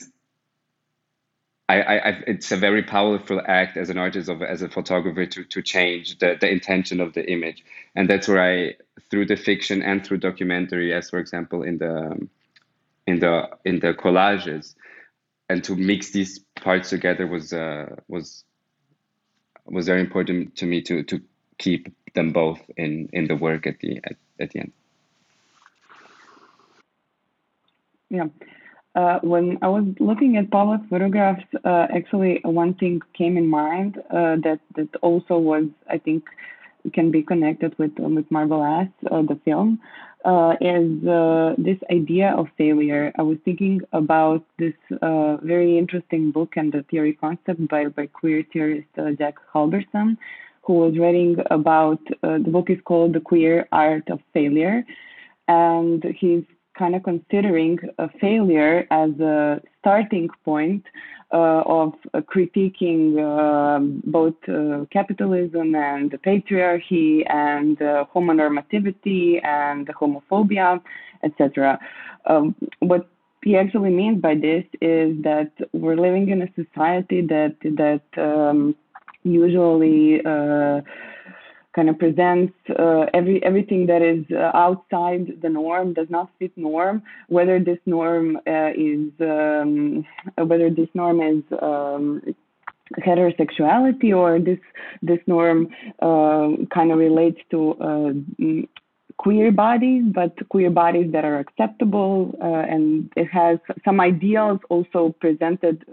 I, 1.70 1.82
I, 1.82 2.24
it's 2.28 2.51
a 2.51 2.57
very 2.57 2.84
powerful 2.84 3.41
act 3.45 3.78
as 3.78 3.89
an 3.89 3.97
artist 3.97 4.30
of 4.30 4.41
as 4.41 4.61
a 4.61 4.70
photographer 4.70 5.26
to 5.26 5.43
to 5.45 5.61
change 5.61 6.18
the, 6.20 6.38
the 6.39 6.49
intention 6.49 6.99
of 6.99 7.14
the 7.14 7.30
image, 7.32 7.64
and 7.95 8.09
that's 8.09 8.28
where 8.28 8.43
I 8.43 8.76
through 9.09 9.28
the 9.28 9.38
fiction 9.38 9.82
and 9.82 10.05
through 10.05 10.18
documentary, 10.18 10.93
as 10.93 11.09
for 11.09 11.20
example 11.20 11.64
in 11.64 11.78
the 11.78 12.28
in 13.07 13.20
the 13.20 13.49
in 13.64 13.80
the 13.80 13.93
collages, 13.93 14.76
and 15.49 15.64
to 15.64 15.76
mix 15.76 16.11
these 16.11 16.39
parts 16.55 16.89
together 16.89 17.28
was 17.28 17.53
uh, 17.53 17.95
was 18.09 18.43
was 19.66 19.86
very 19.86 20.01
important 20.01 20.57
to 20.57 20.66
me 20.66 20.82
to 20.82 21.03
to 21.03 21.22
keep 21.57 21.95
them 22.14 22.34
both 22.34 22.59
in 22.76 23.09
in 23.14 23.28
the 23.28 23.36
work 23.36 23.68
at 23.68 23.80
the 23.80 24.01
at, 24.03 24.18
at 24.39 24.51
the 24.51 24.59
end. 24.59 24.74
Yeah. 28.09 28.28
Uh, 28.96 29.20
when 29.24 29.58
I 29.64 29.68
was 29.68 29.86
looking 30.00 30.38
at 30.38 30.52
Pavlo's 30.52 30.86
photographs, 30.89 31.44
uh, 31.66 31.88
actually 31.96 32.41
one 32.44 32.76
thing 32.76 33.02
came 33.18 33.38
in 33.38 33.48
mind 33.48 33.98
uh, 34.12 34.36
that 34.44 34.60
that 34.76 34.89
also 35.02 35.38
was, 35.39 35.66
I 35.89 35.98
think, 35.98 36.24
can 36.94 37.10
be 37.10 37.24
connected 37.24 37.78
with 37.80 37.94
with 37.98 38.30
Marble 38.30 38.62
the 39.02 39.39
film, 39.46 39.80
uh, 40.26 40.54
is 40.62 41.08
uh, 41.08 41.56
this 41.58 41.80
idea 41.89 42.36
of 42.38 42.48
failure. 42.56 43.12
I 43.18 43.24
was 43.24 43.38
thinking 43.44 43.82
about 43.94 44.46
this 44.60 44.74
very 44.91 45.78
interesting 45.80 46.32
book 46.32 46.54
and 46.56 46.72
the 46.72 46.84
theory 46.91 47.14
concept 47.14 47.68
by 47.68 47.88
by 47.88 48.06
queer 48.06 48.46
theorist 48.54 48.94
Jack 49.18 49.36
Halberstam, 49.52 50.18
who 50.62 50.74
was 50.74 51.00
writing 51.00 51.38
about 51.50 52.02
the 52.22 52.52
book 52.56 52.70
is 52.70 52.80
called 52.86 53.14
The 53.14 53.22
Queer 53.22 53.68
Art 53.72 54.08
of 54.12 54.20
Failure, 54.34 54.86
and 55.48 56.04
he's 56.20 56.44
kind 56.78 56.95
of 56.95 57.03
considering 57.03 57.80
a 57.97 58.09
failure 58.19 58.88
as 58.91 59.11
a 59.19 59.61
starting 59.80 60.30
point 60.43 60.84
uh, 61.32 61.63
of 61.65 61.93
uh, 62.13 62.21
critiquing 62.21 63.19
um, 63.19 64.01
both 64.05 64.36
uh, 64.47 64.86
capitalism 64.91 65.76
and 65.76 66.11
the 66.11 66.17
patriarchy 66.17 67.24
and 67.32 67.82
uh, 67.82 68.05
homonormativity 68.13 69.43
and 69.43 69.88
homophobia, 69.88 70.80
etc. 71.24 71.80
Um, 72.26 72.55
what 72.80 73.09
he 73.43 73.57
actually 73.57 73.89
means 73.89 74.21
by 74.21 74.36
this 74.36 74.63
is 74.80 75.21
that 75.24 75.51
we're 75.74 75.97
living 75.97 76.30
in 76.30 76.43
a 76.43 76.49
society 76.53 77.21
that 77.21 77.55
that 77.63 78.03
um, 78.21 78.76
usually 79.24 80.24
uh, 80.26 80.82
kind 81.76 81.89
of 81.89 81.97
presents 81.97 82.53
uh, 82.78 83.05
every 83.13 83.43
everything 83.43 83.86
that 83.88 84.01
is 84.01 84.26
uh, 84.32 84.51
outside 84.53 85.41
the 85.41 85.49
norm 85.49 85.93
does 85.93 86.07
not 86.09 86.30
fit 86.39 86.51
norm. 86.55 87.01
Whether 87.28 87.59
this 87.59 87.80
norm 87.86 88.38
uh, 88.47 88.71
is 88.76 89.09
um, 89.19 90.05
whether 90.38 90.69
this 90.69 90.89
norm 90.93 91.21
is 91.21 91.43
um, 91.61 92.21
heterosexuality 92.99 94.15
or 94.15 94.39
this 94.39 94.59
this 95.01 95.19
norm 95.28 95.67
uh, 96.01 96.49
kind 96.74 96.91
of 96.91 96.97
relates 96.97 97.39
to 97.51 97.74
uh, 97.76 98.11
queer 99.17 99.51
bodies 99.51 100.03
but 100.13 100.34
queer 100.49 100.69
bodies 100.69 101.11
that 101.11 101.24
are 101.24 101.39
acceptable 101.39 102.36
uh, 102.41 102.74
and 102.74 103.11
it 103.15 103.28
has 103.32 103.57
some 103.86 103.99
ideals 103.99 104.59
also 104.69 105.15
presented 105.19 105.84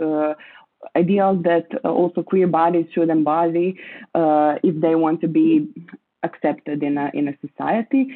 ideals 0.97 1.43
that 1.45 1.66
uh, 1.84 1.88
also 1.88 2.22
queer 2.22 2.47
bodies 2.47 2.86
should 2.93 3.11
embody 3.11 3.78
uh, 4.14 4.57
if 4.62 4.80
they 4.80 4.95
want 4.95 5.20
to 5.20 5.28
be 5.28 5.68
accepted 6.22 6.82
in 6.82 6.99
a 6.99 7.11
in 7.14 7.28
a 7.28 7.34
society. 7.47 8.14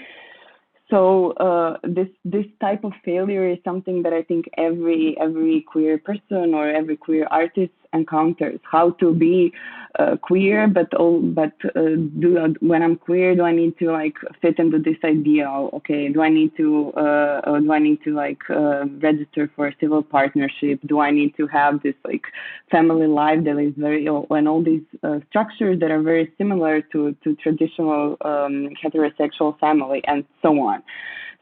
So 0.91 1.33
uh, 1.33 1.79
this 1.83 2.09
this 2.25 2.45
type 2.61 2.85
of 2.85 2.93
failure 3.05 3.49
is 3.49 3.59
something 3.65 4.03
that 4.03 4.13
I 4.13 4.23
think 4.23 4.45
every 4.59 5.17
every 5.19 5.63
queer 5.63 5.99
person 5.99 6.55
or 6.55 6.69
every 6.69 6.97
queer 6.97 7.27
artist 7.31 7.73
encounters. 7.95 8.61
How 8.71 8.91
to 9.01 9.15
be 9.15 9.53
uh, 9.99 10.17
queer 10.17 10.67
but 10.67 10.93
all 10.95 11.21
but 11.21 11.53
uh, 11.77 11.95
do 12.19 12.55
when 12.61 12.83
i'm 12.83 12.97
queer 12.97 13.35
do 13.37 13.43
i 13.43 13.53
need 13.53 13.79
to 13.79 13.93
like 13.93 14.15
fit 14.43 14.59
into 14.59 14.79
this 14.79 14.97
ideal 15.05 15.71
okay 15.73 16.09
do 16.09 16.21
i 16.21 16.29
need 16.29 16.51
to 16.57 16.93
uh, 16.95 17.59
do 17.61 17.73
i 17.73 17.79
need 17.79 18.03
to 18.03 18.13
like 18.13 18.39
uh, 18.51 18.85
register 19.01 19.51
for 19.55 19.69
a 19.69 19.77
civil 19.79 20.03
partnership? 20.03 20.81
Do 20.87 20.99
i 21.01 21.11
need 21.11 21.37
to 21.37 21.47
have 21.47 21.83
this 21.83 21.95
like 22.05 22.25
family 22.71 23.07
life 23.07 23.45
that 23.45 23.59
is 23.59 23.73
very 23.77 24.07
and 24.07 24.49
all 24.49 24.63
these 24.63 24.83
uh, 25.03 25.21
structures 25.31 25.79
that 25.81 25.91
are 25.91 26.03
very 26.03 26.33
similar 26.39 26.83
to 26.93 27.15
to 27.23 27.37
traditional 27.37 28.17
um, 28.23 28.71
heterosexual 28.83 29.59
family 29.61 30.03
and 30.09 30.25
so 30.43 30.59
on 30.59 30.83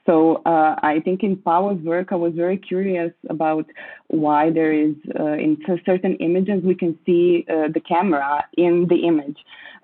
so 0.06 0.42
uh, 0.46 0.76
I 0.82 1.00
think 1.04 1.22
in 1.22 1.36
Pavlo's 1.36 1.82
work, 1.84 2.08
I 2.10 2.16
was 2.16 2.32
very 2.34 2.56
curious 2.56 3.12
about 3.30 3.66
why 4.08 4.50
there 4.50 4.72
is 4.72 4.94
uh, 5.18 5.34
in 5.34 5.58
certain 5.86 6.16
images 6.16 6.62
we 6.64 6.74
can 6.74 6.98
see 7.06 7.44
uh, 7.48 7.68
the 7.72 7.80
camera 7.80 8.44
in 8.56 8.86
the 8.88 9.06
image. 9.06 9.38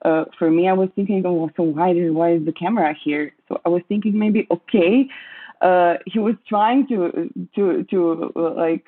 Uh, 0.05 0.25
for 0.39 0.51
me, 0.51 0.69
I 0.69 0.73
was 0.73 0.89
thinking, 0.97 1.23
oh, 1.25 1.51
so 1.57 1.62
why 1.62 1.91
is 1.93 2.12
why 2.12 2.33
is 2.33 2.45
the 2.45 2.53
camera 2.53 2.95
here? 3.05 3.33
So 3.49 3.61
I 3.64 3.69
was 3.69 3.83
thinking 3.89 4.19
maybe 4.19 4.47
okay. 4.51 5.09
Uh, 5.61 5.95
he 6.07 6.21
was 6.21 6.37
trying 6.49 6.87
to 6.87 7.31
to 7.55 7.85
to 7.91 8.33
uh, 8.37 8.55
like 8.55 8.87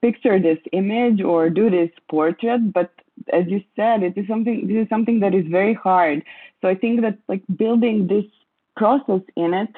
picture 0.00 0.38
this 0.38 0.58
image 0.72 1.20
or 1.22 1.50
do 1.50 1.68
this 1.68 1.90
portrait, 2.08 2.72
but 2.72 2.90
as 3.32 3.44
you 3.46 3.62
said, 3.76 4.02
it 4.02 4.16
is 4.16 4.26
something. 4.26 4.66
This 4.66 4.84
is 4.84 4.88
something 4.88 5.20
that 5.20 5.34
is 5.34 5.44
very 5.48 5.74
hard. 5.74 6.22
So 6.60 6.68
I 6.68 6.74
think 6.74 7.02
that 7.02 7.18
like 7.28 7.42
building 7.56 8.06
this 8.06 8.24
process 8.76 9.20
in 9.36 9.54
it 9.54 9.70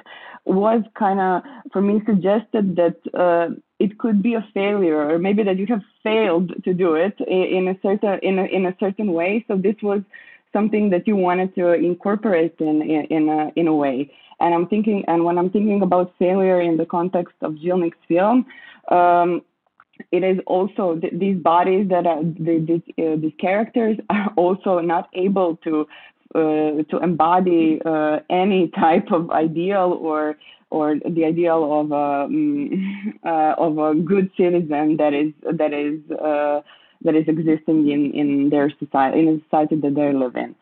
was 0.45 0.83
kind 0.95 1.21
of 1.21 1.43
for 1.73 1.81
me 1.81 2.03
suggested 2.07 2.77
that 2.77 2.97
uh, 3.15 3.49
it 3.79 3.99
could 3.99 4.23
be 4.23 4.35
a 4.35 4.47
failure 4.53 5.11
or 5.11 5.19
maybe 5.19 5.43
that 5.43 5.59
you 5.59 5.67
have 5.67 5.83
failed 6.03 6.53
to 6.65 6.75
do 6.75 6.95
it 6.95 7.19
in 7.27 7.69
a 7.69 7.77
certain 7.83 8.19
in 8.23 8.39
a, 8.39 8.45
in 8.45 8.67
a 8.67 8.77
certain 8.79 9.13
way. 9.13 9.45
So 9.49 9.57
this 9.57 9.77
was 9.83 10.03
something 10.53 10.91
that 10.91 11.07
you 11.07 11.17
wanted 11.17 11.55
to 11.57 11.73
incorporate 11.73 12.55
in 12.61 12.83
in, 12.83 13.05
in 13.07 13.29
a 13.29 13.53
in 13.57 13.69
a 13.69 13.75
way. 13.75 14.11
And 14.41 14.53
i'm 14.53 14.67
thinking 14.67 15.05
and 15.07 15.25
when 15.25 15.39
i'm 15.39 15.51
thinking 15.51 15.83
about 15.83 16.13
failure 16.19 16.61
in 16.61 16.77
the 16.77 16.87
context 16.87 17.37
of 17.41 17.53
Zilnik's 17.55 18.03
film 18.09 18.45
um, 18.91 19.43
it 20.11 20.23
is 20.25 20.39
also 20.47 20.97
th- 20.97 21.13
these 21.17 21.37
bodies 21.37 21.89
that 21.89 22.07
are 22.07 22.23
the, 22.23 22.83
uh, 22.99 23.17
these 23.17 23.33
characters 23.39 23.97
are 24.11 24.33
also 24.37 24.81
not 24.81 25.09
able 25.15 25.57
to 25.59 25.87
uh, 26.35 26.83
to 26.91 26.99
embody 27.03 27.81
uh, 27.85 28.21
any 28.29 28.69
type 28.75 29.11
of 29.13 29.31
ideal 29.31 29.99
or 30.01 30.37
or 30.71 30.97
the 30.99 31.25
ideal 31.25 31.81
of 31.81 31.93
a 31.93 32.25
um, 32.25 33.15
uh, 33.25 33.55
of 33.59 33.79
a 33.79 33.95
good 33.95 34.31
citizen 34.37 34.97
that 34.97 35.15
is 35.15 35.33
that 35.45 35.73
is 35.73 36.01
that 36.09 37.15
is 37.15 37.29
existing 37.29 37.89
in 37.91 38.13
in 38.13 38.51
their 38.51 38.71
society 38.79 39.21
in 39.21 39.27
the 39.27 39.43
society 39.45 39.77
that 39.77 39.95
they 39.95 40.13
live 40.13 40.37
in. 40.37 40.55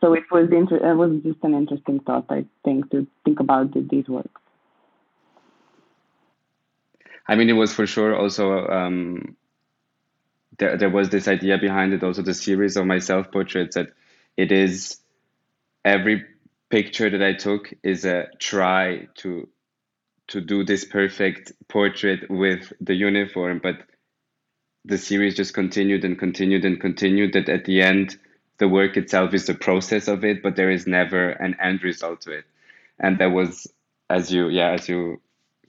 So 0.00 0.12
it 0.12 0.24
was 0.30 0.48
inter- 0.52 0.90
it 0.90 0.94
was 0.94 1.20
just 1.22 1.42
an 1.42 1.54
interesting 1.54 2.00
thought, 2.00 2.26
I 2.28 2.44
think, 2.64 2.90
to 2.90 3.06
think 3.24 3.40
about 3.40 3.72
these 3.72 4.08
works. 4.08 4.40
I 7.26 7.34
mean, 7.34 7.50
it 7.50 7.54
was 7.54 7.72
for 7.74 7.86
sure 7.86 8.16
also 8.16 8.66
um, 8.68 9.36
there, 10.58 10.76
there 10.76 10.90
was 10.90 11.10
this 11.10 11.28
idea 11.28 11.58
behind 11.58 11.92
it, 11.92 12.02
also 12.02 12.22
the 12.22 12.34
series 12.34 12.76
of 12.76 12.86
my 12.86 12.98
self 12.98 13.30
portraits 13.32 13.74
that 13.74 13.88
it 14.38 14.52
is 14.52 15.00
every 15.84 16.24
picture 16.70 17.10
that 17.10 17.22
I 17.22 17.34
took 17.34 17.74
is 17.82 18.06
a 18.06 18.28
try 18.38 19.08
to 19.16 19.48
to 20.28 20.40
do 20.40 20.62
this 20.62 20.84
perfect 20.84 21.52
portrait 21.68 22.30
with 22.30 22.72
the 22.80 22.94
uniform, 22.94 23.60
but 23.62 23.76
the 24.84 24.98
series 24.98 25.34
just 25.34 25.54
continued 25.54 26.04
and 26.04 26.18
continued 26.18 26.64
and 26.64 26.80
continued 26.80 27.32
that 27.32 27.48
at 27.48 27.64
the 27.64 27.82
end 27.82 28.18
the 28.58 28.68
work 28.68 28.96
itself 28.96 29.34
is 29.34 29.46
the 29.46 29.54
process 29.54 30.08
of 30.08 30.24
it, 30.24 30.42
but 30.42 30.56
there 30.56 30.70
is 30.70 30.86
never 30.86 31.30
an 31.30 31.56
end 31.62 31.82
result 31.82 32.20
to 32.22 32.32
it. 32.32 32.44
And 32.98 33.18
that 33.18 33.30
was, 33.30 33.66
as 34.10 34.32
you, 34.32 34.48
yeah, 34.48 34.72
as 34.72 34.88
you 34.88 35.20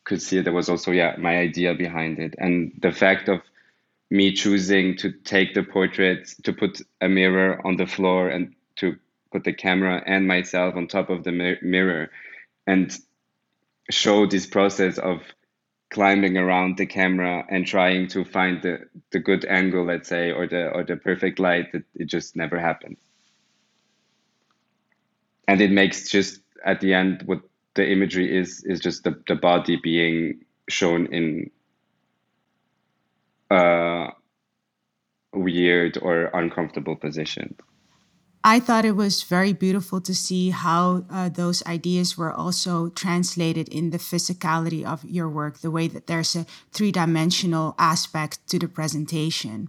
could 0.03 0.21
see, 0.21 0.41
there 0.41 0.53
was 0.53 0.69
also, 0.69 0.91
yeah, 0.91 1.15
my 1.19 1.37
idea 1.37 1.75
behind 1.75 2.19
it. 2.19 2.35
And 2.37 2.73
the 2.81 2.91
fact 2.91 3.29
of 3.29 3.41
me 4.09 4.33
choosing 4.33 4.97
to 4.97 5.11
take 5.11 5.53
the 5.53 5.63
portrait, 5.63 6.27
to 6.43 6.51
put 6.51 6.81
a 6.99 7.07
mirror 7.07 7.65
on 7.65 7.77
the 7.77 7.85
floor 7.85 8.27
and 8.27 8.55
put 9.31 9.43
the 9.43 9.53
camera 9.53 10.01
and 10.05 10.27
myself 10.27 10.75
on 10.75 10.87
top 10.87 11.09
of 11.09 11.23
the 11.23 11.57
mirror 11.61 12.09
and 12.65 12.97
show 13.89 14.25
this 14.25 14.45
process 14.45 14.97
of 14.97 15.21
climbing 15.89 16.37
around 16.37 16.77
the 16.77 16.85
camera 16.85 17.43
and 17.49 17.65
trying 17.65 18.07
to 18.07 18.23
find 18.23 18.61
the, 18.61 18.79
the 19.11 19.19
good 19.19 19.45
angle, 19.45 19.85
let's 19.85 20.07
say, 20.07 20.31
or 20.31 20.47
the 20.47 20.69
or 20.69 20.83
the 20.83 20.95
perfect 20.95 21.39
light, 21.39 21.67
it, 21.73 21.83
it 21.95 22.05
just 22.05 22.35
never 22.35 22.59
happened. 22.59 22.97
And 25.47 25.61
it 25.61 25.71
makes 25.71 26.09
just 26.09 26.41
at 26.63 26.79
the 26.79 26.93
end 26.93 27.23
what 27.25 27.41
the 27.73 27.89
imagery 27.89 28.37
is 28.37 28.63
is 28.65 28.79
just 28.79 29.03
the, 29.03 29.19
the 29.27 29.35
body 29.35 29.79
being 29.81 30.45
shown 30.69 31.07
in 31.11 31.49
uh, 33.49 34.11
weird 35.33 35.97
or 36.01 36.25
uncomfortable 36.25 36.95
positions. 36.95 37.57
I 38.43 38.61
thought 38.61 38.85
it 38.85 38.95
was 38.95 39.23
very 39.23 39.51
beautiful 39.51 39.99
to 39.99 40.15
see 40.15 40.51
how 40.51 41.03
uh, 41.09 41.27
those 41.27 41.65
ideas 41.65 42.17
were 42.17 42.31
also 42.31 42.87
translated 42.89 43.67
in 43.67 43.89
the 43.89 43.97
physicality 43.97 44.85
of 44.85 45.03
your 45.03 45.27
work, 45.27 45.59
the 45.59 45.71
way 45.71 45.89
that 45.89 46.07
there's 46.07 46.35
a 46.37 46.45
three 46.71 46.91
dimensional 46.91 47.75
aspect 47.77 48.39
to 48.47 48.57
the 48.57 48.69
presentation. 48.69 49.67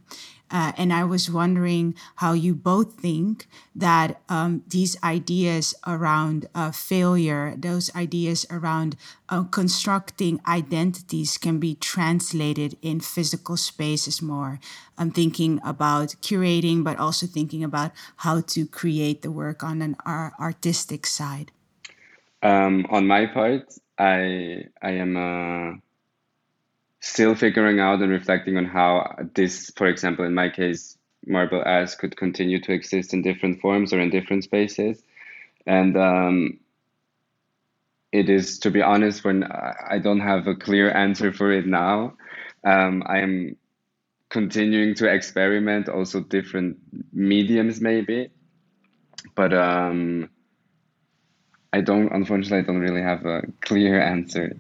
Uh, 0.50 0.72
and 0.76 0.92
I 0.92 1.04
was 1.04 1.30
wondering 1.30 1.94
how 2.16 2.32
you 2.32 2.54
both 2.54 2.94
think 2.94 3.46
that 3.74 4.20
um, 4.28 4.62
these 4.68 4.96
ideas 5.02 5.74
around 5.86 6.46
uh, 6.54 6.72
failure, 6.72 7.54
those 7.56 7.94
ideas 7.94 8.46
around 8.50 8.96
uh, 9.28 9.44
constructing 9.44 10.40
identities, 10.46 11.38
can 11.38 11.58
be 11.58 11.76
translated 11.76 12.76
in 12.82 13.00
physical 13.00 13.56
spaces 13.56 14.20
more. 14.20 14.58
I'm 14.98 15.12
thinking 15.12 15.60
about 15.64 16.16
curating, 16.20 16.82
but 16.82 16.98
also 16.98 17.26
thinking 17.26 17.62
about 17.62 17.92
how 18.16 18.40
to 18.40 18.66
create 18.66 19.22
the 19.22 19.30
work 19.30 19.62
on 19.62 19.82
an 19.82 19.96
artistic 20.04 21.06
side. 21.06 21.52
Um, 22.42 22.86
on 22.90 23.06
my 23.06 23.26
part, 23.26 23.72
I 23.98 24.64
I 24.82 24.92
am 24.92 25.16
a 25.16 25.74
still 27.00 27.34
figuring 27.34 27.80
out 27.80 28.00
and 28.00 28.10
reflecting 28.10 28.56
on 28.56 28.64
how 28.64 29.16
this, 29.34 29.70
for 29.76 29.86
example, 29.86 30.24
in 30.24 30.34
my 30.34 30.48
case, 30.48 30.96
marble 31.26 31.62
ass 31.64 31.94
could 31.94 32.16
continue 32.16 32.60
to 32.60 32.72
exist 32.72 33.12
in 33.12 33.22
different 33.22 33.60
forms 33.60 33.92
or 33.92 34.00
in 34.00 34.10
different 34.10 34.44
spaces. 34.44 35.02
And 35.66 35.96
um, 35.96 36.60
it 38.12 38.28
is, 38.30 38.58
to 38.60 38.70
be 38.70 38.82
honest, 38.82 39.24
when 39.24 39.44
I 39.44 39.98
don't 39.98 40.20
have 40.20 40.46
a 40.46 40.54
clear 40.54 40.90
answer 40.90 41.32
for 41.32 41.52
it 41.52 41.66
now. 41.66 42.14
Um, 42.64 43.02
I 43.06 43.18
am 43.20 43.56
continuing 44.30 44.94
to 44.94 45.12
experiment 45.12 45.88
also 45.88 46.20
different 46.20 46.78
mediums 47.12 47.80
maybe 47.80 48.30
but 49.34 49.52
um, 49.52 50.30
i 51.72 51.80
don't 51.80 52.12
unfortunately 52.12 52.58
i 52.58 52.62
don't 52.62 52.80
really 52.80 53.02
have 53.02 53.26
a 53.26 53.42
clear 53.60 54.00
answer 54.00 54.56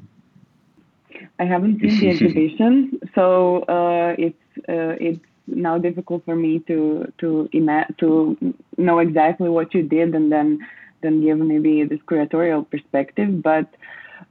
I 1.40 1.44
haven't 1.44 1.80
seen 1.80 1.98
the 1.98 2.08
exhibition, 2.14 3.00
so 3.14 3.62
uh, 3.62 4.14
it's 4.18 4.46
uh, 4.68 4.94
it's 5.08 5.24
now 5.46 5.78
difficult 5.78 6.24
for 6.24 6.36
me 6.36 6.60
to 6.68 7.10
to 7.18 7.48
ima- 7.52 7.88
to 7.98 8.36
know 8.76 8.98
exactly 8.98 9.48
what 9.48 9.72
you 9.74 9.82
did 9.82 10.14
and 10.14 10.30
then 10.30 10.58
then 11.02 11.22
give 11.22 11.38
maybe 11.38 11.84
this 11.84 12.00
curatorial 12.06 12.70
perspective. 12.70 13.42
But 13.42 13.68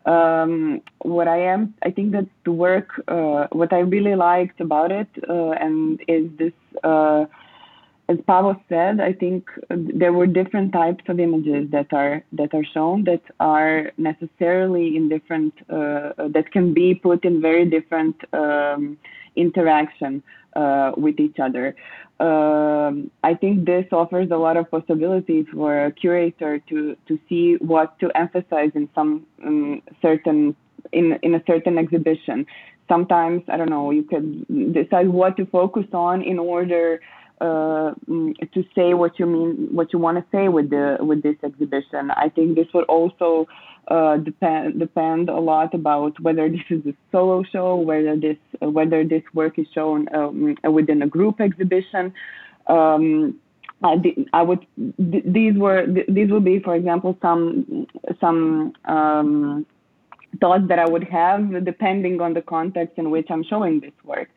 um, 0.05 0.81
what 0.99 1.27
I 1.27 1.39
am, 1.53 1.73
I 1.83 1.89
think 1.89 2.11
that 2.11 2.27
the 2.45 2.51
work, 2.51 2.89
uh, 3.07 3.47
what 3.51 3.73
I 3.73 3.79
really 3.79 4.15
liked 4.15 4.61
about 4.61 4.91
it, 4.91 5.07
uh, 5.27 5.51
and 5.51 5.99
is 6.07 6.29
this 6.37 6.53
uh, 6.83 7.25
as 8.09 8.17
Pavel 8.25 8.55
said, 8.67 8.99
I 8.99 9.13
think 9.13 9.47
there 9.69 10.11
were 10.11 10.25
different 10.25 10.73
types 10.73 11.03
of 11.07 11.19
images 11.19 11.69
that 11.71 11.93
are 11.93 12.23
that 12.33 12.53
are 12.55 12.65
shown 12.73 13.03
that 13.03 13.21
are 13.39 13.91
necessarily 13.97 14.97
in 14.97 15.09
different 15.09 15.53
uh, 15.69 16.27
that 16.35 16.45
can 16.51 16.73
be 16.73 16.95
put 16.95 17.23
in 17.23 17.39
very 17.39 17.69
different 17.69 18.15
um, 18.33 18.97
interaction 19.35 20.23
uh, 20.55 20.91
with 20.97 21.19
each 21.19 21.37
other. 21.39 21.75
Um, 22.19 23.11
I 23.23 23.35
think 23.35 23.65
this 23.65 23.85
offers 23.91 24.29
a 24.31 24.37
lot 24.37 24.57
of 24.57 24.71
possibilities 24.71 25.45
for 25.53 25.85
a 25.85 25.91
curator 25.91 26.57
to 26.69 26.97
to 27.07 27.19
see 27.29 27.57
what 27.59 27.97
to 27.99 28.09
emphasize 28.17 28.71
in 28.73 28.89
some 28.95 29.27
um, 29.45 29.83
certain 30.01 30.55
in 30.91 31.19
in 31.21 31.35
a 31.35 31.43
certain 31.45 31.77
exhibition. 31.77 32.47
Sometimes 32.87 33.43
I 33.49 33.57
don't 33.57 33.69
know 33.69 33.91
you 33.91 34.03
could 34.03 34.73
decide 34.73 35.09
what 35.09 35.37
to 35.37 35.45
focus 35.45 35.85
on 35.93 36.23
in 36.23 36.39
order 36.39 36.99
uh, 37.41 37.93
mm, 38.09 38.51
to 38.53 38.63
say 38.75 38.93
what 38.93 39.19
you 39.19 39.25
mean, 39.25 39.69
what 39.71 39.93
you 39.93 39.99
want 39.99 40.17
to 40.17 40.25
say 40.31 40.47
with 40.47 40.69
the 40.69 40.97
with 40.99 41.23
this 41.23 41.37
exhibition. 41.43 42.11
I 42.11 42.29
think 42.29 42.55
this 42.55 42.67
would 42.73 42.85
also 42.85 43.47
uh, 43.87 44.17
depend 44.17 44.79
depend 44.79 45.29
a 45.29 45.39
lot 45.39 45.73
about 45.73 46.19
whether 46.19 46.49
this 46.49 46.65
is 46.69 46.85
a 46.85 46.93
solo 47.11 47.43
show, 47.43 47.75
whether 47.75 48.15
this 48.15 48.37
uh, 48.61 48.69
whether 48.69 49.03
this 49.03 49.23
work 49.33 49.57
is 49.57 49.67
shown 49.73 50.07
um, 50.13 50.55
within 50.71 51.01
a 51.01 51.07
group 51.07 51.39
exhibition. 51.39 52.13
Um, 52.67 53.39
I, 53.81 53.95
I 54.33 54.41
would 54.41 54.65
these 54.97 55.55
were 55.57 55.87
these 55.87 56.29
would 56.31 56.43
be, 56.43 56.59
for 56.59 56.75
example, 56.75 57.17
some 57.21 57.87
some 58.19 58.73
um, 58.85 59.65
thoughts 60.41 60.65
that 60.67 60.79
I 60.79 60.87
would 60.87 61.05
have 61.05 61.63
depending 61.65 62.21
on 62.21 62.33
the 62.33 62.41
context 62.41 62.97
in 62.97 63.09
which 63.09 63.27
I'm 63.29 63.43
showing 63.43 63.79
this 63.79 63.93
work. 64.03 64.29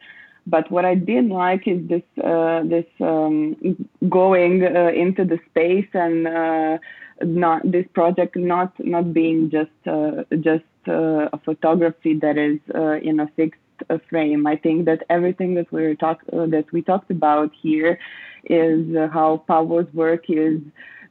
But 0.46 0.70
what 0.70 0.84
I 0.84 0.94
did 0.94 1.28
like 1.28 1.68
is 1.68 1.86
this 1.88 2.02
uh, 2.22 2.62
this 2.64 2.86
um, 3.00 3.56
going 4.08 4.64
uh, 4.64 4.90
into 4.94 5.24
the 5.24 5.38
space 5.50 5.88
and 5.94 6.26
uh, 6.26 6.78
not 7.22 7.70
this 7.70 7.86
project 7.94 8.36
not 8.36 8.72
not 8.78 9.12
being 9.12 9.50
just 9.50 9.70
uh, 9.86 10.24
just 10.40 10.64
uh, 10.88 11.28
a 11.32 11.38
photography 11.44 12.14
that 12.18 12.36
is 12.36 12.58
uh, 12.74 12.98
in 13.08 13.20
a 13.20 13.28
fixed 13.36 13.60
frame. 14.08 14.46
I 14.46 14.56
think 14.56 14.84
that 14.86 15.04
everything 15.10 15.54
that 15.54 15.70
we 15.72 15.96
talk 15.96 16.20
that 16.26 16.66
we 16.72 16.82
talked 16.82 17.10
about 17.10 17.52
here 17.60 17.98
is 18.44 18.96
how 19.12 19.44
Pavel's 19.48 19.92
work 19.94 20.24
is. 20.28 20.60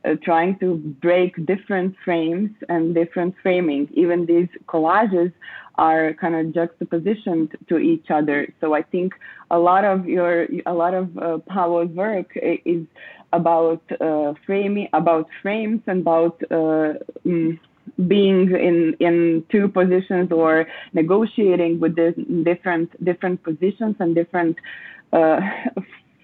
Uh, 0.04 0.16
trying 0.24 0.58
to 0.58 0.78
break 1.00 1.46
different 1.46 1.96
frames 2.04 2.50
and 2.70 2.96
different 2.96 3.36
framing. 3.44 3.88
Even 3.94 4.26
these 4.26 4.48
collages 4.66 5.32
are 5.76 6.14
kind 6.14 6.34
of 6.34 6.48
juxtapositioned 6.56 7.52
to 7.70 7.78
each 7.78 8.08
other. 8.10 8.52
So 8.60 8.74
I 8.74 8.82
think 8.82 9.14
a 9.52 9.60
lot 9.60 9.86
of 9.86 10.08
your 10.08 10.48
a 10.66 10.74
lot 10.74 10.96
of 10.96 11.16
uh, 11.20 11.38
work 11.86 12.32
is 12.36 12.88
about 13.32 13.84
uh, 14.02 14.34
framing, 14.44 14.88
about 14.94 15.28
frames, 15.44 15.82
and 15.86 16.02
about 16.02 16.42
uh, 16.50 16.94
mm, 17.24 17.60
being 18.08 18.50
in 18.52 18.96
in 19.00 19.46
two 19.52 19.68
positions 19.68 20.32
or 20.32 20.66
negotiating 20.94 21.80
with 21.80 21.96
the 21.96 22.10
different 22.44 22.90
different 23.06 23.44
positions 23.44 23.96
and 24.00 24.16
different 24.16 24.58
uh, 25.14 25.40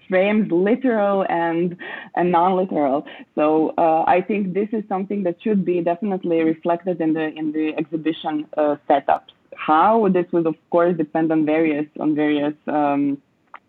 frames, 0.08 0.50
literal 0.50 1.26
and 1.28 1.76
and 2.16 2.32
non-literal. 2.32 3.06
So 3.34 3.74
uh, 3.78 4.04
I 4.06 4.20
think 4.20 4.54
this 4.54 4.68
is 4.72 4.82
something 4.88 5.22
that 5.24 5.36
should 5.42 5.64
be 5.64 5.80
definitely 5.80 6.42
reflected 6.42 7.00
in 7.00 7.12
the 7.12 7.26
in 7.40 7.52
the 7.52 7.74
exhibition 7.76 8.46
uh, 8.56 8.76
setups. 8.88 9.30
How 9.56 10.08
this 10.08 10.26
would 10.32 10.46
of 10.46 10.56
course 10.70 10.96
depend 10.96 11.32
on 11.32 11.44
various 11.44 11.86
on 12.00 12.14
various 12.14 12.54
um, 12.66 13.20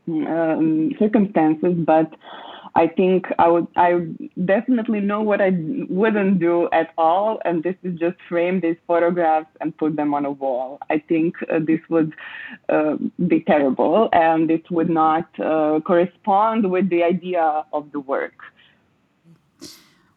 um, 0.07 0.91
circumstances, 0.99 1.73
but 1.77 2.11
I 2.75 2.87
think 2.87 3.25
I 3.39 3.47
would 3.47 3.67
I 3.75 4.07
definitely 4.45 4.99
know 4.99 5.21
what 5.21 5.41
I 5.41 5.51
wouldn't 5.89 6.39
do 6.39 6.69
at 6.71 6.93
all, 6.97 7.39
and 7.45 7.63
this 7.63 7.75
is 7.83 7.97
just 7.99 8.17
frame 8.27 8.59
these 8.59 8.77
photographs 8.87 9.49
and 9.61 9.75
put 9.77 9.95
them 9.95 10.13
on 10.13 10.25
a 10.25 10.31
wall. 10.31 10.79
I 10.89 10.99
think 10.99 11.35
uh, 11.51 11.59
this 11.59 11.79
would 11.89 12.13
uh, 12.69 12.95
be 13.27 13.41
terrible, 13.41 14.09
and 14.13 14.51
it 14.51 14.69
would 14.69 14.89
not 14.89 15.27
uh, 15.39 15.79
correspond 15.85 16.69
with 16.69 16.89
the 16.89 17.03
idea 17.03 17.63
of 17.73 17.91
the 17.91 17.99
work. 17.99 18.35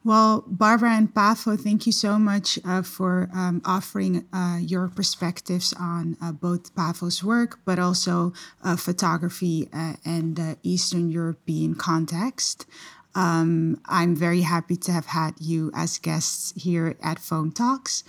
Well, 0.05 0.43
Barbara 0.49 0.91
and 0.91 1.15
Pavel, 1.15 1.57
thank 1.57 1.87
you 1.87 1.93
so 1.93 2.19
much 2.19 2.59
uh, 2.65 2.83
for 2.83 3.29
um, 3.33 3.63
offering 3.65 4.27
uh, 4.33 4.59
your 4.61 4.89
perspectives 4.89 5.73
on 5.79 6.17
uh, 6.21 6.33
both 6.33 6.75
Pavel's 6.75 7.23
work, 7.23 7.61
but 7.65 7.79
also 7.79 8.33
uh, 8.65 8.75
photography 8.75 9.69
uh, 9.73 9.95
and 10.05 10.35
the 10.35 10.59
Eastern 10.65 11.09
European 11.09 11.77
context. 11.77 12.67
Um, 13.15 13.81
I'm 13.87 14.17
very 14.17 14.41
happy 14.41 14.75
to 14.77 14.93
have 14.93 15.07
had 15.07 15.35
you 15.39 15.71
as 15.75 15.99
guests 15.99 16.53
here 16.57 16.97
at 17.03 17.21
Foam 17.21 17.53
Talks, 17.53 18.03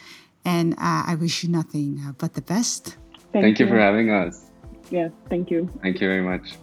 and 0.44 0.74
uh, 0.74 1.04
I 1.06 1.16
wish 1.20 1.44
you 1.44 1.50
nothing 1.50 2.16
but 2.18 2.34
the 2.34 2.42
best. 2.42 2.98
Thank, 3.32 3.46
thank 3.46 3.60
you. 3.60 3.66
you 3.66 3.72
for 3.72 3.78
having 3.78 4.10
us. 4.10 4.50
Yes, 4.90 5.12
thank 5.30 5.52
you. 5.52 5.70
Thank 5.84 6.02
you 6.02 6.08
very 6.08 6.22
much. 6.22 6.54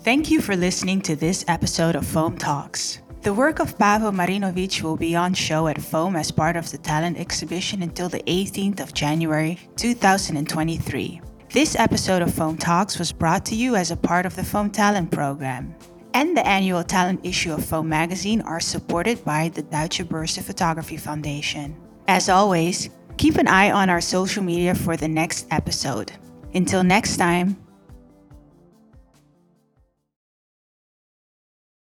Thank 0.00 0.30
you 0.30 0.40
for 0.40 0.56
listening 0.56 1.02
to 1.02 1.16
this 1.16 1.44
episode 1.48 1.96
of 1.96 2.06
Foam 2.06 2.38
Talks. 2.38 3.00
The 3.26 3.34
work 3.34 3.58
of 3.58 3.76
Pavel 3.76 4.12
Marinovic 4.12 4.82
will 4.82 4.96
be 4.96 5.16
on 5.16 5.34
show 5.34 5.66
at 5.66 5.82
Foam 5.82 6.14
as 6.14 6.30
part 6.30 6.54
of 6.54 6.70
the 6.70 6.78
talent 6.78 7.18
exhibition 7.18 7.82
until 7.82 8.08
the 8.08 8.22
18th 8.22 8.78
of 8.78 8.94
January 8.94 9.58
2023. 9.74 11.20
This 11.50 11.74
episode 11.74 12.22
of 12.22 12.32
Foam 12.32 12.56
Talks 12.56 13.00
was 13.00 13.10
brought 13.10 13.44
to 13.46 13.56
you 13.56 13.74
as 13.74 13.90
a 13.90 13.96
part 13.96 14.26
of 14.26 14.36
the 14.36 14.44
Foam 14.44 14.70
Talent 14.70 15.10
Program. 15.10 15.74
And 16.14 16.36
the 16.36 16.46
annual 16.46 16.84
talent 16.84 17.26
issue 17.26 17.52
of 17.52 17.64
Foam 17.64 17.88
magazine 17.88 18.42
are 18.42 18.60
supported 18.60 19.24
by 19.24 19.48
the 19.48 19.62
Deutsche 19.62 20.04
Börse 20.04 20.40
Photography 20.40 20.96
Foundation. 20.96 21.74
As 22.06 22.28
always, 22.28 22.90
keep 23.16 23.38
an 23.38 23.48
eye 23.48 23.72
on 23.72 23.90
our 23.90 24.00
social 24.00 24.44
media 24.44 24.72
for 24.72 24.96
the 24.96 25.08
next 25.08 25.48
episode. 25.50 26.12
Until 26.54 26.84
next 26.84 27.16
time, 27.16 27.56